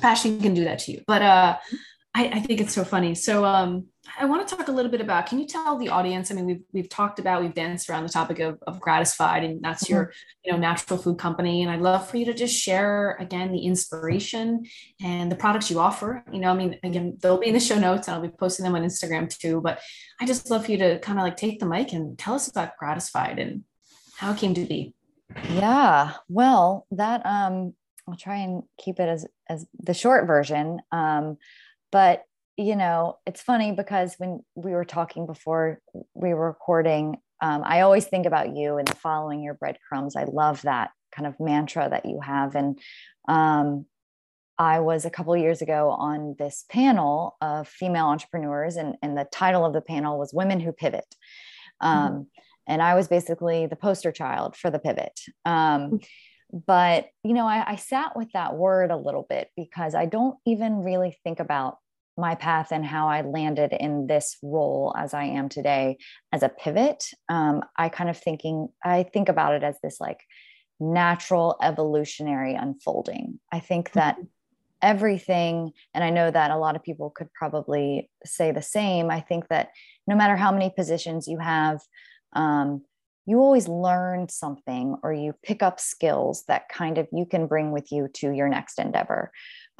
passion 0.00 0.40
can 0.40 0.52
do 0.52 0.64
that 0.64 0.80
to 0.80 0.92
you. 0.92 1.02
But 1.06 1.22
uh 1.22 1.56
I, 2.16 2.28
I 2.28 2.40
think 2.40 2.62
it's 2.62 2.74
so 2.74 2.82
funny. 2.82 3.14
So 3.14 3.44
um, 3.44 3.88
I 4.18 4.24
want 4.24 4.46
to 4.46 4.56
talk 4.56 4.68
a 4.68 4.72
little 4.72 4.90
bit 4.90 5.00
about. 5.00 5.26
Can 5.26 5.38
you 5.38 5.46
tell 5.46 5.76
the 5.78 5.88
audience? 5.88 6.30
I 6.30 6.34
mean, 6.34 6.46
we've 6.46 6.62
we've 6.72 6.88
talked 6.88 7.18
about, 7.18 7.42
we've 7.42 7.54
danced 7.54 7.88
around 7.88 8.04
the 8.04 8.08
topic 8.08 8.38
of, 8.38 8.62
of 8.66 8.80
Gratisfied, 8.80 9.44
and 9.44 9.62
that's 9.62 9.84
mm-hmm. 9.84 9.94
your 9.94 10.12
you 10.44 10.52
know 10.52 10.58
natural 10.58 10.98
food 10.98 11.18
company. 11.18 11.62
And 11.62 11.70
I'd 11.70 11.80
love 11.80 12.08
for 12.08 12.16
you 12.16 12.24
to 12.26 12.34
just 12.34 12.54
share 12.54 13.16
again 13.20 13.52
the 13.52 13.60
inspiration 13.60 14.64
and 15.02 15.30
the 15.30 15.36
products 15.36 15.70
you 15.70 15.80
offer. 15.80 16.24
You 16.32 16.40
know, 16.40 16.50
I 16.50 16.54
mean, 16.54 16.78
again, 16.82 17.18
they'll 17.20 17.38
be 17.38 17.48
in 17.48 17.54
the 17.54 17.60
show 17.60 17.78
notes, 17.78 18.08
and 18.08 18.14
I'll 18.14 18.22
be 18.22 18.28
posting 18.28 18.64
them 18.64 18.74
on 18.74 18.82
Instagram 18.82 19.28
too. 19.36 19.60
But 19.60 19.80
I 20.20 20.26
just 20.26 20.50
love 20.50 20.66
for 20.66 20.72
you 20.72 20.78
to 20.78 20.98
kind 21.00 21.18
of 21.18 21.24
like 21.24 21.36
take 21.36 21.60
the 21.60 21.66
mic 21.66 21.92
and 21.92 22.18
tell 22.18 22.34
us 22.34 22.48
about 22.48 22.76
Gratisfied 22.78 23.38
and 23.38 23.64
how 24.16 24.32
it 24.32 24.38
came 24.38 24.54
to 24.54 24.64
be. 24.64 24.94
Yeah, 25.50 26.12
well, 26.28 26.86
that 26.92 27.24
um, 27.26 27.74
I'll 28.08 28.16
try 28.16 28.36
and 28.36 28.62
keep 28.78 29.00
it 29.00 29.08
as 29.08 29.26
as 29.48 29.66
the 29.78 29.94
short 29.94 30.26
version. 30.26 30.80
Um, 30.92 31.38
but 31.92 32.24
you 32.56 32.76
know 32.76 33.18
it's 33.26 33.42
funny 33.42 33.72
because 33.72 34.14
when 34.18 34.40
we 34.54 34.72
were 34.72 34.84
talking 34.84 35.26
before 35.26 35.80
we 36.14 36.34
were 36.34 36.46
recording 36.46 37.18
um, 37.42 37.62
i 37.64 37.80
always 37.80 38.06
think 38.06 38.26
about 38.26 38.56
you 38.56 38.76
and 38.76 38.88
following 38.96 39.42
your 39.42 39.54
breadcrumbs 39.54 40.16
i 40.16 40.24
love 40.24 40.62
that 40.62 40.90
kind 41.12 41.26
of 41.26 41.38
mantra 41.38 41.88
that 41.88 42.06
you 42.06 42.20
have 42.20 42.54
and 42.54 42.78
um, 43.28 43.84
i 44.58 44.80
was 44.80 45.04
a 45.04 45.10
couple 45.10 45.36
years 45.36 45.60
ago 45.62 45.90
on 45.90 46.34
this 46.38 46.64
panel 46.70 47.36
of 47.40 47.68
female 47.68 48.06
entrepreneurs 48.06 48.76
and, 48.76 48.96
and 49.02 49.16
the 49.16 49.26
title 49.32 49.64
of 49.64 49.72
the 49.72 49.82
panel 49.82 50.18
was 50.18 50.32
women 50.32 50.60
who 50.60 50.72
pivot 50.72 51.06
um, 51.80 51.98
mm-hmm. 51.98 52.22
and 52.66 52.82
i 52.82 52.94
was 52.94 53.08
basically 53.08 53.66
the 53.66 53.76
poster 53.76 54.12
child 54.12 54.56
for 54.56 54.70
the 54.70 54.78
pivot 54.78 55.20
um, 55.44 55.90
mm. 55.90 56.06
but 56.66 57.08
you 57.22 57.34
know 57.34 57.46
I, 57.46 57.72
I 57.72 57.76
sat 57.76 58.16
with 58.16 58.32
that 58.32 58.54
word 58.54 58.90
a 58.90 58.96
little 58.96 59.26
bit 59.28 59.50
because 59.56 59.94
i 59.94 60.06
don't 60.06 60.36
even 60.46 60.78
really 60.78 61.18
think 61.22 61.38
about 61.38 61.76
my 62.16 62.34
path 62.34 62.72
and 62.72 62.84
how 62.84 63.08
I 63.08 63.22
landed 63.22 63.72
in 63.72 64.06
this 64.06 64.36
role 64.42 64.94
as 64.96 65.12
I 65.12 65.24
am 65.24 65.48
today 65.48 65.98
as 66.32 66.42
a 66.42 66.48
pivot. 66.48 67.04
Um, 67.28 67.62
I 67.76 67.88
kind 67.88 68.08
of 68.08 68.16
thinking, 68.16 68.68
I 68.84 69.02
think 69.02 69.28
about 69.28 69.54
it 69.54 69.62
as 69.62 69.76
this 69.82 70.00
like 70.00 70.20
natural 70.80 71.56
evolutionary 71.62 72.54
unfolding. 72.54 73.38
I 73.52 73.60
think 73.60 73.92
that 73.92 74.16
mm-hmm. 74.16 74.26
everything, 74.80 75.72
and 75.92 76.02
I 76.02 76.10
know 76.10 76.30
that 76.30 76.50
a 76.50 76.58
lot 76.58 76.76
of 76.76 76.82
people 76.82 77.10
could 77.10 77.32
probably 77.34 78.10
say 78.24 78.50
the 78.50 78.62
same. 78.62 79.10
I 79.10 79.20
think 79.20 79.48
that 79.48 79.70
no 80.06 80.16
matter 80.16 80.36
how 80.36 80.52
many 80.52 80.70
positions 80.70 81.28
you 81.28 81.38
have, 81.38 81.80
um, 82.32 82.82
you 83.26 83.40
always 83.40 83.68
learn 83.68 84.28
something 84.28 84.96
or 85.02 85.12
you 85.12 85.34
pick 85.42 85.62
up 85.62 85.80
skills 85.80 86.44
that 86.46 86.68
kind 86.68 86.96
of 86.96 87.08
you 87.12 87.26
can 87.26 87.46
bring 87.46 87.72
with 87.72 87.90
you 87.90 88.08
to 88.14 88.30
your 88.30 88.48
next 88.48 88.78
endeavor. 88.78 89.32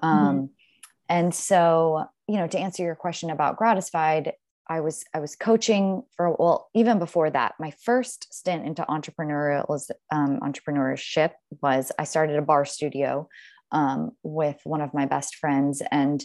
Um, 0.03 0.19
mm-hmm. 0.19 0.45
And 1.09 1.35
so 1.35 2.07
you 2.29 2.37
know 2.37 2.47
to 2.47 2.59
answer 2.59 2.83
your 2.83 2.95
question 2.95 3.31
about 3.31 3.57
Gratisfied 3.57 4.33
i 4.69 4.81
was 4.81 5.05
i 5.15 5.21
was 5.21 5.37
coaching 5.37 6.03
for 6.17 6.35
well 6.39 6.69
even 6.75 6.99
before 6.99 7.31
that 7.31 7.55
my 7.59 7.73
first 7.83 8.33
stint 8.33 8.67
into 8.67 8.85
entrepreneurial 8.89 9.81
um, 10.11 10.41
entrepreneurship 10.41 11.33
was 11.63 11.93
i 11.99 12.05
started 12.05 12.37
a 12.37 12.43
barre 12.43 12.67
studio 12.67 13.29
um, 13.73 14.13
with 14.23 14.59
one 14.65 14.81
of 14.81 14.95
my 14.95 15.07
best 15.07 15.37
friends. 15.37 15.83
And 15.91 16.25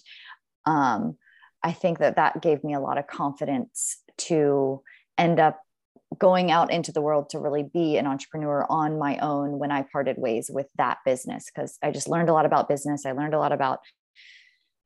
um, 0.65 1.17
i 1.63 1.71
think 1.71 1.99
that 1.99 2.15
that 2.15 2.41
gave 2.41 2.63
me 2.63 2.73
a 2.73 2.79
lot 2.79 2.97
of 2.97 3.07
confidence 3.07 3.97
to 4.17 4.81
end 5.17 5.39
up 5.39 5.61
going 6.17 6.51
out 6.51 6.71
into 6.71 6.91
the 6.91 7.01
world 7.01 7.29
to 7.29 7.39
really 7.39 7.63
be 7.63 7.97
an 7.97 8.05
entrepreneur 8.05 8.65
on 8.69 8.99
my 8.99 9.17
own 9.19 9.57
when 9.59 9.71
i 9.71 9.81
parted 9.81 10.17
ways 10.17 10.49
with 10.53 10.67
that 10.77 10.99
business. 11.05 11.49
Because 11.53 11.77
i 11.83 11.91
just 11.91 12.09
learned 12.09 12.29
a 12.29 12.33
lot 12.33 12.45
about 12.45 12.69
business. 12.69 13.05
I 13.05 13.11
learned 13.13 13.33
a 13.33 13.39
lot 13.39 13.51
about 13.51 13.79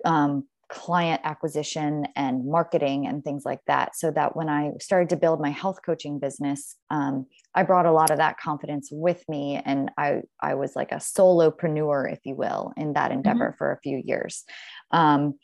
um, 0.04 0.48
client 0.70 1.22
acquisition 1.24 2.08
and 2.16 2.46
marketing 2.50 3.06
and 3.08 3.24
things 3.24 3.44
like 3.46 3.62
that. 3.68 3.96
So 3.96 4.12
that 4.12 4.36
when 4.36 4.50
I 4.50 4.72
started 4.80 5.10
to 5.10 5.16
build 5.16 5.40
my 5.40 5.52
health 5.52 5.80
coaching 5.86 6.20
business, 6.20 6.76
um, 6.90 7.28
I 7.54 7.64
brought 7.64 7.86
a 7.86 7.92
lot 7.92 8.12
of 8.12 8.18
that 8.18 8.40
confidence 8.40 8.90
with 8.92 9.24
me. 9.30 9.62
And 9.64 9.92
I, 9.98 10.22
I 10.42 10.56
was 10.56 10.76
like 10.76 10.92
a 10.92 10.96
solopreneur, 10.96 12.12
if 12.12 12.20
you 12.24 12.36
will, 12.36 12.74
in 12.78 12.94
that 12.94 13.10
mm-hmm. 13.10 13.18
endeavor 13.18 13.50
mm-hmm. 13.50 13.58
for 13.58 13.72
a 13.72 13.80
few 13.82 14.02
years. 14.04 14.44
Um, 14.92 15.36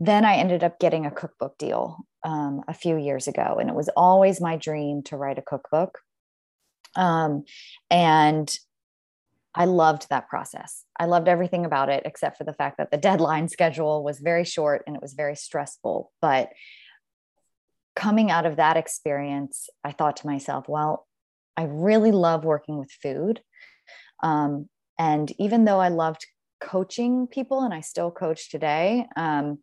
then 0.00 0.24
I 0.24 0.36
ended 0.36 0.62
up 0.62 0.78
getting 0.78 1.06
a 1.06 1.10
cookbook 1.10 1.58
deal 1.58 1.98
um, 2.24 2.62
a 2.68 2.74
few 2.74 2.96
years 2.96 3.26
ago. 3.26 3.58
And 3.60 3.68
it 3.68 3.76
was 3.76 3.88
always 3.96 4.40
my 4.40 4.56
dream 4.56 5.02
to 5.04 5.16
write 5.16 5.38
a 5.38 5.42
cookbook. 5.42 5.98
Um, 6.96 7.44
and 7.90 8.52
I 9.58 9.64
loved 9.64 10.08
that 10.08 10.28
process. 10.28 10.84
I 10.98 11.06
loved 11.06 11.26
everything 11.26 11.66
about 11.66 11.88
it 11.88 12.04
except 12.06 12.38
for 12.38 12.44
the 12.44 12.54
fact 12.54 12.78
that 12.78 12.92
the 12.92 12.96
deadline 12.96 13.48
schedule 13.56 14.04
was 14.04 14.20
very 14.20 14.44
short 14.44 14.84
and 14.86 14.94
it 14.94 15.02
was 15.02 15.14
very 15.14 15.34
stressful. 15.34 16.12
But 16.22 16.50
coming 17.96 18.30
out 18.30 18.46
of 18.46 18.56
that 18.56 18.76
experience, 18.76 19.68
I 19.82 19.90
thought 19.90 20.18
to 20.18 20.28
myself, 20.28 20.68
well, 20.68 21.06
I 21.56 21.64
really 21.64 22.12
love 22.12 22.44
working 22.44 22.78
with 22.78 22.92
food. 23.02 23.40
Um, 24.22 24.68
and 24.96 25.32
even 25.40 25.64
though 25.64 25.80
I 25.80 25.88
loved 25.88 26.24
coaching 26.60 27.26
people 27.26 27.62
and 27.62 27.74
I 27.74 27.80
still 27.80 28.12
coach 28.12 28.50
today, 28.50 29.06
um, 29.16 29.58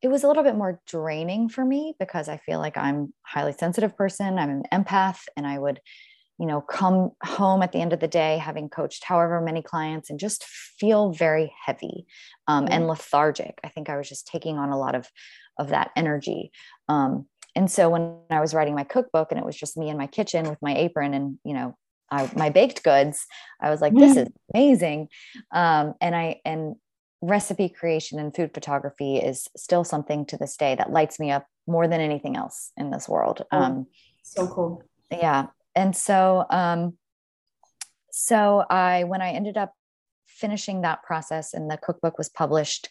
it 0.00 0.08
was 0.08 0.22
a 0.22 0.28
little 0.28 0.44
bit 0.44 0.54
more 0.54 0.80
draining 0.86 1.48
for 1.48 1.64
me 1.64 1.96
because 1.98 2.28
I 2.28 2.36
feel 2.36 2.60
like 2.60 2.76
I'm 2.76 2.96
a 2.96 3.06
highly 3.22 3.52
sensitive 3.52 3.96
person. 3.96 4.38
I'm 4.38 4.50
an 4.50 4.62
empath 4.72 5.22
and 5.36 5.44
I 5.44 5.58
would 5.58 5.80
you 6.38 6.46
know 6.46 6.60
come 6.60 7.12
home 7.22 7.62
at 7.62 7.72
the 7.72 7.80
end 7.80 7.92
of 7.92 8.00
the 8.00 8.08
day 8.08 8.38
having 8.38 8.68
coached 8.68 9.04
however 9.04 9.40
many 9.40 9.62
clients 9.62 10.10
and 10.10 10.18
just 10.18 10.44
feel 10.44 11.12
very 11.12 11.52
heavy 11.64 12.06
um, 12.48 12.64
mm-hmm. 12.64 12.72
and 12.72 12.88
lethargic. 12.88 13.58
I 13.62 13.68
think 13.68 13.88
i 13.88 13.96
was 13.96 14.08
just 14.08 14.26
taking 14.26 14.58
on 14.58 14.70
a 14.70 14.78
lot 14.78 14.94
of 14.94 15.08
of 15.58 15.68
that 15.68 15.90
energy. 15.94 16.50
Um, 16.88 17.26
and 17.54 17.70
so 17.70 17.88
when 17.88 18.18
i 18.30 18.40
was 18.40 18.54
writing 18.54 18.74
my 18.74 18.84
cookbook 18.84 19.30
and 19.30 19.38
it 19.38 19.46
was 19.46 19.56
just 19.56 19.76
me 19.76 19.88
in 19.88 19.96
my 19.96 20.06
kitchen 20.06 20.48
with 20.48 20.58
my 20.60 20.74
apron 20.74 21.14
and 21.14 21.38
you 21.44 21.54
know 21.54 21.76
I, 22.10 22.30
my 22.36 22.50
baked 22.50 22.82
goods 22.82 23.26
i 23.62 23.70
was 23.70 23.80
like 23.80 23.94
this 23.94 24.16
is 24.16 24.28
amazing. 24.52 25.08
Um, 25.52 25.94
and 26.00 26.14
i 26.16 26.40
and 26.44 26.76
recipe 27.22 27.70
creation 27.70 28.18
and 28.18 28.34
food 28.34 28.52
photography 28.52 29.16
is 29.16 29.48
still 29.56 29.82
something 29.82 30.26
to 30.26 30.36
this 30.36 30.56
day 30.56 30.74
that 30.74 30.92
lights 30.92 31.18
me 31.18 31.30
up 31.30 31.46
more 31.66 31.88
than 31.88 32.00
anything 32.00 32.36
else 32.36 32.70
in 32.76 32.90
this 32.90 33.08
world. 33.08 33.42
Oh, 33.50 33.58
um, 33.58 33.86
so 34.22 34.46
cool. 34.46 34.82
yeah 35.10 35.46
and 35.74 35.96
so 35.96 36.44
um, 36.50 36.96
so 38.10 38.64
i 38.70 39.04
when 39.04 39.22
i 39.22 39.30
ended 39.30 39.56
up 39.56 39.72
finishing 40.26 40.82
that 40.82 41.02
process 41.02 41.54
and 41.54 41.70
the 41.70 41.76
cookbook 41.76 42.18
was 42.18 42.28
published 42.28 42.88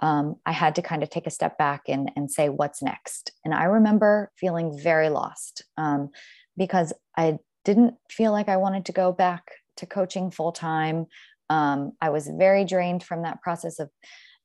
um, 0.00 0.36
i 0.46 0.52
had 0.52 0.74
to 0.74 0.82
kind 0.82 1.02
of 1.02 1.10
take 1.10 1.26
a 1.26 1.30
step 1.30 1.58
back 1.58 1.82
and, 1.88 2.10
and 2.16 2.30
say 2.30 2.48
what's 2.48 2.82
next? 2.82 3.32
And 3.44 3.54
i 3.54 3.64
remember 3.64 4.30
feeling 4.36 4.78
very 4.78 5.08
lost 5.08 5.64
um, 5.76 6.10
because 6.56 6.92
i 7.16 7.38
didn't 7.64 7.94
feel 8.10 8.32
like 8.32 8.48
i 8.48 8.56
wanted 8.56 8.86
to 8.86 8.92
go 8.92 9.12
back 9.12 9.44
to 9.76 9.86
coaching 9.86 10.30
full 10.30 10.52
time 10.52 11.06
um, 11.50 11.92
i 12.00 12.10
was 12.10 12.28
very 12.28 12.64
drained 12.64 13.02
from 13.02 13.22
that 13.22 13.42
process 13.42 13.78
of 13.78 13.90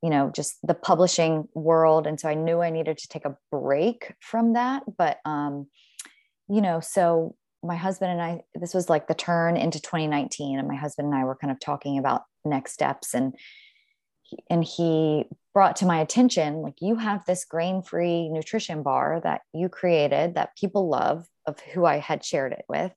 you 0.02 0.10
know 0.10 0.32
just 0.34 0.58
the 0.64 0.74
publishing 0.74 1.48
world. 1.54 2.08
And 2.08 2.20
so 2.20 2.30
i 2.30 2.34
knew 2.34 2.62
i 2.62 2.70
needed 2.70 2.98
to 3.00 3.08
take 3.08 3.26
a 3.26 3.38
break 3.52 4.14
from 4.20 4.54
that. 4.54 4.84
But 4.98 5.20
um, 5.26 5.68
you 6.50 6.62
know 6.62 6.80
so 6.80 7.36
my 7.64 7.76
husband 7.76 8.12
and 8.12 8.22
I, 8.22 8.42
this 8.56 8.74
was 8.74 8.90
like 8.90 9.08
the 9.08 9.14
turn 9.16 9.58
into 9.58 9.82
2019, 9.82 10.60
and 10.60 10.68
my 10.68 10.76
husband 10.76 11.08
and 11.08 11.16
I 11.16 11.24
were 11.26 11.36
kind 11.36 11.52
of 11.52 11.60
talking 11.60 11.98
about 11.98 12.24
next 12.46 12.74
steps, 12.74 13.14
and 13.14 13.36
and 14.50 14.64
he 14.64 15.26
brought 15.54 15.78
to 15.78 15.86
my 15.86 16.00
attention 16.02 16.56
like 16.56 16.76
you 16.82 16.96
have 16.98 17.26
this 17.26 17.46
grain-free 17.46 18.30
nutrition 18.30 18.84
bar 18.84 19.22
that 19.24 19.42
you 19.54 19.70
created 19.70 20.36
that 20.36 20.56
people 20.58 20.90
love, 20.90 21.26
of 21.46 21.60
who 21.74 21.86
I 21.86 21.98
had 22.00 22.24
shared 22.26 22.52
it 22.52 22.66
with. 22.68 22.92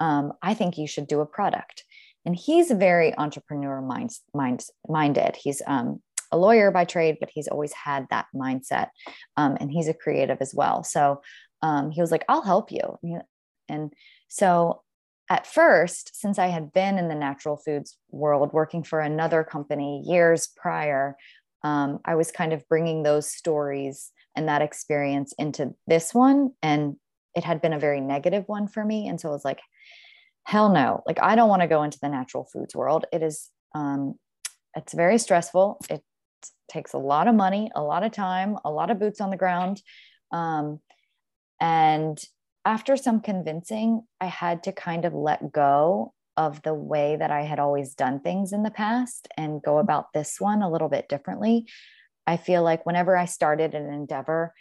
Um, 0.00 0.32
I 0.40 0.54
think 0.54 0.78
you 0.78 0.86
should 0.86 1.08
do 1.08 1.20
a 1.20 1.26
product. 1.26 1.84
and 2.24 2.36
he's 2.36 2.70
very 2.70 3.16
entrepreneur 3.16 3.80
mind, 3.80 4.10
mind 4.34 4.64
minded. 4.88 5.36
He's 5.36 5.62
um, 5.66 6.00
a 6.30 6.36
lawyer 6.38 6.70
by 6.70 6.84
trade, 6.84 7.16
but 7.20 7.30
he's 7.32 7.48
always 7.48 7.72
had 7.72 8.06
that 8.10 8.26
mindset, 8.34 8.88
um, 9.36 9.56
and 9.60 9.70
he's 9.70 9.88
a 9.88 9.94
creative 9.94 10.38
as 10.40 10.54
well. 10.54 10.84
So 10.84 11.22
um, 11.62 11.90
he 11.90 12.00
was 12.00 12.10
like, 12.10 12.24
"I'll 12.28 12.42
help 12.42 12.70
you," 12.70 12.98
and 13.68 13.92
so 14.28 14.82
at 15.30 15.46
first, 15.46 16.18
since 16.18 16.38
I 16.38 16.46
had 16.46 16.72
been 16.72 16.98
in 16.98 17.08
the 17.08 17.14
natural 17.14 17.56
foods 17.56 17.96
world 18.10 18.52
working 18.52 18.82
for 18.82 19.00
another 19.00 19.44
company 19.44 20.02
years 20.06 20.48
prior, 20.56 21.16
um, 21.62 22.00
I 22.04 22.14
was 22.14 22.30
kind 22.30 22.52
of 22.52 22.66
bringing 22.68 23.02
those 23.02 23.30
stories 23.30 24.10
and 24.34 24.48
that 24.48 24.62
experience 24.62 25.34
into 25.38 25.74
this 25.86 26.14
one. 26.14 26.52
And 26.62 26.96
it 27.34 27.44
had 27.44 27.60
been 27.60 27.72
a 27.72 27.78
very 27.78 28.00
negative 28.00 28.44
one 28.46 28.68
for 28.68 28.84
me. 28.84 29.08
And 29.08 29.20
so 29.20 29.28
I 29.28 29.32
was 29.32 29.44
like, 29.44 29.60
hell 30.44 30.70
no, 30.70 31.02
like 31.06 31.18
I 31.20 31.34
don't 31.34 31.48
want 31.48 31.62
to 31.62 31.68
go 31.68 31.82
into 31.82 31.98
the 32.00 32.08
natural 32.08 32.48
foods 32.50 32.74
world. 32.74 33.04
It 33.12 33.22
is, 33.22 33.50
um, 33.74 34.14
it's 34.74 34.94
very 34.94 35.18
stressful. 35.18 35.78
It 35.90 36.02
takes 36.70 36.94
a 36.94 36.98
lot 36.98 37.28
of 37.28 37.34
money, 37.34 37.70
a 37.74 37.82
lot 37.82 38.02
of 38.02 38.12
time, 38.12 38.56
a 38.64 38.70
lot 38.70 38.90
of 38.90 38.98
boots 38.98 39.20
on 39.20 39.30
the 39.30 39.36
ground. 39.36 39.82
Um, 40.32 40.80
and 41.60 42.18
after 42.68 42.98
some 42.98 43.18
convincing, 43.22 44.02
I 44.20 44.26
had 44.26 44.62
to 44.64 44.72
kind 44.72 45.06
of 45.06 45.14
let 45.14 45.52
go 45.52 46.12
of 46.36 46.60
the 46.62 46.74
way 46.74 47.16
that 47.16 47.30
I 47.30 47.40
had 47.40 47.58
always 47.58 47.94
done 47.94 48.20
things 48.20 48.52
in 48.52 48.62
the 48.62 48.70
past 48.70 49.26
and 49.38 49.62
go 49.62 49.78
about 49.78 50.12
this 50.12 50.38
one 50.38 50.60
a 50.60 50.70
little 50.70 50.90
bit 50.90 51.08
differently. 51.08 51.66
I 52.26 52.36
feel 52.36 52.62
like 52.62 52.84
whenever 52.84 53.16
I 53.16 53.24
started 53.24 53.74
an 53.74 53.90
endeavor, 53.90 54.52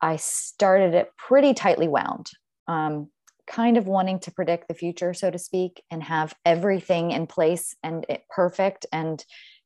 I 0.00 0.16
started 0.16 0.94
it 0.94 1.10
pretty 1.18 1.52
tightly 1.52 1.88
wound, 1.88 2.30
um, 2.68 3.08
kind 3.44 3.76
of 3.76 3.88
wanting 3.88 4.20
to 4.20 4.30
predict 4.30 4.68
the 4.68 4.74
future, 4.74 5.12
so 5.12 5.32
to 5.32 5.38
speak, 5.38 5.82
and 5.90 6.04
have 6.04 6.32
everything 6.46 7.10
in 7.10 7.26
place 7.26 7.74
and 7.82 8.06
it 8.08 8.22
perfect 8.30 8.86
and 8.92 9.24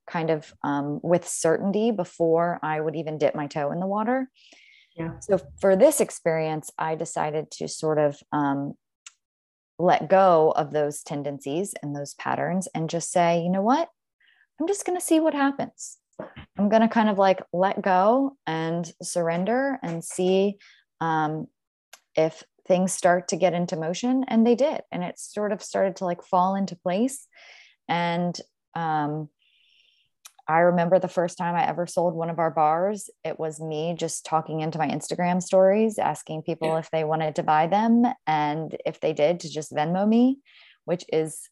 kind 0.09 0.31
of 0.31 0.55
um, 0.65 0.99
with 1.03 1.29
certainty 1.29 1.91
before 1.91 2.59
I 2.63 2.81
would 2.81 2.97
even 2.97 3.19
dip 3.19 3.35
my 3.35 3.49
toe 3.49 3.71
in 3.71 3.81
the 3.81 3.87
water. 3.87 4.31
Yeah. 4.97 5.19
So 5.21 5.41
for 5.61 5.77
this 5.77 6.01
experience, 6.01 6.71
I 6.79 6.95
decided 6.95 7.51
to 7.53 7.69
sort 7.69 7.99
of 7.99 8.19
um, 8.33 8.75
let 9.79 10.09
go 10.09 10.53
of 10.55 10.73
those 10.73 11.03
tendencies 11.03 11.75
and 11.83 11.95
those 11.95 12.15
patterns 12.15 12.69
and 12.75 12.89
just 12.89 13.11
say, 13.11 13.43
you 13.43 13.51
know 13.51 13.63
what? 13.63 13.89
I'm 14.61 14.69
just 14.69 14.87
going 14.87 14.99
to 14.99 15.05
see 15.05 15.19
what 15.19 15.35
happens. 15.35 15.99
I'm 16.57 16.69
going 16.69 16.83
to 16.83 16.89
kind 16.89 17.09
of 17.09 17.19
like 17.19 17.43
let 17.53 17.83
go 17.83 18.37
and 18.47 18.91
surrender 19.03 19.79
and 19.83 20.05
see 20.05 20.59
um, 21.01 21.49
if 22.15 22.45
things 22.69 22.93
start 22.93 23.29
to 23.29 23.37
get 23.37 23.53
into 23.53 23.77
motion. 23.77 24.25
And 24.29 24.47
they 24.47 24.55
did. 24.55 24.83
And 24.93 25.03
it 25.03 25.19
sort 25.19 25.51
of 25.51 25.61
started 25.63 25.97
to 25.97 26.05
like 26.05 26.23
fall 26.23 26.55
into 26.55 26.77
place. 26.77 27.27
And 27.89 28.39
um, 28.77 29.29
I 30.47 30.61
remember 30.61 30.99
the 30.99 31.09
first 31.09 31.39
time 31.39 31.55
I 31.55 31.67
ever 31.67 31.87
sold 31.87 32.15
one 32.15 32.29
of 32.29 32.39
our 32.39 32.51
bars, 32.51 33.09
it 33.25 33.39
was 33.39 33.61
me 33.61 33.95
just 33.97 34.27
talking 34.27 34.61
into 34.61 34.79
my 34.79 34.89
Instagram 34.89 35.43
stories, 35.43 35.99
asking 35.99 36.43
people 36.43 36.69
yeah. 36.69 36.79
if 36.79 36.91
they 36.91 37.05
wanted 37.05 37.37
to 37.37 37.43
buy 37.43 37.67
them. 37.67 38.05
And 38.27 38.77
if 38.85 39.01
they 39.01 39.15
did, 39.15 39.41
to 39.41 39.51
just 39.51 39.73
Venmo 39.73 40.07
me, 40.07 40.39
which 40.85 41.05
is 41.11 41.49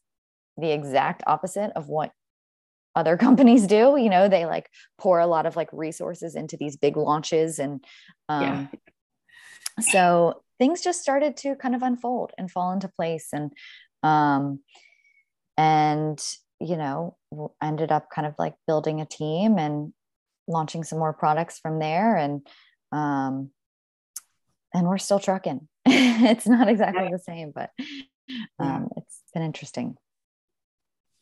the 0.57 0.71
exact 0.71 1.23
opposite 1.25 1.71
of 1.75 1.89
what 1.89 2.11
other 2.95 3.17
companies 3.25 3.65
do. 3.65 3.97
You 3.97 4.09
know, 4.09 4.27
they 4.27 4.45
like 4.45 4.69
pour 4.99 5.19
a 5.19 5.27
lot 5.27 5.47
of 5.47 5.55
like 5.55 5.69
resources 5.71 6.35
into 6.35 6.55
these 6.57 6.77
big 6.77 6.95
launches. 6.95 7.57
And 7.57 7.83
um, 8.29 8.43
yeah. 8.43 9.83
so 9.83 10.43
things 10.59 10.81
just 10.81 11.01
started 11.01 11.35
to 11.37 11.55
kind 11.55 11.73
of 11.73 11.81
unfold 11.81 12.31
and 12.37 12.51
fall 12.51 12.71
into 12.71 12.87
place. 12.87 13.29
And, 13.33 13.51
um, 14.03 14.59
and 15.57 16.23
you 16.63 16.77
know, 16.77 17.17
ended 17.61 17.91
up 17.91 18.09
kind 18.09 18.25
of 18.25 18.35
like 18.39 18.55
building 18.67 19.01
a 19.01 19.05
team 19.05 19.57
and 19.57 19.93
launching 20.47 20.83
some 20.83 20.99
more 20.99 21.13
products 21.13 21.59
from 21.59 21.79
there. 21.79 22.15
And, 22.15 22.47
um, 22.91 23.51
and 24.73 24.87
we're 24.87 24.97
still 24.97 25.19
trucking. 25.19 25.67
it's 25.85 26.47
not 26.47 26.69
exactly 26.69 27.09
the 27.11 27.19
same, 27.19 27.51
but 27.53 27.71
um, 28.59 28.89
it's 28.97 29.21
been 29.33 29.43
interesting. 29.43 29.97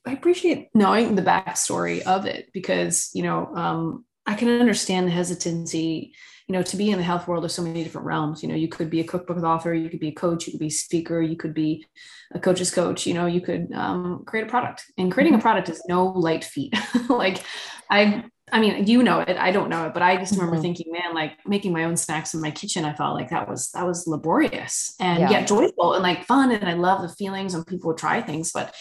I 0.06 0.14
appreciate 0.14 0.70
knowing 0.74 1.16
the 1.16 1.22
backstory 1.22 2.02
of 2.02 2.26
it 2.26 2.50
because, 2.54 3.10
you 3.14 3.24
know, 3.24 3.52
um, 3.56 4.06
I 4.26 4.36
can 4.36 4.50
understand 4.50 5.08
the 5.08 5.12
hesitancy, 5.12 6.14
you 6.52 6.58
know, 6.58 6.64
to 6.64 6.76
be 6.76 6.92
in 6.92 6.98
the 6.98 7.04
health 7.04 7.30
world. 7.30 7.44
There's 7.44 7.56
so 7.56 7.62
many 7.62 7.82
different 7.82 8.06
realms. 8.06 8.44
You 8.44 8.50
know, 8.50 8.56
you 8.56 8.68
could 8.68 8.90
be 8.90 9.00
a 9.00 9.06
cookbook 9.06 9.42
author, 9.42 9.74
you 9.74 9.90
could 9.90 10.02
be 10.02 10.10
a 10.10 10.14
coach, 10.14 10.46
you 10.46 10.52
could 10.52 10.60
be 10.60 10.68
a 10.68 10.70
speaker, 10.70 11.22
you 11.22 11.38
could 11.38 11.54
be 11.54 11.86
a 12.34 12.42
coach's 12.42 12.72
coach. 12.72 13.08
You 13.08 13.14
know, 13.14 13.26
you 13.26 13.40
could 13.40 13.72
um, 13.74 14.26
create 14.28 14.48
a 14.48 14.50
product, 14.50 14.84
and 14.98 15.10
creating 15.10 15.34
a 15.34 15.38
mm-hmm. 15.38 15.44
product 15.44 15.70
is 15.70 15.82
no 15.88 16.08
light 16.08 16.44
feat. 16.44 16.74
like, 17.10 17.42
I, 17.90 18.26
I 18.52 18.60
mean, 18.60 18.86
you 18.86 19.02
know 19.02 19.22
it. 19.22 19.38
I 19.38 19.52
don't 19.54 19.70
know 19.70 19.86
it, 19.86 19.94
but 19.94 20.04
I 20.04 20.18
just 20.18 20.34
remember 20.34 20.56
mm-hmm. 20.56 20.62
thinking, 20.62 20.92
man, 20.92 21.14
like 21.14 21.38
making 21.46 21.72
my 21.72 21.86
own 21.86 21.96
snacks 21.96 22.34
in 22.34 22.42
my 22.42 22.52
kitchen. 22.52 22.84
I 22.84 22.96
felt 22.96 23.16
like 23.16 23.30
that 23.30 23.48
was 23.48 23.72
that 23.72 23.88
was 23.88 24.06
laborious 24.06 24.94
and 25.00 25.20
yeah. 25.20 25.30
yet 25.30 25.48
joyful 25.48 25.94
and 25.94 26.04
like 26.04 26.26
fun, 26.26 26.52
and 26.52 26.68
I 26.68 26.74
love 26.74 27.02
the 27.02 27.16
feelings 27.16 27.54
when 27.54 27.64
people 27.64 27.88
would 27.88 27.98
try 27.98 28.22
things, 28.22 28.52
but 28.52 28.76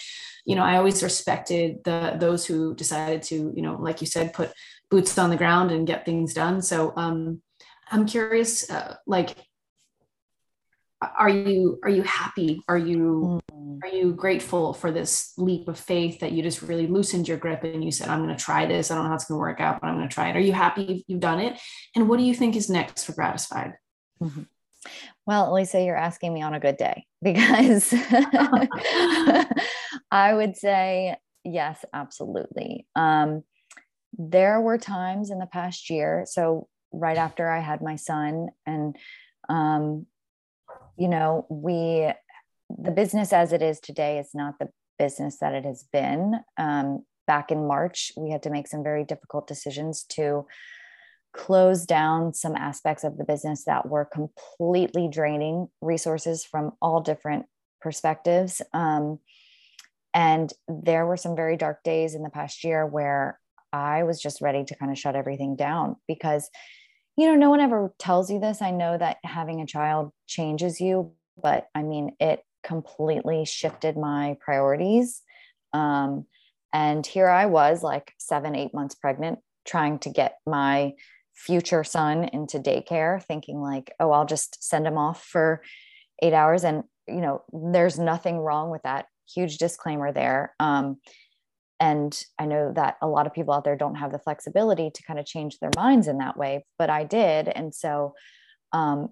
you 0.45 0.57
know, 0.57 0.65
I 0.65 0.77
always 0.77 1.05
respected 1.05 1.85
the 1.85 2.17
those 2.19 2.45
who 2.45 2.75
decided 2.75 3.23
to, 3.25 3.53
you 3.55 3.63
know, 3.63 3.77
like 3.77 4.01
you 4.01 4.09
said, 4.09 4.33
put 4.33 4.51
boots 4.91 5.17
on 5.19 5.31
the 5.31 5.37
ground 5.37 5.71
and 5.71 5.87
get 5.87 6.05
things 6.05 6.35
done. 6.35 6.63
So 6.63 6.93
um, 6.97 7.41
I'm 7.91 8.07
curious, 8.07 8.71
uh, 8.71 8.97
like, 9.07 9.37
are 11.19 11.31
you 11.31 11.79
are 11.83 11.91
you 11.91 12.03
happy? 12.03 12.63
Are 12.69 12.77
you 12.77 13.41
mm. 13.51 13.79
are 13.83 13.89
you 13.89 14.13
grateful 14.13 14.75
for 14.75 14.93
this 14.93 15.33
leap 15.39 15.67
of 15.69 15.79
faith 15.79 16.21
that 16.21 16.33
you 16.33 16.43
just 16.43 16.61
really 16.61 16.87
loosened 16.87 17.27
your 17.27 17.39
grip 17.39 17.65
and 17.65 17.83
you 17.83 17.91
said, 17.91 18.09
I'm 18.09 18.23
going 18.23 18.37
to 18.37 18.43
try 18.43 18.67
this. 18.67 18.91
I 18.91 18.95
don't 18.95 19.05
know 19.05 19.09
how 19.09 19.15
it's 19.15 19.25
going 19.25 19.39
to 19.39 19.41
work 19.41 19.61
out, 19.61 19.81
but 19.81 19.89
I'm 19.89 19.97
going 19.97 20.09
to 20.09 20.15
try 20.15 20.29
it. 20.29 20.37
Are 20.37 20.41
you 20.41 20.53
happy 20.53 21.05
you've 21.09 21.21
done 21.21 21.41
it? 21.41 21.59
And 21.97 22.09
what 22.09 22.19
do 22.19 22.25
you 22.25 22.35
think 22.35 22.55
is 22.55 22.69
next 22.69 23.05
for 23.05 23.13
Gratisfied? 23.13 23.73
Mm-hmm. 24.23 24.43
Well, 25.27 25.55
Lisa, 25.55 25.83
you're 25.83 25.97
asking 25.97 26.35
me 26.35 26.43
on 26.43 26.55
a 26.55 26.61
good 26.61 26.77
day 26.77 27.07
because 27.23 27.93
I 30.11 30.35
would 30.35 30.57
say 30.57 31.17
yes, 31.45 31.85
absolutely. 31.93 32.87
Um, 32.95 33.45
there 34.19 34.61
were 34.61 34.77
times 34.77 35.31
in 35.31 35.39
the 35.39 35.47
past 35.47 35.89
year 35.89 36.25
so 36.27 36.67
right 36.93 37.17
after 37.17 37.49
i 37.49 37.61
had 37.61 37.81
my 37.83 37.97
son 37.97 38.49
and 38.67 38.97
um, 39.49 40.07
you 40.97 41.09
know 41.09 41.47
we 41.49 42.11
the 42.79 42.91
business 42.91 43.33
as 43.33 43.53
it 43.53 43.63
is 43.63 43.81
today 43.81 44.19
is 44.19 44.31
not 44.35 44.59
the 44.59 44.69
business 44.99 45.39
that 45.39 45.55
it 45.55 45.65
has 45.65 45.83
been. 45.93 46.39
Um, 46.57 47.05
back 47.27 47.53
in 47.53 47.67
march 47.67 48.11
we 48.17 48.31
had 48.31 48.43
to 48.43 48.51
make 48.51 48.67
some 48.67 48.83
very 48.83 49.05
difficult 49.05 49.47
decisions 49.47 50.03
to 50.03 50.45
close 51.33 51.87
down 51.87 52.35
some 52.35 52.57
aspects 52.57 53.05
of 53.05 53.17
the 53.17 53.25
business 53.25 53.65
that 53.65 53.89
were 53.89 54.05
completely 54.05 55.09
draining 55.09 55.69
resources 55.81 56.45
from 56.45 56.73
all 56.83 57.01
different 57.01 57.47
perspectives. 57.81 58.61
Um, 58.73 59.21
and 60.13 60.53
there 60.67 61.07
were 61.07 61.17
some 61.17 61.37
very 61.37 61.57
dark 61.57 61.83
days 61.85 62.15
in 62.15 62.23
the 62.23 62.31
past 62.31 62.65
year 62.65 62.85
where 62.85 63.39
I 63.73 64.03
was 64.03 64.21
just 64.21 64.41
ready 64.41 64.65
to 64.65 64.75
kind 64.75 64.91
of 64.91 64.99
shut 64.99 65.15
everything 65.15 65.55
down 65.55 65.97
because, 66.09 66.51
you 67.21 67.27
know, 67.27 67.35
no 67.35 67.51
one 67.51 67.61
ever 67.61 67.93
tells 67.99 68.31
you 68.31 68.41
this. 68.41 68.63
I 68.63 68.71
know 68.71 68.97
that 68.97 69.19
having 69.25 69.61
a 69.61 69.67
child 69.67 70.11
changes 70.27 70.81
you, 70.81 71.13
but 71.37 71.69
I 71.75 71.83
mean, 71.83 72.17
it 72.19 72.43
completely 72.65 73.45
shifted 73.45 73.99
my 73.99 74.39
priorities. 74.41 75.21
Um, 75.75 76.25
and 76.73 77.07
here 77.07 77.29
I 77.29 77.45
was, 77.45 77.83
like 77.83 78.15
seven, 78.17 78.57
eight 78.57 78.73
months 78.73 78.95
pregnant, 78.95 79.41
trying 79.67 79.99
to 79.99 80.09
get 80.09 80.39
my 80.47 80.95
future 81.35 81.85
son 81.85 82.25
into 82.25 82.59
daycare, 82.59 83.23
thinking, 83.23 83.61
like, 83.61 83.93
oh, 84.01 84.13
I'll 84.13 84.25
just 84.25 84.65
send 84.65 84.87
him 84.87 84.97
off 84.97 85.23
for 85.23 85.61
eight 86.23 86.33
hours. 86.33 86.65
And, 86.65 86.85
you 87.07 87.21
know, 87.21 87.43
there's 87.53 87.99
nothing 87.99 88.39
wrong 88.39 88.71
with 88.71 88.83
that. 88.85 89.09
Huge 89.35 89.59
disclaimer 89.59 90.11
there. 90.11 90.55
Um, 90.59 90.97
and 91.81 92.25
i 92.39 92.45
know 92.45 92.73
that 92.73 92.97
a 93.03 93.09
lot 93.09 93.27
of 93.27 93.33
people 93.33 93.55
out 93.55 93.65
there 93.65 93.77
don't 93.77 93.97
have 93.97 94.13
the 94.13 94.19
flexibility 94.19 94.91
to 94.91 95.03
kind 95.03 95.19
of 95.19 95.27
change 95.27 95.59
their 95.59 95.71
minds 95.77 96.07
in 96.07 96.19
that 96.19 96.37
way 96.37 96.65
but 96.79 96.91
i 96.91 97.03
did 97.03 97.49
and 97.49 97.75
so 97.75 98.15
um, 98.73 99.09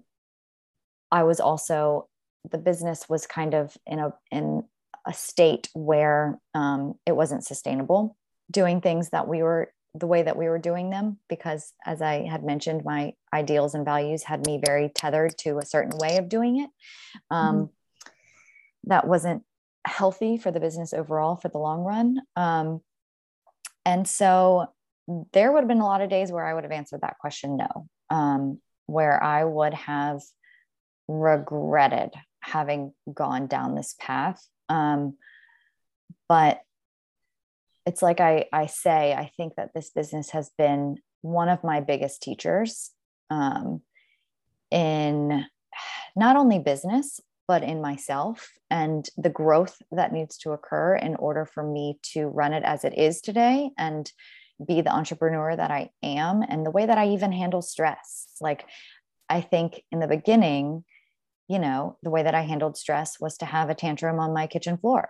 i 1.11 1.23
was 1.23 1.39
also 1.39 2.07
the 2.49 2.57
business 2.57 3.09
was 3.09 3.27
kind 3.27 3.53
of 3.53 3.75
in 3.85 3.99
a 3.99 4.13
in 4.31 4.63
a 5.07 5.13
state 5.13 5.69
where 5.73 6.39
um, 6.53 6.93
it 7.05 7.13
wasn't 7.13 7.43
sustainable 7.43 8.15
doing 8.51 8.81
things 8.81 9.09
that 9.09 9.27
we 9.27 9.41
were 9.41 9.71
the 9.95 10.07
way 10.07 10.21
that 10.21 10.37
we 10.37 10.47
were 10.47 10.59
doing 10.59 10.91
them 10.91 11.17
because 11.27 11.73
as 11.85 12.01
i 12.01 12.25
had 12.25 12.43
mentioned 12.43 12.85
my 12.85 13.11
ideals 13.33 13.73
and 13.73 13.85
values 13.85 14.23
had 14.23 14.45
me 14.45 14.61
very 14.63 14.89
tethered 14.89 15.35
to 15.37 15.57
a 15.57 15.65
certain 15.65 15.97
way 15.97 16.17
of 16.17 16.29
doing 16.29 16.59
it 16.59 16.69
um, 17.31 17.55
mm-hmm. 17.55 18.09
that 18.83 19.07
wasn't 19.07 19.43
healthy 19.85 20.37
for 20.37 20.51
the 20.51 20.59
business 20.59 20.93
overall 20.93 21.35
for 21.35 21.49
the 21.49 21.57
long 21.57 21.81
run. 21.83 22.21
Um, 22.35 22.81
and 23.85 24.07
so 24.07 24.67
there 25.33 25.51
would 25.51 25.61
have 25.61 25.67
been 25.67 25.81
a 25.81 25.85
lot 25.85 26.01
of 26.01 26.09
days 26.09 26.31
where 26.31 26.45
I 26.45 26.53
would 26.53 26.63
have 26.63 26.71
answered 26.71 27.01
that 27.01 27.17
question 27.19 27.57
no, 27.57 27.87
um, 28.09 28.59
where 28.85 29.21
I 29.21 29.43
would 29.43 29.73
have 29.73 30.21
regretted 31.07 32.13
having 32.41 32.93
gone 33.11 33.47
down 33.47 33.75
this 33.75 33.95
path. 33.99 34.45
Um, 34.69 35.17
but 36.27 36.61
it's 37.85 38.01
like 38.01 38.19
I, 38.19 38.45
I 38.53 38.67
say, 38.67 39.13
I 39.13 39.31
think 39.35 39.55
that 39.55 39.73
this 39.73 39.89
business 39.89 40.29
has 40.31 40.51
been 40.57 40.97
one 41.21 41.49
of 41.49 41.63
my 41.63 41.81
biggest 41.81 42.21
teachers 42.21 42.91
um, 43.29 43.81
in 44.69 45.45
not 46.15 46.35
only 46.35 46.59
business, 46.59 47.19
but 47.49 47.63
in 47.63 47.81
myself 47.81 48.51
and 48.69 49.09
the 49.17 49.31
growth 49.31 49.81
that 49.91 50.13
needs 50.13 50.37
to 50.37 50.51
occur 50.51 50.95
in 50.95 51.15
order 51.15 51.47
for 51.47 51.63
me 51.63 51.97
to 52.03 52.27
run 52.27 52.53
it 52.53 52.61
as 52.63 52.85
it 52.85 52.95
is 52.95 53.21
today 53.21 53.71
and 53.75 54.11
be 54.67 54.81
the 54.81 54.93
entrepreneur 54.93 55.55
that 55.55 55.71
I 55.71 55.89
am 56.03 56.43
and 56.47 56.63
the 56.63 56.69
way 56.69 56.85
that 56.85 56.99
I 56.99 57.07
even 57.07 57.31
handle 57.31 57.63
stress. 57.63 58.27
Like, 58.39 58.65
I 59.29 59.41
think 59.41 59.81
in 59.91 59.99
the 59.99 60.07
beginning, 60.07 60.83
you 61.47 61.57
know, 61.57 61.97
the 62.03 62.11
way 62.11 62.21
that 62.21 62.35
I 62.35 62.41
handled 62.41 62.77
stress 62.77 63.19
was 63.19 63.37
to 63.37 63.47
have 63.47 63.71
a 63.71 63.75
tantrum 63.75 64.19
on 64.19 64.31
my 64.31 64.45
kitchen 64.45 64.77
floor. 64.77 65.09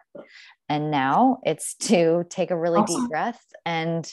And 0.70 0.92
now 0.92 1.40
it's 1.44 1.76
to 1.90 2.24
take 2.30 2.52
a 2.52 2.58
really 2.58 2.80
awesome. 2.80 3.02
deep 3.02 3.10
breath 3.10 3.44
and 3.66 4.10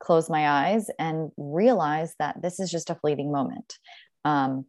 close 0.00 0.28
my 0.28 0.50
eyes 0.50 0.90
and 0.98 1.30
realize 1.38 2.14
that 2.18 2.42
this 2.42 2.60
is 2.60 2.70
just 2.70 2.90
a 2.90 2.94
fleeting 2.94 3.32
moment. 3.32 3.78
Um, 4.26 4.66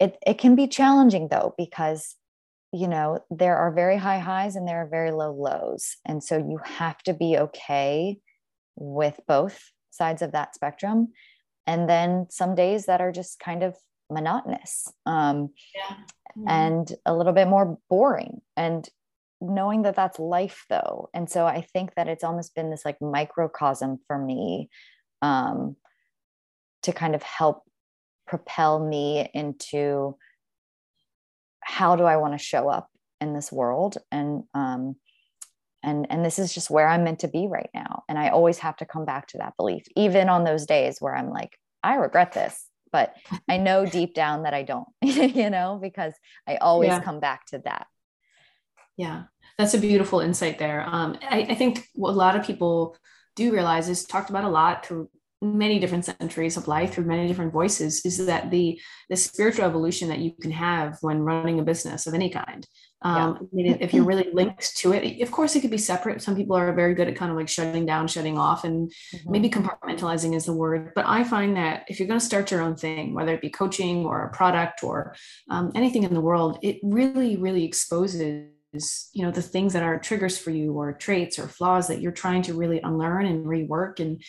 it, 0.00 0.16
it 0.26 0.38
can 0.38 0.54
be 0.54 0.68
challenging 0.68 1.28
though, 1.28 1.54
because, 1.56 2.16
you 2.72 2.88
know, 2.88 3.20
there 3.30 3.56
are 3.56 3.72
very 3.72 3.96
high 3.96 4.18
highs 4.18 4.56
and 4.56 4.66
there 4.66 4.82
are 4.82 4.88
very 4.88 5.10
low 5.10 5.32
lows. 5.32 5.96
And 6.04 6.22
so 6.22 6.36
you 6.36 6.60
have 6.64 7.02
to 7.04 7.14
be 7.14 7.38
okay 7.38 8.18
with 8.76 9.18
both 9.26 9.60
sides 9.90 10.22
of 10.22 10.32
that 10.32 10.54
spectrum. 10.54 11.12
And 11.66 11.88
then 11.88 12.26
some 12.30 12.54
days 12.54 12.86
that 12.86 13.00
are 13.00 13.12
just 13.12 13.38
kind 13.38 13.62
of 13.62 13.76
monotonous 14.10 14.90
um, 15.06 15.50
yeah. 15.74 15.96
mm-hmm. 16.36 16.48
and 16.48 16.92
a 17.04 17.14
little 17.14 17.32
bit 17.32 17.48
more 17.48 17.78
boring 17.88 18.40
and 18.56 18.88
knowing 19.40 19.82
that 19.82 19.94
that's 19.94 20.18
life 20.18 20.64
though 20.68 21.08
and 21.14 21.30
so 21.30 21.46
i 21.46 21.60
think 21.60 21.94
that 21.94 22.08
it's 22.08 22.24
almost 22.24 22.56
been 22.56 22.70
this 22.70 22.84
like 22.84 23.00
microcosm 23.00 23.98
for 24.08 24.18
me 24.18 24.68
um, 25.22 25.76
to 26.82 26.92
kind 26.92 27.14
of 27.14 27.22
help 27.22 27.62
propel 28.28 28.78
me 28.78 29.28
into 29.34 30.16
how 31.60 31.96
do 31.96 32.04
i 32.04 32.16
want 32.16 32.34
to 32.34 32.44
show 32.44 32.68
up 32.68 32.88
in 33.20 33.34
this 33.34 33.50
world 33.50 33.98
and 34.12 34.44
um, 34.54 34.96
and 35.82 36.06
and 36.10 36.24
this 36.24 36.38
is 36.38 36.52
just 36.52 36.70
where 36.70 36.88
i'm 36.88 37.04
meant 37.04 37.20
to 37.20 37.28
be 37.28 37.46
right 37.48 37.70
now 37.74 38.02
and 38.08 38.18
i 38.18 38.28
always 38.28 38.58
have 38.58 38.76
to 38.76 38.86
come 38.86 39.04
back 39.04 39.26
to 39.26 39.38
that 39.38 39.56
belief 39.56 39.84
even 39.96 40.28
on 40.28 40.44
those 40.44 40.66
days 40.66 40.98
where 41.00 41.14
i'm 41.14 41.30
like 41.30 41.58
i 41.82 41.94
regret 41.94 42.32
this 42.32 42.68
but 42.92 43.14
I 43.48 43.56
know 43.58 43.86
deep 43.86 44.14
down 44.14 44.42
that 44.42 44.54
I 44.54 44.62
don't, 44.62 44.88
you 45.02 45.50
know, 45.50 45.78
because 45.80 46.14
I 46.46 46.56
always 46.56 46.88
yeah. 46.88 47.00
come 47.00 47.20
back 47.20 47.46
to 47.46 47.58
that. 47.64 47.86
Yeah, 48.96 49.24
that's 49.56 49.74
a 49.74 49.78
beautiful 49.78 50.20
insight 50.20 50.58
there. 50.58 50.84
Um, 50.86 51.18
I, 51.22 51.46
I, 51.50 51.54
think 51.54 51.86
what 51.94 52.10
a 52.10 52.16
lot 52.16 52.34
of 52.34 52.44
people 52.44 52.96
do 53.36 53.52
realize 53.52 53.88
is 53.88 54.04
talked 54.04 54.28
about 54.28 54.42
a 54.42 54.48
lot 54.48 54.84
through 54.84 55.08
many 55.40 55.78
different 55.78 56.04
centuries 56.04 56.56
of 56.56 56.66
life 56.66 56.94
through 56.94 57.04
many 57.04 57.28
different 57.28 57.52
voices 57.52 58.04
is 58.04 58.26
that 58.26 58.50
the 58.50 58.80
the 59.08 59.16
spiritual 59.16 59.64
evolution 59.64 60.08
that 60.08 60.18
you 60.18 60.32
can 60.40 60.50
have 60.50 60.98
when 61.00 61.20
running 61.20 61.60
a 61.60 61.62
business 61.62 62.06
of 62.06 62.14
any 62.14 62.28
kind 62.28 62.66
um, 63.02 63.48
yeah. 63.52 63.76
if 63.78 63.94
you're 63.94 64.04
really 64.04 64.28
linked 64.32 64.76
to 64.76 64.92
it 64.92 65.22
of 65.22 65.30
course 65.30 65.54
it 65.54 65.60
could 65.60 65.70
be 65.70 65.78
separate 65.78 66.20
some 66.20 66.34
people 66.34 66.56
are 66.56 66.72
very 66.72 66.94
good 66.94 67.06
at 67.06 67.14
kind 67.14 67.30
of 67.30 67.36
like 67.36 67.48
shutting 67.48 67.86
down 67.86 68.08
shutting 68.08 68.36
off 68.36 68.64
and 68.64 68.90
mm-hmm. 68.90 69.30
maybe 69.30 69.48
compartmentalizing 69.48 70.34
is 70.34 70.46
the 70.46 70.52
word 70.52 70.90
but 70.96 71.06
i 71.06 71.22
find 71.22 71.56
that 71.56 71.84
if 71.88 72.00
you're 72.00 72.08
going 72.08 72.18
to 72.18 72.26
start 72.26 72.50
your 72.50 72.60
own 72.60 72.74
thing 72.74 73.14
whether 73.14 73.32
it 73.32 73.40
be 73.40 73.50
coaching 73.50 74.04
or 74.04 74.24
a 74.24 74.32
product 74.32 74.82
or 74.82 75.14
um, 75.50 75.70
anything 75.76 76.02
in 76.02 76.14
the 76.14 76.20
world 76.20 76.58
it 76.62 76.80
really 76.82 77.36
really 77.36 77.64
exposes 77.64 78.50
you 79.14 79.24
know 79.24 79.30
the 79.30 79.42
things 79.42 79.72
that 79.72 79.82
are 79.82 79.98
triggers 79.98 80.38
for 80.38 80.50
you 80.50 80.72
or 80.72 80.92
traits 80.92 81.38
or 81.38 81.48
flaws 81.48 81.88
that 81.88 82.00
you're 82.00 82.12
trying 82.12 82.42
to 82.42 82.54
really 82.54 82.80
unlearn 82.80 83.26
and 83.26 83.46
rework 83.46 84.00
and 84.00 84.22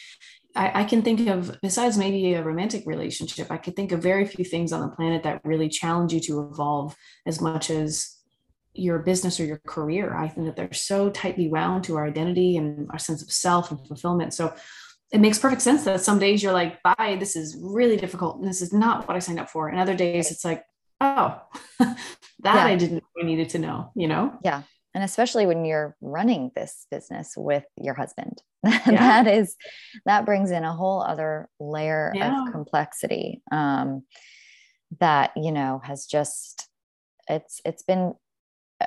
I, 0.56 0.82
I, 0.82 0.84
can 0.86 1.04
think 1.04 1.28
of 1.28 1.58
besides 1.62 1.98
maybe 1.98 2.34
a 2.34 2.44
romantic 2.44 2.86
relationship 2.86 3.52
i 3.52 3.58
could 3.58 3.76
think 3.76 3.92
of 3.92 4.02
very 4.02 4.26
few 4.26 4.46
things 4.46 4.72
on 4.72 4.82
the 4.82 4.96
planet 4.96 5.24
that 5.24 5.42
really 5.44 5.70
challenge 5.70 6.14
you 6.14 6.22
to 6.22 6.42
evolve 6.42 6.96
as 7.26 7.42
much 7.42 7.70
as 7.70 8.20
your 8.74 9.00
business 9.00 9.40
or 9.40 9.46
your 9.46 9.62
career. 9.68 10.16
I 10.16 10.28
think 10.28 10.48
that 10.48 10.56
they're 10.56 10.74
so 10.74 11.10
tightly 11.10 11.48
wound 11.48 11.84
to 11.86 11.98
our 11.98 12.08
identity 12.08 12.58
and 12.58 12.90
our 12.92 13.00
sense 13.00 13.22
of 13.22 13.32
self 13.32 13.72
and 13.72 13.86
fulfillment. 13.88 14.34
So 14.34 14.54
it 15.12 15.20
makes 15.20 15.40
perfect 15.40 15.62
sense 15.62 15.84
that 15.86 16.02
some 16.02 16.20
days 16.20 16.44
you're 16.44 16.54
like, 16.54 16.82
bye, 16.84 17.18
this 17.20 17.36
is 17.36 17.58
really 17.60 17.98
difficult. 17.98 18.38
And 18.38 18.48
this 18.48 18.62
is 18.62 18.72
not 18.72 19.08
what 19.08 19.18
I 19.18 19.20
signed 19.20 19.40
up 19.40 19.50
for. 19.50 19.68
And 19.68 19.80
other 19.80 19.96
days 19.96 20.32
it's 20.32 20.46
like, 20.46 20.64
oh, 21.02 21.42
that 21.80 21.98
yeah. 22.44 22.66
I 22.66 22.76
didn't 22.76 23.04
I 23.20 23.26
needed 23.26 23.50
to 23.50 23.60
know, 23.60 23.92
you 23.96 24.08
know? 24.08 24.38
Yeah. 24.44 24.64
And 24.96 25.04
especially 25.04 25.46
when 25.46 25.66
you're 25.66 25.96
running 26.02 26.52
this 26.56 26.88
business 26.90 27.34
with 27.38 27.66
your 27.78 27.94
husband, 27.94 28.42
yeah. 28.66 28.82
that 28.86 29.28
is, 29.28 29.56
that 30.06 30.26
brings 30.26 30.52
in 30.52 30.64
a 30.64 30.74
whole 30.74 31.02
other 31.02 31.48
layer 31.60 32.12
yeah. 32.16 32.44
of 32.44 32.52
complexity 32.52 33.42
um, 33.52 34.04
that, 35.00 35.32
you 35.36 35.52
know, 35.52 35.80
has 35.84 36.06
just, 36.06 36.68
it's, 37.30 37.62
it's 37.64 37.84
been 37.84 38.14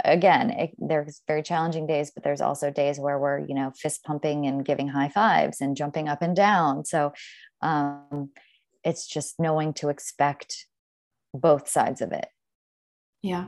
again 0.05 0.51
it, 0.51 0.71
there's 0.79 1.21
very 1.29 1.43
challenging 1.43 1.87
days 1.87 2.11
but 2.11 2.25
there's 2.25 2.41
also 2.41 2.71
days 2.71 2.99
where 2.99 3.19
we're 3.19 3.39
you 3.41 3.55
know 3.55 3.71
fist 3.77 4.03
pumping 4.05 4.47
and 4.47 4.65
giving 4.65 4.89
high 4.89 5.09
fives 5.09 5.61
and 5.61 5.77
jumping 5.77 6.09
up 6.09 6.23
and 6.23 6.35
down 6.35 6.85
so 6.85 7.13
um, 7.61 8.31
it's 8.85 9.07
just 9.07 9.39
knowing 9.39 9.73
to 9.75 9.89
expect 9.89 10.67
both 11.35 11.69
sides 11.69 12.01
of 12.01 12.13
it 12.13 12.27
yeah 13.23 13.47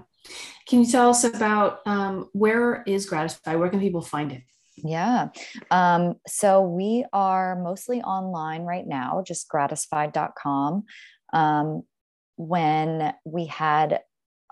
can 0.69 0.81
you 0.81 0.87
tell 0.87 1.11
us 1.11 1.25
about 1.25 1.81
um, 1.87 2.29
where 2.33 2.83
is 2.87 3.07
gratify 3.07 3.55
where 3.57 3.69
can 3.69 3.81
people 3.81 4.03
find 4.03 4.33
it 4.33 4.43
yeah. 4.77 5.29
Um, 5.71 6.17
so 6.27 6.63
we 6.63 7.05
are 7.13 7.55
mostly 7.55 8.03
online 8.03 8.63
right 8.63 8.85
now, 8.85 9.23
just 9.25 9.49
gratisfied.com. 9.49 10.85
Um, 11.33 11.85
when 12.37 13.15
we 13.25 13.47
had 13.47 14.01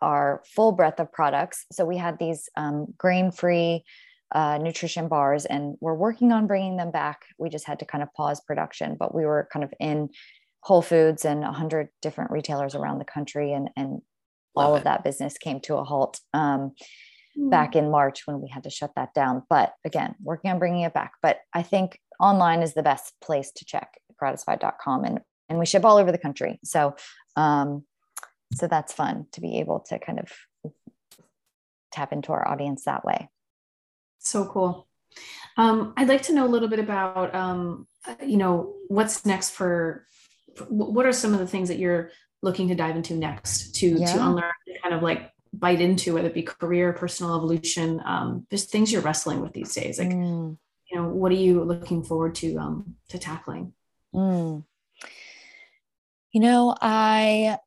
our 0.01 0.43
full 0.45 0.73
breadth 0.73 1.01
of 1.01 1.13
products. 1.13 1.65
So 1.73 1.85
we 1.85 1.97
had 1.97 2.19
these 2.19 2.49
um, 2.57 2.93
grain 2.99 3.31
free 3.31 3.85
uh, 4.35 4.59
nutrition 4.59 5.09
bars, 5.09 5.45
and 5.45 5.77
we're 5.81 5.95
working 5.95 6.33
on 6.33 6.47
bringing 6.47 6.77
them 6.77 6.91
back. 6.91 7.23
We 7.39 7.51
just 7.51 7.67
had 7.67 7.79
to 7.79 7.85
kind 7.85 8.03
of 8.03 8.13
pause 8.15 8.41
production, 8.41 8.97
but 8.99 9.15
we 9.15 9.25
were 9.25 9.49
kind 9.53 9.65
of 9.65 9.73
in 9.79 10.09
Whole 10.63 10.83
Foods 10.83 11.25
and 11.25 11.41
100 11.41 11.89
different 12.01 12.31
retailers 12.31 12.75
around 12.75 12.99
the 12.99 13.05
country, 13.05 13.53
and, 13.53 13.71
and 13.77 14.03
all 14.55 14.77
of 14.77 14.85
that 14.85 15.05
business 15.05 15.39
came 15.39 15.61
to 15.61 15.77
a 15.77 15.85
halt 15.85 16.21
um, 16.35 16.73
mm. 17.39 17.51
back 17.51 17.75
in 17.75 17.91
March 17.91 18.27
when 18.27 18.41
we 18.41 18.49
had 18.49 18.65
to 18.65 18.71
shut 18.71 18.93
that 18.97 19.15
down. 19.15 19.43
But 19.49 19.75
again, 19.85 20.15
working 20.23 20.51
on 20.51 20.59
bringing 20.59 20.83
it 20.83 20.95
back. 20.95 21.13
But 21.23 21.39
I 21.55 21.63
think 21.63 21.99
online 22.21 22.63
is 22.63 22.75
the 22.75 22.83
best 22.83 23.15
place 23.21 23.51
to 23.57 23.65
check 23.65 23.99
gratisfied.com 24.19 25.05
and 25.05 25.21
and 25.49 25.59
we 25.59 25.67
ship 25.67 25.85
all 25.85 25.99
over 25.99 26.13
the 26.13 26.19
country. 26.19 26.59
So 26.65 26.95
um, 27.37 27.85
so 28.55 28.67
that's 28.67 28.93
fun 28.93 29.27
to 29.33 29.41
be 29.41 29.59
able 29.59 29.81
to 29.81 29.99
kind 29.99 30.19
of 30.19 30.31
tap 31.91 32.13
into 32.13 32.33
our 32.33 32.47
audience 32.47 32.85
that 32.85 33.05
way 33.05 33.29
so 34.19 34.47
cool 34.47 34.87
um, 35.57 35.93
i'd 35.97 36.09
like 36.09 36.23
to 36.23 36.33
know 36.33 36.47
a 36.47 36.49
little 36.49 36.69
bit 36.69 36.79
about 36.79 37.35
um, 37.35 37.87
you 38.25 38.37
know 38.37 38.75
what's 38.89 39.27
next 39.27 39.51
for 39.51 40.07
what 40.69 41.07
are 41.07 41.13
some 41.13 41.33
of 41.33 41.41
the 41.41 41.47
things 41.47 41.69
that 41.69 41.79
you're 41.79 42.11
looking 42.43 42.69
to 42.69 42.75
dive 42.75 42.97
into 42.97 43.15
next 43.15 43.75
to 43.77 43.99
yeah. 43.99 44.07
to 44.07 44.25
unlearn 44.25 44.53
kind 44.83 44.95
of 44.95 45.03
like 45.03 45.31
bite 45.53 45.81
into 45.81 46.15
whether 46.15 46.29
it 46.29 46.35
be 46.35 46.43
career 46.43 46.93
personal 46.93 47.37
evolution 47.37 48.01
um, 48.05 48.47
there's 48.51 48.65
things 48.65 48.93
you're 48.93 49.03
wrestling 49.03 49.41
with 49.41 49.53
these 49.53 49.75
days 49.75 49.99
like 49.99 50.09
mm. 50.09 50.57
you 50.91 50.97
know 50.97 51.09
what 51.09 51.31
are 51.31 51.37
you 51.37 51.63
looking 51.63 52.03
forward 52.03 52.35
to 52.35 52.57
um 52.57 52.97
to 53.09 53.19
tackling 53.19 53.73
mm. 54.15 54.65
you 56.33 56.41
know 56.41 56.75
i 56.81 57.59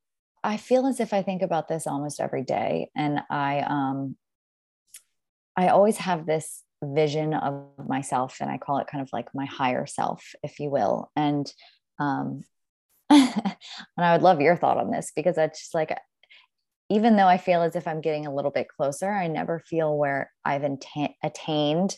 I 0.45 0.57
feel 0.57 0.85
as 0.85 0.99
if 0.99 1.11
I 1.11 1.23
think 1.23 1.41
about 1.41 1.67
this 1.67 1.87
almost 1.87 2.21
every 2.21 2.43
day, 2.43 2.91
and 2.95 3.19
I 3.31 3.61
um, 3.61 4.15
I 5.57 5.69
always 5.69 5.97
have 5.97 6.27
this 6.27 6.61
vision 6.83 7.33
of 7.33 7.65
myself, 7.87 8.37
and 8.39 8.49
I 8.49 8.59
call 8.59 8.77
it 8.77 8.87
kind 8.87 9.01
of 9.01 9.09
like 9.11 9.33
my 9.33 9.45
higher 9.45 9.87
self, 9.87 10.35
if 10.43 10.59
you 10.59 10.69
will, 10.69 11.11
and 11.15 11.51
um, 11.97 12.43
and 13.09 13.55
I 13.97 14.13
would 14.13 14.21
love 14.21 14.41
your 14.41 14.55
thought 14.55 14.77
on 14.77 14.91
this 14.91 15.11
because 15.15 15.37
it's 15.37 15.59
just 15.59 15.75
like 15.75 15.95
even 16.89 17.15
though 17.15 17.27
I 17.27 17.37
feel 17.37 17.61
as 17.61 17.75
if 17.75 17.87
I'm 17.87 18.01
getting 18.01 18.25
a 18.25 18.33
little 18.33 18.51
bit 18.51 18.67
closer, 18.67 19.11
I 19.11 19.27
never 19.27 19.59
feel 19.59 19.97
where 19.97 20.31
I've 20.43 20.63
attained 21.23 21.97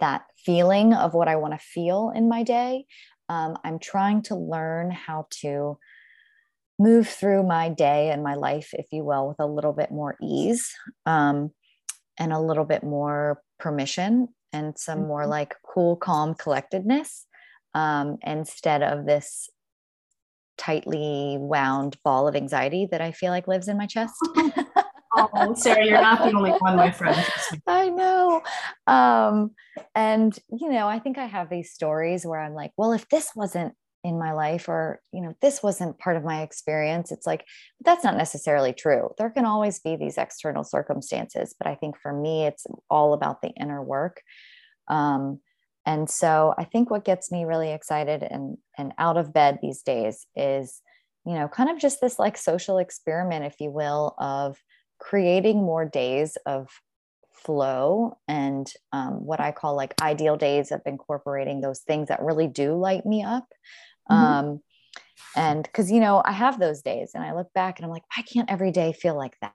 that 0.00 0.24
feeling 0.44 0.92
of 0.92 1.14
what 1.14 1.28
I 1.28 1.36
want 1.36 1.54
to 1.54 1.58
feel 1.58 2.12
in 2.14 2.28
my 2.28 2.42
day. 2.42 2.84
Um, 3.28 3.56
I'm 3.64 3.78
trying 3.78 4.22
to 4.24 4.36
learn 4.36 4.90
how 4.90 5.26
to 5.42 5.78
move 6.78 7.08
through 7.08 7.42
my 7.42 7.68
day 7.68 8.10
and 8.10 8.22
my 8.22 8.34
life, 8.34 8.70
if 8.72 8.86
you 8.92 9.04
will, 9.04 9.28
with 9.28 9.40
a 9.40 9.46
little 9.46 9.72
bit 9.72 9.90
more 9.90 10.16
ease 10.22 10.72
um, 11.06 11.50
and 12.18 12.32
a 12.32 12.40
little 12.40 12.64
bit 12.64 12.84
more 12.84 13.42
permission 13.58 14.28
and 14.52 14.78
some 14.78 15.00
mm-hmm. 15.00 15.08
more 15.08 15.26
like 15.26 15.56
cool, 15.62 15.96
calm 15.96 16.34
collectedness 16.34 17.26
um, 17.74 18.18
instead 18.22 18.82
of 18.82 19.06
this 19.06 19.48
tightly 20.58 21.36
wound 21.38 21.96
ball 22.04 22.28
of 22.28 22.36
anxiety 22.36 22.86
that 22.90 23.00
I 23.00 23.12
feel 23.12 23.30
like 23.30 23.48
lives 23.48 23.68
in 23.68 23.78
my 23.78 23.86
chest. 23.86 24.14
oh, 25.16 25.54
Sara, 25.54 25.84
you're 25.84 26.00
not 26.00 26.18
the 26.18 26.36
only 26.36 26.50
one, 26.52 26.76
my 26.76 26.90
friend. 26.90 27.24
I 27.66 27.88
know. 27.88 28.42
um, 28.86 29.52
and 29.94 30.36
you 30.50 30.70
know, 30.70 30.88
I 30.88 30.98
think 30.98 31.18
I 31.18 31.26
have 31.26 31.48
these 31.48 31.72
stories 31.72 32.26
where 32.26 32.40
I'm 32.40 32.54
like, 32.54 32.72
well, 32.76 32.92
if 32.92 33.08
this 33.08 33.30
wasn't 33.34 33.74
in 34.04 34.18
my 34.18 34.32
life 34.32 34.68
or 34.68 35.00
you 35.12 35.20
know 35.20 35.34
this 35.42 35.60
wasn't 35.60 35.98
part 35.98 36.16
of 36.16 36.22
my 36.22 36.42
experience 36.42 37.10
it's 37.10 37.26
like 37.26 37.44
that's 37.84 38.04
not 38.04 38.16
necessarily 38.16 38.72
true 38.72 39.10
there 39.18 39.28
can 39.28 39.44
always 39.44 39.80
be 39.80 39.96
these 39.96 40.16
external 40.16 40.62
circumstances 40.62 41.52
but 41.58 41.66
i 41.66 41.74
think 41.74 41.96
for 42.00 42.12
me 42.12 42.46
it's 42.46 42.64
all 42.88 43.12
about 43.12 43.42
the 43.42 43.48
inner 43.60 43.82
work 43.82 44.22
um, 44.86 45.40
and 45.88 46.08
so 46.08 46.54
i 46.58 46.64
think 46.64 46.90
what 46.90 47.04
gets 47.04 47.32
me 47.32 47.44
really 47.44 47.72
excited 47.72 48.22
and 48.22 48.58
and 48.76 48.92
out 48.98 49.16
of 49.16 49.32
bed 49.32 49.58
these 49.62 49.82
days 49.82 50.26
is 50.36 50.82
you 51.24 51.34
know 51.34 51.48
kind 51.48 51.70
of 51.70 51.78
just 51.78 52.00
this 52.00 52.18
like 52.18 52.36
social 52.36 52.78
experiment 52.78 53.44
if 53.44 53.58
you 53.58 53.70
will 53.70 54.14
of 54.18 54.62
creating 54.98 55.56
more 55.56 55.84
days 55.84 56.36
of 56.44 56.68
flow 57.32 58.18
and 58.26 58.72
um, 58.92 59.24
what 59.24 59.40
I 59.40 59.52
call 59.52 59.76
like 59.76 60.00
ideal 60.02 60.36
days 60.36 60.72
of 60.72 60.82
incorporating 60.84 61.60
those 61.60 61.80
things 61.80 62.08
that 62.08 62.22
really 62.22 62.48
do 62.48 62.74
light 62.74 63.06
me 63.06 63.22
up. 63.22 63.46
Mm-hmm. 64.10 64.24
Um, 64.24 64.60
and 65.36 65.62
because, 65.62 65.90
you 65.90 66.00
know, 66.00 66.22
I 66.24 66.32
have 66.32 66.58
those 66.58 66.82
days 66.82 67.12
and 67.14 67.24
I 67.24 67.34
look 67.34 67.52
back 67.52 67.78
and 67.78 67.84
I'm 67.84 67.90
like, 67.90 68.04
why 68.16 68.22
can't 68.22 68.50
every 68.50 68.70
day 68.70 68.92
feel 68.92 69.16
like 69.16 69.36
that? 69.40 69.52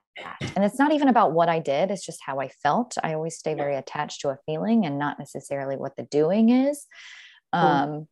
And 0.54 0.64
it's 0.64 0.78
not 0.78 0.92
even 0.92 1.08
about 1.08 1.32
what 1.32 1.48
I 1.48 1.58
did, 1.58 1.90
it's 1.90 2.04
just 2.04 2.20
how 2.24 2.40
I 2.40 2.48
felt. 2.48 2.96
I 3.02 3.14
always 3.14 3.36
stay 3.36 3.54
very 3.54 3.76
attached 3.76 4.20
to 4.20 4.30
a 4.30 4.38
feeling 4.46 4.86
and 4.86 4.98
not 4.98 5.18
necessarily 5.18 5.76
what 5.76 5.96
the 5.96 6.04
doing 6.04 6.50
is. 6.50 6.86
Um, 7.52 8.08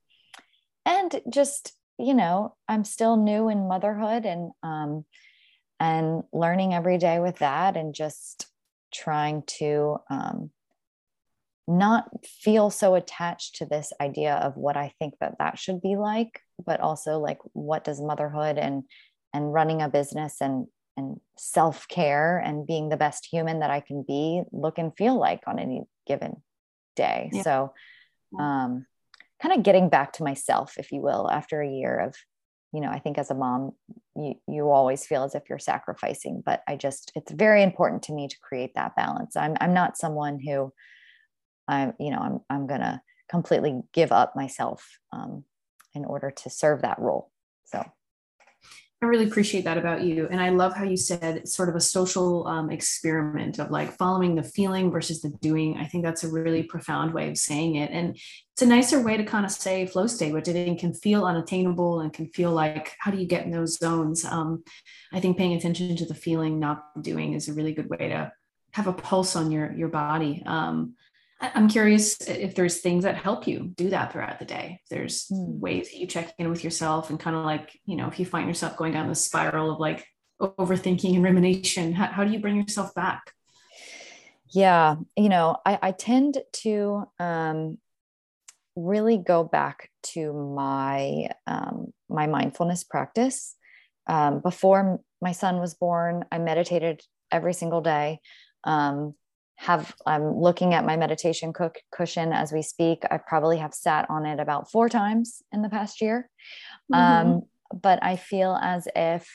and 0.85 1.21
just, 1.31 1.73
you 1.99 2.15
know, 2.15 2.55
I'm 2.69 2.85
still 2.85 3.17
new 3.17 3.49
in 3.49 3.69
motherhood 3.69 4.25
and, 4.25 4.53
um, 4.63 5.05
and 5.79 6.23
learning 6.33 6.75
every 6.75 6.99
day 6.99 7.19
with 7.19 7.39
that 7.39 7.77
and 7.77 7.95
just 7.95 8.47
trying 8.93 9.43
to 9.59 9.99
um, 10.11 10.51
not 11.67 12.09
feel 12.25 12.71
so 12.71 12.95
attached 12.95 13.57
to 13.57 13.67
this 13.67 13.93
idea 14.01 14.35
of 14.35 14.57
what 14.57 14.77
I 14.77 14.93
think 14.99 15.15
that 15.21 15.37
that 15.39 15.59
should 15.59 15.81
be 15.81 15.97
like, 15.97 16.41
but 16.65 16.81
also 16.81 17.19
like 17.19 17.39
what 17.53 17.85
does 17.85 18.01
motherhood 18.01 18.59
and 18.59 18.85
and 19.35 19.53
running 19.53 19.83
a 19.83 19.89
business 19.89 20.41
and 20.41 20.67
and 20.97 21.21
self 21.39 21.89
care 21.89 22.39
and 22.39 22.67
being 22.67 22.89
the 22.89 22.97
best 22.97 23.27
human 23.31 23.61
that 23.61 23.71
I 23.71 23.81
can 23.81 24.05
be 24.07 24.43
look 24.53 24.79
and 24.79 24.95
feel 24.97 25.19
like 25.19 25.43
on 25.47 25.59
any 25.59 25.83
given 26.07 26.43
day. 26.97 27.31
Yeah. 27.33 27.43
So, 27.43 27.75
um, 28.39 28.87
kind 29.41 29.57
of 29.57 29.63
getting 29.63 29.89
back 29.89 30.13
to 30.15 30.23
myself, 30.23 30.75
if 30.79 30.93
you 30.93 31.01
will, 31.01 31.31
after 31.31 31.63
a 31.63 31.69
year 31.69 31.99
of 31.99 32.15
you 32.73 32.81
know, 32.81 32.89
I 32.89 32.99
think 32.99 33.19
as 33.19 33.31
a 33.31 33.35
mom, 33.35 33.73
you, 34.17 34.35
you 34.49 34.71
always 34.71 35.05
feel 35.05 35.25
as 35.25 35.35
if 35.35 35.43
you're 35.49 35.59
sacrificing, 35.59 36.43
but 36.45 36.63
I 36.67 36.77
just, 36.77 37.13
it's 37.15 37.31
very 37.31 37.63
important 37.63 38.03
to 38.05 38.15
me 38.15 38.29
to 38.29 38.37
create 38.41 38.75
that 38.75 38.97
balance. 38.97 39.37
I'm, 39.37 39.57
I'm 39.61 39.75
not 39.75 39.99
someone 39.99 40.41
who 40.41 40.73
I'm, 41.69 41.93
you 42.01 42.11
know, 42.11 42.19
I'm, 42.19 42.41
I'm 42.49 42.67
going 42.67 42.81
to 42.81 43.01
completely 43.31 43.83
give 43.93 44.11
up 44.11 44.35
myself 44.35 44.99
um, 45.13 45.45
in 45.95 46.05
order 46.05 46.31
to 46.31 46.51
serve 46.51 46.83
that 46.83 46.99
role. 46.99 47.31
So 47.65 47.85
I 49.03 49.07
really 49.07 49.27
appreciate 49.27 49.65
that 49.65 49.79
about 49.79 50.03
you. 50.03 50.29
And 50.31 50.41
I 50.41 50.51
love 50.51 50.77
how 50.77 50.85
you 50.85 50.97
said 50.97 51.49
sort 51.49 51.69
of 51.69 51.75
a 51.75 51.81
social 51.81 52.47
um, 52.47 52.71
experiment 52.71 53.59
of 53.59 53.73
like 53.73 53.97
following 53.99 54.37
the 54.37 54.45
feeling 54.45 54.93
versus 54.93 55.21
the 55.21 55.31
doing. 55.41 55.77
I 55.77 55.87
think 55.87 56.05
that's 56.05 56.23
a 56.23 56.31
really 56.31 56.63
profound 56.63 57.13
way 57.13 57.29
of 57.29 57.37
saying 57.37 57.75
it. 57.75 57.91
And 57.91 58.15
it's 58.53 58.63
a 58.63 58.67
nicer 58.67 59.01
way 59.01 59.17
to 59.17 59.25
kind 59.25 59.45
of 59.45 59.51
say 59.51 59.87
flow 59.87 60.07
state, 60.07 60.33
which 60.33 60.49
I 60.49 60.53
think 60.53 60.79
can 60.79 60.95
feel 60.95 61.25
unattainable 61.25 61.99
and 61.99 62.13
can 62.13 62.29
feel 62.29 62.53
like, 62.53 62.95
how 63.01 63.11
do 63.11 63.19
you 63.19 63.27
get 63.27 63.45
in 63.45 63.51
those 63.51 63.77
zones? 63.77 64.25
Um, 64.25 64.63
I 65.13 65.19
think 65.19 65.37
paying 65.37 65.55
attention 65.55 65.97
to 65.97 66.07
the 66.07 66.15
feeling, 66.15 66.61
not 66.61 67.03
doing, 67.03 67.33
is 67.33 67.49
a 67.49 67.55
really 67.55 67.75
good 67.75 67.91
way 67.91 68.09
to 68.09 68.31
have 68.71 68.87
a 68.87 68.93
pulse 68.93 69.35
on 69.35 69.51
your, 69.51 69.73
your 69.73 69.89
body. 69.89 70.45
Um, 70.47 70.95
I'm 71.43 71.69
curious 71.69 72.21
if 72.21 72.55
there's 72.55 72.81
things 72.81 73.03
that 73.03 73.17
help 73.17 73.49
you 73.49 73.73
do 73.77 73.91
that 73.91 74.13
throughout 74.13 74.39
the 74.39 74.45
day. 74.45 74.81
If 74.83 74.89
there's 74.89 75.27
mm. 75.27 75.59
ways 75.59 75.91
that 75.91 75.99
you 75.99 76.07
check 76.07 76.33
in 76.39 76.49
with 76.49 76.63
yourself 76.63 77.11
and 77.11 77.19
kind 77.19 77.35
of 77.35 77.45
like, 77.45 77.79
you 77.85 77.97
know, 77.97 78.07
if 78.07 78.21
you 78.21 78.25
find 78.25 78.47
yourself 78.47 78.77
going 78.77 78.93
down 78.93 79.09
the 79.09 79.15
spiral 79.15 79.73
of 79.73 79.81
like 79.81 80.07
overthinking 80.41 81.15
and 81.15 81.25
rumination, 81.25 81.93
how, 81.93 82.07
how 82.07 82.25
do 82.25 82.33
you 82.33 82.39
bring 82.39 82.57
yourself 82.57 82.95
back? 82.95 83.33
Yeah, 84.51 84.97
you 85.17 85.29
know, 85.29 85.57
I, 85.67 85.79
I 85.83 85.91
tend 85.93 86.39
to 86.65 87.05
um, 87.19 87.79
really 88.77 89.17
go 89.19 89.45
back 89.45 89.91
to 90.03 90.33
my 90.33 91.29
um, 91.47 91.93
my 92.09 92.27
mindfulness 92.27 92.85
practice. 92.85 93.57
Um, 94.07 94.41
before 94.41 95.01
my 95.21 95.33
son 95.33 95.59
was 95.59 95.75
born, 95.75 96.25
I 96.31 96.39
meditated 96.39 97.01
every 97.31 97.55
single 97.55 97.81
day. 97.81 98.21
Um, 98.65 99.15
have 99.63 99.95
i'm 100.07 100.37
looking 100.37 100.75
at 100.75 100.85
my 100.85 100.97
meditation 100.97 101.53
cook 101.53 101.79
cushion 101.93 102.33
as 102.33 102.51
we 102.51 102.63
speak 102.63 103.05
i 103.13 103.17
probably 103.17 103.59
have 103.59 103.73
sat 103.73 104.05
on 104.11 104.27
it 104.27 104.41
about 104.41 104.69
four 104.69 104.89
times 104.89 105.41
in 105.53 105.63
the 105.63 105.69
past 105.69 106.01
year 106.01 106.29
mm-hmm. 106.93 107.29
um, 107.29 107.43
but 107.73 108.03
i 108.03 108.17
feel 108.17 108.59
as 108.61 108.89
if 108.97 109.31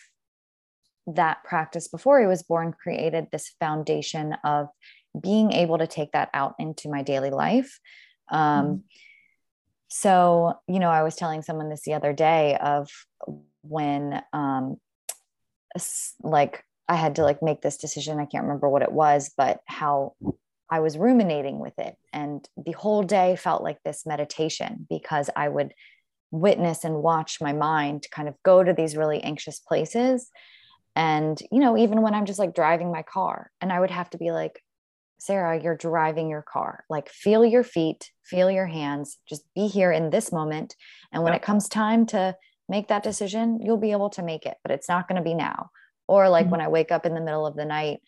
that 1.07 1.41
practice 1.45 1.87
before 1.87 2.19
he 2.19 2.27
was 2.27 2.43
born 2.43 2.73
created 2.73 3.27
this 3.31 3.53
foundation 3.61 4.35
of 4.43 4.67
being 5.19 5.53
able 5.53 5.77
to 5.77 5.87
take 5.87 6.11
that 6.11 6.29
out 6.33 6.55
into 6.59 6.89
my 6.89 7.03
daily 7.03 7.29
life 7.29 7.79
um, 8.29 8.65
mm-hmm. 8.65 8.75
so 9.87 10.55
you 10.67 10.79
know 10.79 10.89
i 10.89 11.03
was 11.03 11.15
telling 11.15 11.41
someone 11.41 11.69
this 11.69 11.83
the 11.83 11.93
other 11.93 12.11
day 12.11 12.57
of 12.61 12.89
when 13.61 14.21
um, 14.33 14.75
like 16.21 16.65
I 16.89 16.95
had 16.95 17.15
to 17.15 17.23
like 17.23 17.43
make 17.43 17.61
this 17.61 17.77
decision. 17.77 18.19
I 18.19 18.25
can't 18.25 18.45
remember 18.45 18.69
what 18.69 18.81
it 18.81 18.91
was, 18.91 19.31
but 19.35 19.59
how 19.65 20.13
I 20.69 20.79
was 20.79 20.97
ruminating 20.97 21.59
with 21.59 21.77
it. 21.77 21.95
And 22.13 22.47
the 22.57 22.73
whole 22.73 23.03
day 23.03 23.35
felt 23.35 23.63
like 23.63 23.81
this 23.83 24.05
meditation 24.05 24.87
because 24.89 25.29
I 25.35 25.49
would 25.49 25.73
witness 26.31 26.83
and 26.83 27.01
watch 27.01 27.39
my 27.39 27.53
mind 27.53 28.07
kind 28.11 28.27
of 28.27 28.35
go 28.43 28.63
to 28.63 28.73
these 28.73 28.97
really 28.97 29.21
anxious 29.21 29.59
places. 29.59 30.29
And, 30.95 31.41
you 31.51 31.59
know, 31.59 31.77
even 31.77 32.01
when 32.01 32.13
I'm 32.13 32.25
just 32.25 32.39
like 32.39 32.55
driving 32.55 32.91
my 32.91 33.03
car, 33.03 33.51
and 33.61 33.71
I 33.71 33.79
would 33.79 33.91
have 33.91 34.09
to 34.11 34.17
be 34.17 34.31
like, 34.31 34.61
Sara, 35.19 35.61
you're 35.61 35.75
driving 35.75 36.29
your 36.29 36.41
car. 36.41 36.83
Like, 36.89 37.09
feel 37.09 37.45
your 37.45 37.63
feet, 37.63 38.11
feel 38.23 38.51
your 38.51 38.67
hands, 38.67 39.17
just 39.27 39.43
be 39.55 39.67
here 39.67 39.91
in 39.91 40.09
this 40.09 40.31
moment. 40.31 40.75
And 41.11 41.23
when 41.23 41.33
it 41.33 41.41
comes 41.41 41.69
time 41.69 42.05
to 42.07 42.35
make 42.69 42.89
that 42.89 43.03
decision, 43.03 43.59
you'll 43.63 43.77
be 43.77 43.93
able 43.93 44.09
to 44.11 44.23
make 44.23 44.45
it, 44.45 44.57
but 44.63 44.71
it's 44.71 44.89
not 44.89 45.07
going 45.07 45.17
to 45.17 45.23
be 45.23 45.33
now 45.33 45.69
or 46.07 46.29
like 46.29 46.45
mm-hmm. 46.45 46.51
when 46.51 46.61
I 46.61 46.67
wake 46.67 46.91
up 46.91 47.05
in 47.05 47.13
the 47.13 47.21
middle 47.21 47.45
of 47.45 47.55
the 47.55 47.65
night 47.65 47.99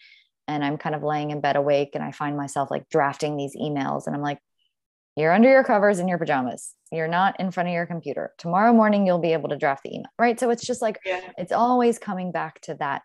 and 0.47 0.64
I'm 0.64 0.78
kind 0.78 0.95
of 0.95 1.04
laying 1.04 1.32
in 1.32 1.41
bed 1.41 1.56
awake 1.56 1.91
and 1.93 2.04
I 2.04 2.12
find 2.12 2.36
myself 2.36 2.72
like 2.72 2.89
drafting 2.89 3.38
these 3.38 3.56
emails 3.56 4.08
and 4.08 4.16
I'm 4.16 4.22
like, 4.22 4.39
you're 5.16 5.34
under 5.34 5.50
your 5.50 5.64
covers 5.64 6.00
in 6.00 6.08
your 6.08 6.18
pajamas. 6.18 6.74
You're 6.91 7.08
not 7.08 7.39
in 7.39 7.52
front 7.52 7.70
of 7.70 7.74
your 7.74 7.86
computer. 7.86 8.32
Tomorrow 8.38 8.74
morning, 8.74 9.06
you'll 9.06 9.20
be 9.20 9.34
able 9.34 9.50
to 9.50 9.58
draft 9.58 9.84
the 9.84 9.93
email. 9.93 10.10
Right. 10.18 10.39
So 10.39 10.50
it's 10.50 10.66
just 10.66 10.82
like, 10.82 11.00
yeah. 11.06 11.32
it's 11.38 11.52
always 11.52 12.00
coming 12.00 12.32
back 12.32 12.62
to 12.62 12.76
that 12.76 13.02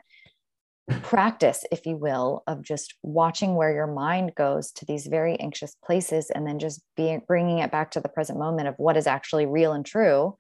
practice, 1.03 1.65
if 1.73 1.87
you 1.87 1.97
will, 1.97 2.43
of 2.47 2.63
just 2.63 2.95
watching 3.03 3.57
where 3.57 3.75
your 3.75 3.87
mind 3.87 4.35
goes 4.37 4.71
to 4.73 4.85
these 4.85 5.07
very 5.07 5.39
anxious 5.41 5.75
places 5.85 6.31
and 6.31 6.47
then 6.47 6.59
just 6.59 6.83
being 6.97 7.23
bringing 7.27 7.59
it 7.59 7.73
back 7.73 7.91
to 7.93 8.01
the 8.01 8.09
present 8.09 8.39
moment 8.39 8.69
of 8.69 8.75
what 8.77 8.97
is 8.97 9.07
actually 9.07 9.47
real 9.47 9.73
and 9.73 9.87
true 9.87 10.37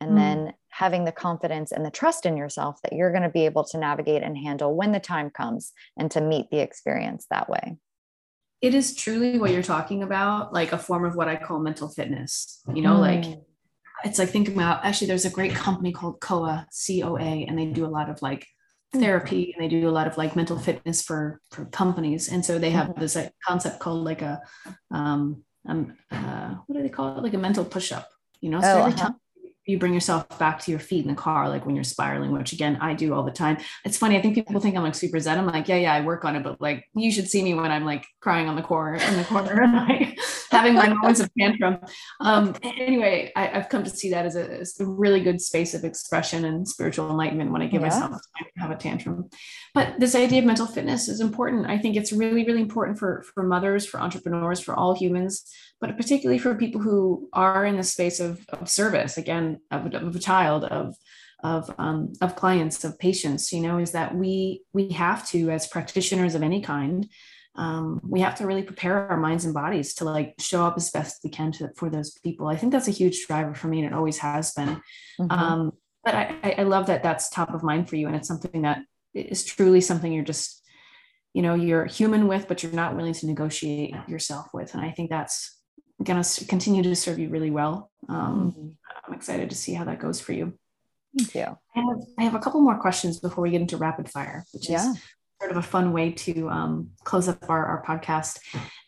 and 0.00 0.12
mm. 0.12 0.16
then 0.16 0.54
having 0.68 1.04
the 1.04 1.12
confidence 1.12 1.72
and 1.72 1.84
the 1.84 1.90
trust 1.90 2.26
in 2.26 2.36
yourself 2.36 2.80
that 2.82 2.92
you're 2.92 3.10
going 3.10 3.22
to 3.22 3.28
be 3.28 3.46
able 3.46 3.64
to 3.64 3.78
navigate 3.78 4.22
and 4.22 4.36
handle 4.36 4.74
when 4.74 4.92
the 4.92 5.00
time 5.00 5.30
comes 5.30 5.72
and 5.96 6.10
to 6.10 6.20
meet 6.20 6.50
the 6.50 6.58
experience 6.58 7.26
that 7.30 7.48
way 7.48 7.76
it 8.60 8.74
is 8.74 8.94
truly 8.94 9.38
what 9.38 9.50
you're 9.50 9.62
talking 9.62 10.02
about 10.02 10.52
like 10.52 10.72
a 10.72 10.78
form 10.78 11.04
of 11.04 11.14
what 11.14 11.28
i 11.28 11.36
call 11.36 11.58
mental 11.58 11.88
fitness 11.88 12.60
you 12.74 12.82
know 12.82 12.96
mm. 12.96 13.00
like 13.00 13.40
it's 14.04 14.18
like 14.18 14.28
thinking 14.28 14.54
about 14.54 14.84
actually 14.84 15.06
there's 15.06 15.24
a 15.24 15.30
great 15.30 15.54
company 15.54 15.92
called 15.92 16.20
coa 16.20 16.66
coa 16.70 17.18
and 17.18 17.58
they 17.58 17.66
do 17.66 17.86
a 17.86 17.88
lot 17.88 18.10
of 18.10 18.20
like 18.20 18.46
mm. 18.94 19.00
therapy 19.00 19.54
and 19.54 19.64
they 19.64 19.68
do 19.68 19.88
a 19.88 19.90
lot 19.90 20.06
of 20.06 20.16
like 20.18 20.36
mental 20.36 20.58
fitness 20.58 21.02
for 21.02 21.40
for 21.50 21.64
companies 21.66 22.28
and 22.28 22.44
so 22.44 22.58
they 22.58 22.70
have 22.70 22.88
mm-hmm. 22.88 23.00
this 23.00 23.16
like, 23.16 23.32
concept 23.46 23.78
called 23.78 24.04
like 24.04 24.22
a 24.22 24.40
um 24.90 25.42
um 25.66 25.96
uh, 26.10 26.54
what 26.66 26.76
do 26.76 26.82
they 26.82 26.88
call 26.88 27.16
it 27.16 27.22
like 27.22 27.34
a 27.34 27.38
mental 27.38 27.64
push-up 27.64 28.08
you 28.40 28.50
know 28.50 28.60
so 28.60 28.68
oh, 28.68 28.78
every 28.80 28.92
uh-huh. 28.92 29.04
time 29.04 29.16
you 29.66 29.78
bring 29.78 29.92
yourself 29.92 30.26
back 30.38 30.60
to 30.60 30.70
your 30.70 30.80
feet 30.80 31.04
in 31.04 31.10
the 31.10 31.16
car, 31.16 31.48
like 31.48 31.66
when 31.66 31.74
you're 31.74 31.84
spiraling, 31.84 32.32
which 32.32 32.52
again, 32.52 32.78
I 32.80 32.94
do 32.94 33.12
all 33.12 33.24
the 33.24 33.32
time. 33.32 33.58
It's 33.84 33.98
funny. 33.98 34.16
I 34.16 34.22
think 34.22 34.34
people 34.34 34.60
think 34.60 34.76
I'm 34.76 34.82
like 34.82 34.94
super 34.94 35.18
zen. 35.18 35.38
I'm 35.38 35.46
like, 35.46 35.68
yeah, 35.68 35.76
yeah, 35.76 35.92
I 35.92 36.02
work 36.02 36.24
on 36.24 36.36
it, 36.36 36.42
but 36.42 36.60
like, 36.60 36.88
you 36.94 37.10
should 37.10 37.28
see 37.28 37.42
me 37.42 37.54
when 37.54 37.70
I'm 37.70 37.84
like 37.84 38.06
crying 38.20 38.48
on 38.48 38.54
the 38.54 38.62
corner 38.62 38.94
in 38.96 39.16
the 39.16 39.24
corner 39.24 39.62
and 39.62 39.72
like 39.88 40.18
having 40.50 40.74
my 40.74 40.88
moments 40.88 41.20
of 41.20 41.30
tantrum. 41.38 41.78
Um, 42.20 42.54
anyway, 42.62 43.32
I, 43.34 43.46
have 43.46 43.68
come 43.68 43.82
to 43.84 43.90
see 43.90 44.10
that 44.10 44.24
as 44.24 44.36
a, 44.36 44.60
as 44.60 44.78
a, 44.80 44.86
really 44.86 45.20
good 45.20 45.40
space 45.40 45.74
of 45.74 45.84
expression 45.84 46.44
and 46.44 46.66
spiritual 46.66 47.10
enlightenment 47.10 47.50
when 47.50 47.60
I 47.60 47.66
give 47.66 47.82
yeah. 47.82 47.88
myself 47.88 48.10
time 48.10 48.48
to 48.54 48.60
have 48.60 48.70
a 48.70 48.76
tantrum. 48.76 49.28
But 49.74 49.98
this 49.98 50.14
idea 50.14 50.38
of 50.38 50.44
mental 50.44 50.66
fitness 50.66 51.08
is 51.08 51.20
important. 51.20 51.66
I 51.66 51.78
think 51.78 51.96
it's 51.96 52.12
really, 52.12 52.46
really 52.46 52.62
important 52.62 52.98
for, 52.98 53.24
for 53.34 53.42
mothers, 53.42 53.84
for 53.84 54.00
entrepreneurs, 54.00 54.60
for 54.60 54.74
all 54.74 54.94
humans 54.94 55.44
but 55.80 55.96
particularly 55.96 56.38
for 56.38 56.54
people 56.54 56.80
who 56.80 57.28
are 57.32 57.64
in 57.64 57.76
the 57.76 57.82
space 57.82 58.20
of, 58.20 58.44
of 58.48 58.68
service, 58.68 59.18
again, 59.18 59.60
of, 59.70 59.92
of 59.94 60.16
a 60.16 60.18
child, 60.18 60.64
of 60.64 60.94
of 61.42 61.70
um, 61.78 62.12
of 62.22 62.34
clients, 62.34 62.82
of 62.84 62.98
patients, 62.98 63.52
you 63.52 63.60
know, 63.60 63.78
is 63.78 63.92
that 63.92 64.14
we 64.14 64.62
we 64.72 64.88
have 64.90 65.26
to, 65.28 65.50
as 65.50 65.66
practitioners 65.68 66.34
of 66.34 66.42
any 66.42 66.62
kind, 66.62 67.06
um, 67.56 68.00
we 68.02 68.20
have 68.20 68.36
to 68.36 68.46
really 68.46 68.62
prepare 68.62 69.08
our 69.08 69.18
minds 69.18 69.44
and 69.44 69.54
bodies 69.54 69.94
to 69.94 70.04
like 70.04 70.34
show 70.38 70.64
up 70.64 70.76
as 70.76 70.90
best 70.90 71.20
we 71.22 71.30
can 71.30 71.52
to, 71.52 71.70
for 71.76 71.90
those 71.90 72.18
people. 72.18 72.48
I 72.48 72.56
think 72.56 72.72
that's 72.72 72.88
a 72.88 72.92
huge 72.92 73.26
driver 73.26 73.54
for 73.54 73.68
me, 73.68 73.78
and 73.80 73.86
it 73.86 73.94
always 73.94 74.18
has 74.18 74.52
been. 74.52 74.80
Mm-hmm. 75.20 75.30
Um, 75.30 75.72
but 76.04 76.14
I, 76.14 76.54
I 76.58 76.62
love 76.62 76.86
that 76.86 77.02
that's 77.02 77.28
top 77.28 77.52
of 77.52 77.62
mind 77.62 77.88
for 77.88 77.96
you, 77.96 78.06
and 78.06 78.16
it's 78.16 78.28
something 78.28 78.62
that 78.62 78.80
is 79.14 79.44
truly 79.44 79.80
something 79.80 80.12
you're 80.12 80.24
just, 80.24 80.62
you 81.34 81.42
know, 81.42 81.54
you're 81.54 81.84
human 81.84 82.28
with, 82.28 82.48
but 82.48 82.62
you're 82.62 82.72
not 82.72 82.96
willing 82.96 83.14
to 83.14 83.26
negotiate 83.26 83.94
yourself 84.06 84.46
with. 84.54 84.74
And 84.74 84.82
I 84.84 84.90
think 84.90 85.10
that's 85.10 85.55
going 86.02 86.22
to 86.22 86.44
continue 86.46 86.82
to 86.82 86.96
serve 86.96 87.18
you 87.18 87.28
really 87.28 87.50
well. 87.50 87.90
Um, 88.08 88.54
mm-hmm. 88.56 88.68
I'm 89.06 89.14
excited 89.14 89.50
to 89.50 89.56
see 89.56 89.74
how 89.74 89.84
that 89.84 90.00
goes 90.00 90.20
for 90.20 90.32
you. 90.32 90.52
Thank 91.16 91.34
you. 91.34 91.58
I 91.74 91.80
have, 91.80 92.00
I 92.18 92.22
have 92.24 92.34
a 92.34 92.38
couple 92.38 92.60
more 92.60 92.78
questions 92.78 93.20
before 93.20 93.42
we 93.42 93.50
get 93.50 93.60
into 93.60 93.76
rapid 93.76 94.10
fire, 94.10 94.44
which 94.52 94.68
yeah. 94.68 94.90
is 94.90 94.98
sort 95.40 95.50
of 95.50 95.56
a 95.56 95.62
fun 95.62 95.92
way 95.92 96.12
to 96.12 96.48
um, 96.48 96.90
close 97.04 97.28
up 97.28 97.48
our, 97.48 97.64
our 97.64 97.84
podcast. 97.84 98.38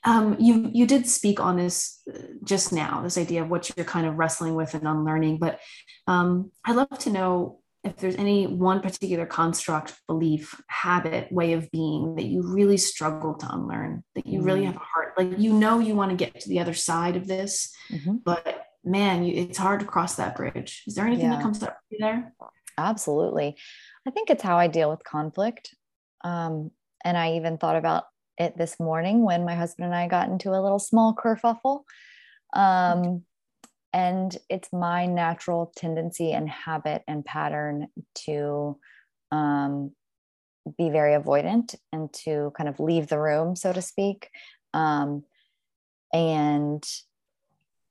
Um, 0.05 0.37
you 0.39 0.71
you 0.73 0.87
did 0.87 1.07
speak 1.07 1.41
on 1.41 1.57
this 1.57 2.01
uh, 2.13 2.19
just 2.45 2.73
now, 2.73 3.03
this 3.03 3.19
idea 3.19 3.43
of 3.43 3.51
what 3.51 3.71
you're 3.77 3.85
kind 3.85 4.07
of 4.07 4.17
wrestling 4.17 4.55
with 4.55 4.75
and 4.75 4.87
unlearning. 4.87 5.39
But 5.39 5.61
um, 6.07 6.51
I'd 6.65 6.77
love 6.77 6.99
to 7.01 7.11
know 7.11 7.61
if 7.85 7.97
there's 7.97 8.17
any 8.17 8.47
one 8.47 8.81
particular 8.81 9.25
construct, 9.25 9.95
belief, 10.07 10.61
habit, 10.69 11.31
way 11.33 11.53
of 11.53 11.71
being 11.71 12.17
that 12.17 12.25
you 12.25 12.43
really 12.43 12.77
struggle 12.77 13.35
to 13.35 13.53
unlearn, 13.53 14.03
that 14.15 14.27
you 14.27 14.43
really 14.43 14.63
mm. 14.63 14.67
have 14.67 14.77
a 14.77 14.81
heart, 14.81 15.15
like 15.17 15.39
you 15.39 15.53
know 15.53 15.79
you 15.79 15.95
want 15.95 16.11
to 16.11 16.17
get 16.17 16.41
to 16.41 16.49
the 16.49 16.61
other 16.61 16.75
side 16.75 17.17
of 17.17 17.27
this, 17.27 17.73
mm-hmm. 17.91 18.17
but 18.25 18.65
man, 18.85 19.23
you, 19.25 19.35
it's 19.35 19.59
hard 19.59 19.81
to 19.81 19.87
cross 19.87 20.17
that 20.17 20.37
bridge. 20.37 20.83
Is 20.87 20.95
there 20.95 21.07
anything 21.07 21.27
yeah. 21.27 21.37
that 21.37 21.43
comes 21.43 21.63
up 21.63 21.79
there? 21.99 22.33
Absolutely. 22.77 23.57
I 24.07 24.11
think 24.11 24.31
it's 24.31 24.43
how 24.43 24.57
I 24.57 24.69
deal 24.69 24.91
with 24.91 25.05
conflict. 25.05 25.75
Um, 26.25 26.71
and 27.05 27.17
I 27.17 27.35
even 27.35 27.59
thought 27.59 27.77
about 27.77 28.05
it 28.39 28.57
this 28.57 28.79
morning 28.81 29.25
when 29.25 29.45
my 29.45 29.55
husband 29.55 29.87
and 29.87 29.95
I 29.95 30.09
got 30.09 30.29
into 30.29 30.51
a 30.51 30.63
little 30.63 30.79
small 30.79 31.15
kerfuffle. 31.15 31.83
Um, 32.55 33.25
and 33.93 34.37
it's 34.49 34.73
my 34.73 35.07
natural 35.07 35.73
tendency 35.77 36.33
and 36.33 36.49
habit 36.49 37.03
and 37.09 37.25
pattern 37.25 37.89
to 38.27 38.79
um, 39.33 39.93
be 40.77 40.91
very 40.91 41.13
avoidant 41.13 41.75
and 41.93 42.13
to 42.13 42.53
kind 42.57 42.69
of 42.69 42.81
leave 42.81 43.09
the 43.09 43.19
room, 43.19 43.57
so 43.57 43.73
to 43.73 43.83
speak. 43.83 44.29
Um, 44.75 45.25
and 46.13 46.85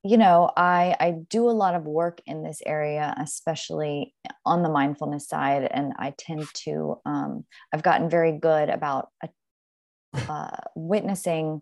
you 0.04 0.18
know 0.18 0.50
i 0.56 0.96
i 1.00 1.12
do 1.30 1.50
a 1.50 1.52
lot 1.52 1.76
of 1.76 1.84
work 1.84 2.22
in 2.26 2.44
this 2.44 2.62
area 2.66 3.16
especially 3.20 4.14
on 4.46 4.64
the 4.64 4.70
mindfulness 4.70 5.28
side 5.28 5.68
and 5.70 5.94
i 5.98 6.14
tend 6.18 6.46
to 6.54 7.00
um, 7.06 7.46
i've 7.74 7.84
gotten 7.84 8.10
very 8.10 8.32
good 8.32 8.70
about 8.70 9.10
uh, 10.30 10.58
witnessing 10.76 11.62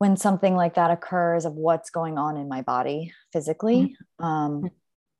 when 0.00 0.16
something 0.16 0.56
like 0.56 0.74
that 0.74 0.90
occurs 0.90 1.44
of 1.44 1.52
what's 1.52 1.90
going 1.90 2.16
on 2.16 2.38
in 2.38 2.48
my 2.48 2.62
body 2.62 3.12
physically 3.32 3.94
mm-hmm. 4.20 4.24
um, 4.24 4.52
mm-hmm. 4.52 4.66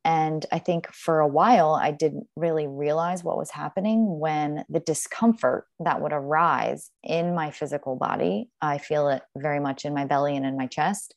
and 0.04 0.46
i 0.50 0.58
think 0.58 0.92
for 0.92 1.20
a 1.20 1.28
while 1.28 1.74
i 1.74 1.90
didn't 1.90 2.26
really 2.34 2.66
realize 2.66 3.22
what 3.22 3.36
was 3.36 3.50
happening 3.50 4.18
when 4.18 4.64
the 4.68 4.80
discomfort 4.80 5.66
that 5.78 6.00
would 6.00 6.12
arise 6.12 6.90
in 7.04 7.34
my 7.34 7.50
physical 7.50 7.94
body 7.94 8.48
i 8.62 8.78
feel 8.78 9.08
it 9.08 9.22
very 9.36 9.60
much 9.60 9.84
in 9.84 9.94
my 9.94 10.06
belly 10.06 10.34
and 10.34 10.46
in 10.46 10.56
my 10.56 10.66
chest 10.66 11.14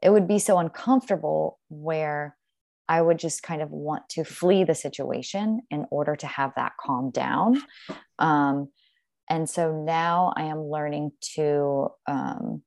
it 0.00 0.10
would 0.10 0.26
be 0.26 0.38
so 0.38 0.58
uncomfortable 0.58 1.58
where 1.68 2.36
I 2.88 3.00
would 3.00 3.18
just 3.18 3.44
kind 3.44 3.62
of 3.62 3.70
want 3.70 4.08
to 4.10 4.24
flee 4.24 4.64
the 4.64 4.74
situation 4.74 5.62
in 5.70 5.86
order 5.90 6.16
to 6.16 6.26
have 6.26 6.52
that 6.56 6.72
calm 6.78 7.10
down. 7.10 7.62
Um, 8.18 8.68
and 9.30 9.48
so 9.48 9.72
now 9.72 10.34
I 10.36 10.42
am 10.42 10.64
learning 10.64 11.12
to 11.36 11.88
um, 12.06 12.62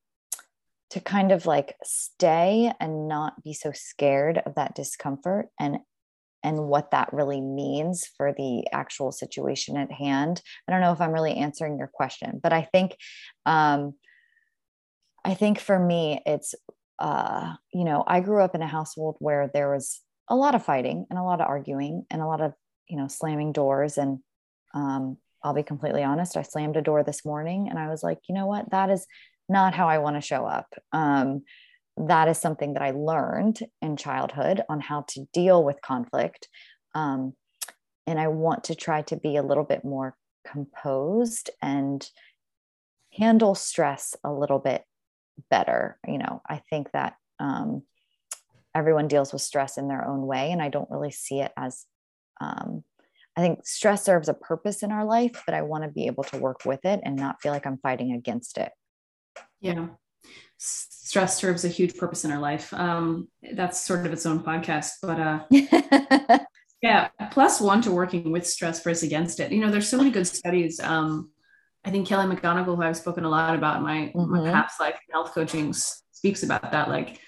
to 0.96 1.02
kind 1.02 1.34
of 1.34 1.46
like 1.46 1.76
stay 1.84 2.72
and 2.80 3.10
not 3.10 3.44
be 3.44 3.52
so 3.52 3.74
scared 3.74 4.42
of 4.46 4.56
that 4.56 4.74
discomfort 4.76 5.50
and 5.60 5.80
and 6.42 6.70
what 6.70 6.92
that 6.92 7.12
really 7.12 7.42
means 7.42 8.08
for 8.16 8.32
the 8.32 8.66
actual 8.72 9.12
situation 9.12 9.76
at 9.76 9.92
hand. 9.92 10.42
I 10.66 10.72
don't 10.72 10.80
know 10.80 10.94
if 10.94 11.02
I'm 11.02 11.12
really 11.12 11.36
answering 11.36 11.78
your 11.78 11.92
question, 11.94 12.40
but 12.42 12.54
I 12.54 12.62
think 12.62 12.96
um, 13.46 13.96
I 15.26 15.34
think 15.34 15.60
for 15.60 15.78
me 15.78 16.22
it's 16.26 16.56
uh, 16.98 17.56
you 17.74 17.84
know, 17.84 18.06
I 18.08 18.22
grew 18.22 18.42
up 18.42 18.56
in 18.56 18.62
a 18.62 18.68
household 18.68 19.18
where 19.20 19.52
there 19.54 19.74
was 19.74 20.00
a 20.30 20.36
lot 20.38 20.56
of 20.56 20.64
fighting 20.64 21.08
and 21.10 21.20
a 21.20 21.24
lot 21.24 21.42
of 21.42 21.48
arguing 21.48 22.06
and 22.10 22.22
a 22.22 22.26
lot 22.26 22.40
of, 22.40 22.54
you 22.88 22.96
know, 22.96 23.10
slamming 23.10 23.52
doors. 23.52 23.98
And 23.98 24.20
um, 24.74 25.18
I'll 25.44 25.54
be 25.54 25.62
completely 25.62 26.04
honest, 26.04 26.38
I 26.38 26.44
slammed 26.44 26.78
a 26.78 26.82
door 26.82 27.04
this 27.04 27.26
morning 27.26 27.68
and 27.70 27.78
I 27.78 27.90
was 27.90 28.02
like, 28.02 28.20
you 28.30 28.36
know 28.36 28.46
what? 28.46 28.72
That 28.72 28.90
is 28.90 29.06
not 29.48 29.74
how 29.74 29.88
I 29.88 30.00
want 30.00 30.16
to 30.16 30.22
show 30.22 30.46
up. 30.46 30.74
Um, 30.92 31.44
that 31.98 32.28
is 32.28 32.38
something 32.38 32.74
that 32.74 32.82
I 32.82 32.92
learned 32.92 33.60
in 33.82 33.96
childhood 33.96 34.62
on 34.68 34.82
how 34.82 35.06
to 35.10 35.28
deal 35.34 35.64
with 35.64 35.82
conflict. 35.82 36.50
Um, 36.94 37.34
and 38.08 38.20
I 38.20 38.28
want 38.28 38.66
to 38.66 38.76
try 38.76 39.02
to 39.04 39.16
be 39.16 39.38
a 39.38 39.44
little 39.44 39.64
bit 39.64 39.86
more 39.86 40.16
composed 40.46 41.50
and 41.62 42.08
handle 43.14 43.56
stress 43.56 44.16
a 44.24 44.32
little 44.32 44.60
bit 44.60 44.84
better. 45.50 45.98
You 46.08 46.20
know, 46.20 46.42
I 46.48 46.62
think 46.70 46.92
that 46.92 47.16
um, 47.40 47.84
everyone 48.74 49.08
deals 49.08 49.32
with 49.32 49.42
stress 49.42 49.78
in 49.78 49.88
their 49.88 50.06
own 50.06 50.26
way, 50.28 50.52
and 50.52 50.62
I 50.62 50.70
don't 50.70 50.90
really 50.90 51.12
see 51.12 51.40
it 51.40 51.52
as. 51.58 51.86
Um, 52.42 52.84
I 53.38 53.42
think 53.42 53.68
stress 53.68 54.04
serves 54.04 54.30
a 54.30 54.34
purpose 54.34 54.82
in 54.82 54.94
our 54.94 55.04
life, 55.04 55.44
but 55.46 55.56
I 55.56 55.62
want 55.62 55.84
to 55.84 55.90
be 55.90 56.08
able 56.08 56.24
to 56.26 56.38
work 56.38 56.64
with 56.66 56.86
it 56.86 57.02
and 57.04 57.18
not 57.18 57.42
feel 57.42 57.52
like 57.52 57.66
I'm 57.66 57.80
fighting 57.80 58.14
against 58.14 58.58
it. 58.58 58.72
Yeah. 59.62 59.88
Stress 60.58 61.38
serves 61.38 61.66
a 61.66 61.70
huge 61.70 61.98
purpose 61.98 62.26
in 62.26 62.32
our 62.32 62.40
life. 62.40 62.74
Um, 62.74 63.28
that's 63.54 63.86
sort 63.86 64.06
of 64.06 64.14
its 64.14 64.26
own 64.26 64.44
podcast, 64.44 64.92
but 65.02 65.20
uh, 65.20 66.40
yeah, 66.82 67.10
plus 67.32 67.62
one 67.62 67.82
to 67.84 67.92
working 67.92 68.32
with 68.32 68.48
stress 68.48 68.82
versus 68.84 69.04
against 69.04 69.40
it. 69.40 69.52
You 69.52 69.62
know, 69.62 69.72
there's 69.72 69.88
so 69.88 69.98
many 69.98 70.12
good 70.12 70.28
studies. 70.28 70.80
Um, 70.80 71.30
I 71.84 71.92
think 71.92 72.08
Kelly 72.08 72.34
McGonigal, 72.36 72.76
who 72.76 72.82
I've 72.82 72.98
spoken 72.98 73.26
a 73.26 73.30
lot 73.30 73.56
about 73.56 73.78
in 73.78 73.84
my, 73.84 74.12
mm-hmm. 74.16 74.32
my 74.32 74.52
past 74.52 74.80
life 74.80 75.00
health 75.12 75.34
coaching, 75.34 75.74
speaks 75.74 76.44
about 76.44 76.72
that. 76.72 76.90
Like 76.90 77.20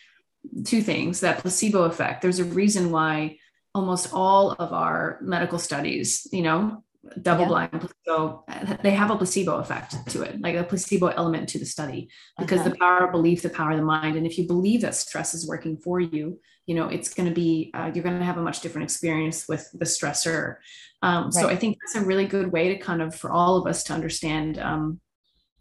two 0.63 0.82
things 0.82 1.19
that 1.21 1.39
placebo 1.39 1.84
effect. 1.84 2.21
There's 2.21 2.39
a 2.39 2.45
reason 2.45 2.91
why 2.91 3.38
almost 3.73 4.13
all 4.13 4.51
of 4.53 4.73
our 4.73 5.19
medical 5.21 5.59
studies, 5.59 6.28
you 6.32 6.41
know, 6.41 6.84
double 7.21 7.45
blind 7.45 7.71
placebo, 7.71 8.45
they 8.83 8.91
have 8.91 9.11
a 9.11 9.15
placebo 9.15 9.57
effect 9.57 9.95
to 10.09 10.21
it, 10.21 10.39
like 10.41 10.55
a 10.55 10.63
placebo 10.63 11.07
element 11.07 11.49
to 11.49 11.59
the 11.59 11.65
study, 11.65 12.09
because 12.39 12.63
the 12.63 12.75
power 12.75 13.05
of 13.05 13.11
belief, 13.11 13.41
the 13.41 13.49
power 13.49 13.71
of 13.71 13.77
the 13.77 13.83
mind. 13.83 14.17
And 14.17 14.25
if 14.25 14.37
you 14.37 14.47
believe 14.47 14.81
that 14.81 14.95
stress 14.95 15.33
is 15.33 15.47
working 15.47 15.77
for 15.77 15.99
you, 15.99 16.39
you 16.65 16.75
know, 16.75 16.89
it's 16.89 17.13
going 17.13 17.29
to 17.29 17.33
be, 17.33 17.71
uh, 17.73 17.91
you're 17.93 18.03
going 18.03 18.19
to 18.19 18.25
have 18.25 18.37
a 18.37 18.41
much 18.41 18.61
different 18.61 18.83
experience 18.83 19.47
with 19.47 19.69
the 19.73 19.85
stressor. 19.85 20.57
Um, 21.01 21.25
right. 21.25 21.33
So 21.33 21.47
I 21.47 21.55
think 21.55 21.77
that's 21.79 22.03
a 22.03 22.05
really 22.05 22.25
good 22.25 22.51
way 22.51 22.69
to 22.69 22.77
kind 22.77 23.01
of, 23.01 23.15
for 23.15 23.31
all 23.31 23.57
of 23.57 23.67
us 23.67 23.83
to 23.85 23.93
understand 23.93 24.59
um, 24.59 24.99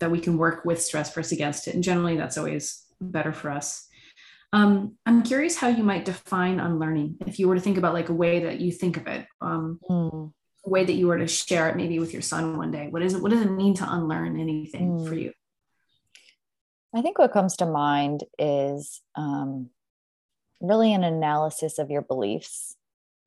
that 0.01 0.11
we 0.11 0.21
can 0.21 0.37
work 0.37 0.65
with 0.65 0.83
stress 0.83 1.15
versus 1.15 1.33
against 1.33 1.69
it. 1.69 1.75
And 1.75 1.85
generally 1.85 2.17
that's 2.17 2.37
always 2.37 2.85
better 3.01 3.33
for 3.33 3.51
us. 3.51 3.87
Um, 4.53 4.97
I'm 5.07 5.23
curious 5.23 5.57
how 5.57 5.69
you 5.69 5.85
might 5.85 6.05
define 6.05 6.61
unlearning 6.61 7.19
if 7.27 7.39
you 7.39 7.47
were 7.47 7.55
to 7.55 7.61
think 7.61 7.79
about 7.79 7.95
like 7.95 8.09
a 8.09 8.15
way 8.15 8.41
that 8.41 8.61
you 8.61 8.73
think 8.73 8.97
of 8.97 9.07
it. 9.07 9.27
Um, 9.41 9.79
mm 9.89 10.33
way 10.67 10.85
that 10.85 10.95
you 10.95 11.07
were 11.07 11.19
to 11.19 11.27
share 11.27 11.69
it 11.69 11.77
maybe 11.77 11.99
with 11.99 12.13
your 12.13 12.23
son 12.23 12.57
one 12.57 12.71
day 12.71 12.89
what 12.89 13.03
is 13.03 13.15
it 13.15 13.23
what 13.23 13.31
does 13.31 13.41
it 13.41 13.51
mean 13.51 13.75
to 13.75 13.91
unlearn 13.91 14.39
anything 14.39 14.99
mm. 14.99 15.09
for 15.09 15.15
you 15.15 15.33
i 16.95 17.03
think 17.03 17.19
what 17.19 17.33
comes 17.33 17.57
to 17.57 17.67
mind 17.67 18.25
is 18.39 19.01
um, 19.15 19.71
really 20.61 20.93
an 20.93 21.05
analysis 21.05 21.79
of 21.79 21.91
your 21.91 22.03
beliefs 22.03 22.77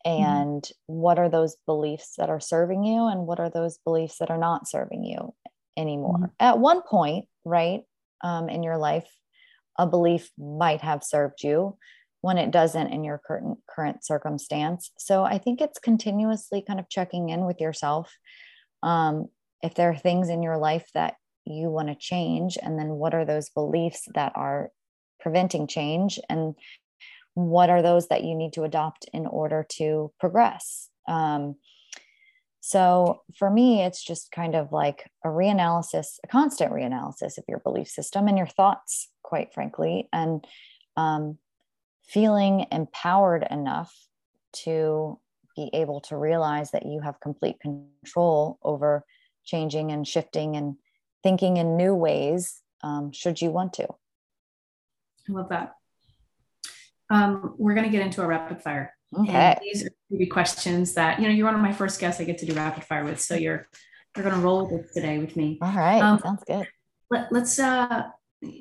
mm-hmm. 0.05 0.23
and 0.23 0.63
mm. 0.63 0.71
what 0.87 1.19
are 1.19 1.29
those 1.29 1.55
beliefs 1.65 2.15
that 2.17 2.29
are 2.29 2.39
serving 2.39 2.83
you 2.83 3.07
and 3.07 3.25
what 3.25 3.39
are 3.39 3.49
those 3.49 3.77
beliefs 3.79 4.17
that 4.17 4.29
are 4.29 4.37
not 4.37 4.67
serving 4.67 5.03
you 5.03 5.33
anymore 5.77 6.17
mm. 6.17 6.31
at 6.39 6.59
one 6.59 6.81
point 6.81 7.25
right 7.45 7.83
um, 8.21 8.49
in 8.49 8.63
your 8.63 8.77
life 8.77 9.07
a 9.77 9.87
belief 9.87 10.29
might 10.37 10.81
have 10.81 11.03
served 11.03 11.41
you 11.41 11.77
when 12.21 12.37
it 12.37 12.51
doesn't 12.51 12.87
in 12.87 13.03
your 13.03 13.19
current 13.25 13.59
current 13.69 14.03
circumstance. 14.03 14.91
So 14.97 15.23
i 15.23 15.37
think 15.37 15.61
it's 15.61 15.79
continuously 15.79 16.63
kind 16.65 16.79
of 16.79 16.89
checking 16.89 17.29
in 17.29 17.45
with 17.45 17.59
yourself 17.61 18.11
um, 18.83 19.29
if 19.61 19.75
there 19.75 19.89
are 19.89 19.97
things 19.97 20.29
in 20.29 20.43
your 20.43 20.57
life 20.57 20.89
that 20.93 21.15
you 21.45 21.69
want 21.69 21.87
to 21.87 21.95
change 21.95 22.57
and 22.61 22.77
then 22.77 22.89
what 22.89 23.13
are 23.13 23.25
those 23.25 23.49
beliefs 23.49 24.07
that 24.13 24.31
are 24.35 24.69
preventing 25.19 25.67
change 25.67 26.19
and 26.29 26.55
what 27.33 27.69
are 27.69 27.81
those 27.81 28.07
that 28.07 28.23
you 28.23 28.35
need 28.35 28.53
to 28.53 28.63
adopt 28.63 29.09
in 29.13 29.25
order 29.25 29.65
to 29.69 30.11
progress? 30.19 30.89
Um, 31.07 31.55
so 32.61 33.21
for 33.37 33.49
me 33.49 33.81
it's 33.83 34.03
just 34.03 34.31
kind 34.31 34.53
of 34.53 34.71
like 34.71 35.09
a 35.23 35.29
reanalysis 35.29 36.19
a 36.23 36.27
constant 36.27 36.71
reanalysis 36.71 37.37
of 37.37 37.45
your 37.47 37.59
belief 37.59 37.87
system 37.87 38.27
and 38.27 38.37
your 38.37 38.47
thoughts 38.47 39.09
quite 39.23 39.53
frankly. 39.53 40.09
And 40.11 40.45
um, 40.97 41.37
feeling 42.09 42.65
empowered 42.71 43.45
enough 43.49 43.93
to 44.51 45.19
be 45.55 45.69
able 45.73 46.01
to 46.01 46.17
realize 46.17 46.71
that 46.71 46.85
you 46.85 47.01
have 47.01 47.19
complete 47.19 47.59
control 47.59 48.57
over 48.63 49.03
changing 49.45 49.91
and 49.91 50.07
shifting 50.07 50.55
and 50.55 50.75
thinking 51.23 51.57
in 51.57 51.77
new 51.77 51.93
ways 51.93 52.61
um, 52.81 53.11
should 53.11 53.41
you 53.41 53.51
want 53.51 53.73
to. 53.73 53.83
I 53.83 55.31
love 55.31 55.49
that. 55.49 55.75
Um, 57.09 57.55
we're 57.57 57.73
going 57.73 57.85
to 57.85 57.91
get 57.91 58.05
into 58.05 58.21
a 58.21 58.27
rapid 58.27 58.61
fire. 58.61 58.93
Okay. 59.17 59.31
And 59.31 59.59
these 59.61 59.85
are 59.85 60.25
questions 60.31 60.93
that, 60.93 61.19
you 61.19 61.27
know, 61.27 61.33
you're 61.33 61.45
one 61.45 61.55
of 61.55 61.61
my 61.61 61.73
first 61.73 61.99
guests 61.99 62.21
I 62.21 62.23
get 62.23 62.37
to 62.39 62.45
do 62.45 62.53
rapid 62.53 62.83
fire 62.83 63.03
with. 63.03 63.19
So 63.19 63.35
you're, 63.35 63.67
you're 64.15 64.23
going 64.23 64.35
to 64.35 64.41
roll 64.41 64.67
with 64.67 64.79
it 64.79 64.93
today 64.93 65.17
with 65.17 65.35
me. 65.35 65.57
All 65.61 65.73
right. 65.73 66.01
Um, 66.01 66.19
Sounds 66.19 66.43
good. 66.45 66.67
Let, 67.09 67.31
let's, 67.31 67.57
uh, 67.59 68.03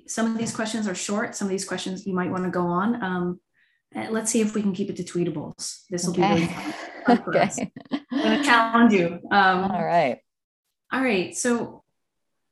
some 0.06 0.26
of 0.26 0.38
these 0.38 0.54
questions 0.54 0.88
are 0.88 0.94
short. 0.94 1.34
Some 1.34 1.46
of 1.46 1.50
these 1.50 1.64
questions 1.64 2.06
you 2.06 2.14
might 2.14 2.30
want 2.30 2.44
to 2.44 2.50
go 2.50 2.66
on. 2.66 3.02
Um, 3.02 3.40
let's 4.10 4.30
see 4.30 4.40
if 4.40 4.54
we 4.54 4.62
can 4.62 4.72
keep 4.72 4.90
it 4.90 4.96
to 4.96 5.04
tweetables. 5.04 5.84
This 5.90 6.04
will 6.06 6.12
okay. 6.12 6.34
be 6.34 6.40
really 6.40 6.54
fun, 7.06 7.22
for 7.22 7.30
okay. 7.36 7.40
us. 7.40 7.58
I'm 7.90 8.22
going 8.22 8.38
to 8.38 8.44
challenge 8.44 8.92
you. 8.92 9.20
Um, 9.30 9.70
all 9.70 9.84
right. 9.84 10.18
All 10.92 11.02
right. 11.02 11.36
So 11.36 11.84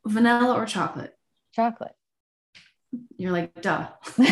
vanilla 0.05 0.55
or 0.55 0.67
chocolate? 0.67 1.15
Chocolate. 1.55 1.95
You're 3.17 3.33
like, 3.33 3.61
duh. 3.61 3.89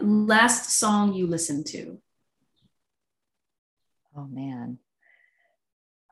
Last 0.00 0.70
song 0.78 1.14
you 1.14 1.26
listened 1.26 1.66
to? 1.66 1.98
Oh 4.16 4.26
man. 4.26 4.78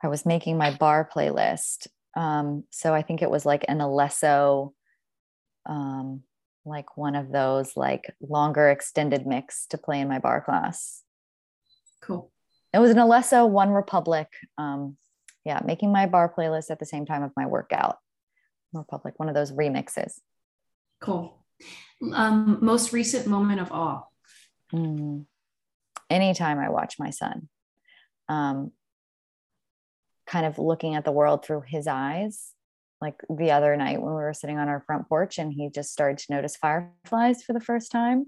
I 0.03 0.07
was 0.07 0.25
making 0.25 0.57
my 0.57 0.71
barre 0.75 1.07
playlist. 1.13 1.87
Um, 2.15 2.65
so 2.71 2.93
I 2.93 3.01
think 3.01 3.21
it 3.21 3.29
was 3.29 3.45
like 3.45 3.65
an 3.67 3.79
Alesso, 3.79 4.73
um, 5.65 6.23
like 6.65 6.97
one 6.97 7.15
of 7.15 7.31
those 7.31 7.75
like 7.75 8.13
longer 8.21 8.69
extended 8.69 9.25
mix 9.25 9.65
to 9.67 9.77
play 9.77 9.99
in 9.99 10.07
my 10.07 10.19
barre 10.19 10.41
class. 10.41 11.03
Cool. 12.01 12.31
It 12.73 12.79
was 12.79 12.91
an 12.91 12.97
Alesso 12.97 13.47
One 13.49 13.69
Republic. 13.69 14.27
Um, 14.57 14.97
yeah, 15.45 15.59
making 15.65 15.91
my 15.91 16.05
barre 16.05 16.33
playlist 16.35 16.69
at 16.69 16.79
the 16.79 16.85
same 16.85 17.05
time 17.05 17.23
of 17.23 17.31
my 17.35 17.45
workout. 17.45 17.97
Republic, 18.73 19.15
one 19.17 19.27
of 19.27 19.35
those 19.35 19.51
remixes. 19.51 20.19
Cool. 21.01 21.43
Um, 22.13 22.59
most 22.61 22.93
recent 22.93 23.27
moment 23.27 23.59
of 23.59 23.71
awe. 23.71 24.03
Mm. 24.73 25.25
Anytime 26.09 26.59
I 26.59 26.69
watch 26.69 26.95
my 26.99 27.09
son, 27.09 27.49
um, 28.29 28.71
kind 30.31 30.45
of 30.45 30.57
looking 30.57 30.95
at 30.95 31.03
the 31.03 31.11
world 31.11 31.43
through 31.43 31.63
his 31.67 31.87
eyes. 31.87 32.53
Like 33.01 33.15
the 33.29 33.51
other 33.51 33.75
night 33.75 34.01
when 34.01 34.13
we 34.13 34.21
were 34.21 34.33
sitting 34.33 34.57
on 34.57 34.69
our 34.69 34.79
front 34.79 35.09
porch 35.09 35.39
and 35.39 35.51
he 35.51 35.69
just 35.69 35.91
started 35.91 36.19
to 36.19 36.33
notice 36.33 36.55
fireflies 36.55 37.43
for 37.43 37.53
the 37.53 37.59
first 37.59 37.91
time. 37.91 38.27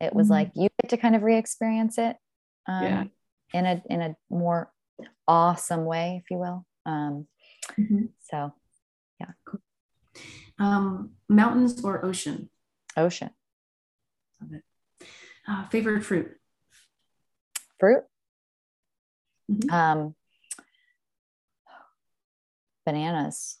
It 0.00 0.14
was 0.14 0.26
mm-hmm. 0.26 0.32
like 0.32 0.50
you 0.54 0.68
get 0.80 0.90
to 0.90 0.96
kind 0.96 1.14
of 1.14 1.22
re-experience 1.22 1.98
it 1.98 2.16
um, 2.66 2.82
yeah. 2.82 3.04
in 3.52 3.66
a 3.66 3.82
in 3.90 4.00
a 4.00 4.16
more 4.30 4.72
awesome 5.28 5.84
way, 5.84 6.22
if 6.24 6.30
you 6.30 6.38
will. 6.38 6.66
Um, 6.86 7.26
mm-hmm. 7.78 8.06
So, 8.30 8.54
yeah. 9.20 9.32
Um, 10.58 11.10
mountains 11.28 11.84
or 11.84 12.04
ocean? 12.04 12.48
Ocean. 12.96 13.30
Love 14.40 14.54
it. 14.54 15.06
Uh, 15.46 15.68
favorite 15.68 16.02
fruit? 16.02 16.30
Fruit? 17.78 18.02
Mm-hmm. 19.50 19.70
Um, 19.70 20.14
bananas. 22.90 23.58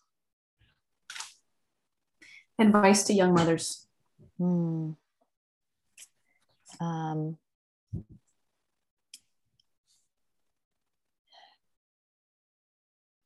Advice 2.58 3.04
to 3.04 3.14
young 3.14 3.32
mothers? 3.32 3.86
Hmm. 4.38 4.90
Um, 6.80 7.36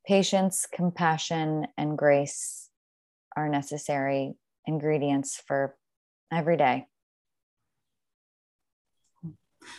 patience, 0.07 0.67
compassion, 0.71 1.69
and 1.79 1.97
grace 1.97 2.69
are 3.37 3.49
necessary 3.49 4.35
ingredients 4.67 5.43
for 5.47 5.77
every 6.31 6.57
day. 6.57 6.87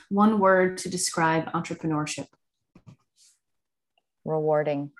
One 0.09 0.39
word 0.39 0.79
to 0.79 0.89
describe 0.89 1.51
entrepreneurship 1.51 2.27
rewarding. 4.25 4.91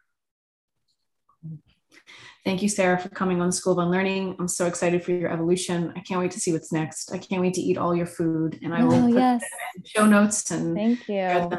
Thank 2.43 2.61
you, 2.61 2.69
Sara, 2.69 2.99
for 2.99 3.09
coming 3.09 3.41
on 3.41 3.51
School 3.51 3.73
of 3.73 3.79
Unlearning. 3.79 4.35
I'm 4.39 4.47
so 4.47 4.67
excited 4.67 5.03
for 5.03 5.11
your 5.11 5.31
evolution. 5.31 5.91
I 5.95 6.01
can't 6.01 6.19
wait 6.19 6.31
to 6.31 6.39
see 6.39 6.53
what's 6.53 6.71
next. 6.71 7.11
I 7.11 7.17
can't 7.17 7.41
wait 7.41 7.55
to 7.55 7.61
eat 7.61 7.77
all 7.77 7.95
your 7.95 8.05
food, 8.05 8.59
and 8.63 8.73
I 8.73 8.83
will 8.83 8.93
oh, 8.93 9.07
put 9.07 9.15
yes. 9.15 9.43
show 9.85 10.05
notes 10.05 10.51
and 10.51 10.75
thank 10.75 11.07
you. 11.07 11.49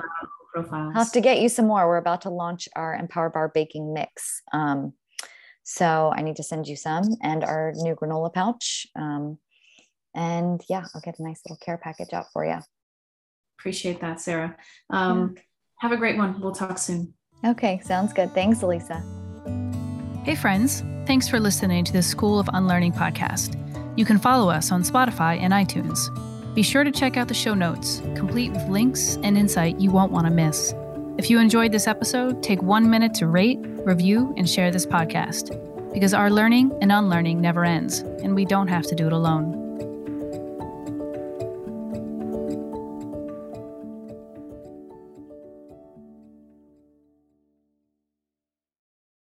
Profiles. 0.54 0.92
I'll 0.94 1.04
have 1.04 1.12
to 1.12 1.20
get 1.20 1.40
you 1.40 1.48
some 1.48 1.66
more. 1.66 1.86
We're 1.86 1.98
about 1.98 2.22
to 2.22 2.30
launch 2.30 2.68
our 2.74 2.94
Empower 2.94 3.28
Bar 3.28 3.50
baking 3.52 3.92
mix. 3.92 4.42
Um, 4.52 4.94
so 5.64 6.12
I 6.14 6.22
need 6.22 6.36
to 6.36 6.42
send 6.42 6.66
you 6.66 6.76
some 6.76 7.16
and 7.22 7.44
our 7.44 7.72
new 7.74 7.94
granola 7.94 8.32
pouch. 8.32 8.86
Um, 8.96 9.38
and 10.14 10.62
yeah, 10.68 10.86
I'll 10.94 11.00
get 11.00 11.18
a 11.18 11.22
nice 11.22 11.42
little 11.44 11.58
care 11.58 11.76
package 11.76 12.12
out 12.12 12.26
for 12.32 12.46
you. 12.46 12.58
Appreciate 13.58 14.00
that, 14.00 14.20
Sara. 14.20 14.56
Um, 14.90 15.34
yeah. 15.34 15.42
Have 15.80 15.92
a 15.92 15.96
great 15.96 16.16
one. 16.16 16.40
We'll 16.40 16.52
talk 16.52 16.78
soon. 16.78 17.14
Okay, 17.44 17.80
sounds 17.84 18.12
good. 18.12 18.32
Thanks, 18.32 18.62
Elisa. 18.62 19.04
Hey, 20.26 20.34
friends. 20.34 20.82
Thanks 21.06 21.28
for 21.28 21.38
listening 21.38 21.84
to 21.84 21.92
the 21.92 22.02
School 22.02 22.40
of 22.40 22.50
Unlearning 22.52 22.90
podcast. 22.90 23.54
You 23.96 24.04
can 24.04 24.18
follow 24.18 24.50
us 24.50 24.72
on 24.72 24.82
Spotify 24.82 25.38
and 25.38 25.52
iTunes. 25.52 26.12
Be 26.52 26.64
sure 26.64 26.82
to 26.82 26.90
check 26.90 27.16
out 27.16 27.28
the 27.28 27.32
show 27.32 27.54
notes, 27.54 28.02
complete 28.16 28.50
with 28.50 28.68
links 28.68 29.18
and 29.22 29.38
insight 29.38 29.78
you 29.78 29.92
won't 29.92 30.10
want 30.10 30.26
to 30.26 30.32
miss. 30.32 30.74
If 31.16 31.30
you 31.30 31.38
enjoyed 31.38 31.70
this 31.70 31.86
episode, 31.86 32.42
take 32.42 32.60
one 32.60 32.90
minute 32.90 33.14
to 33.14 33.28
rate, 33.28 33.60
review, 33.84 34.34
and 34.36 34.50
share 34.50 34.72
this 34.72 34.84
podcast 34.84 35.52
because 35.92 36.12
our 36.12 36.28
learning 36.28 36.76
and 36.82 36.90
unlearning 36.90 37.40
never 37.40 37.64
ends, 37.64 38.00
and 38.00 38.34
we 38.34 38.44
don't 38.44 38.66
have 38.66 38.86
to 38.88 38.96
do 38.96 39.06
it 39.06 39.12
alone. 39.12 39.65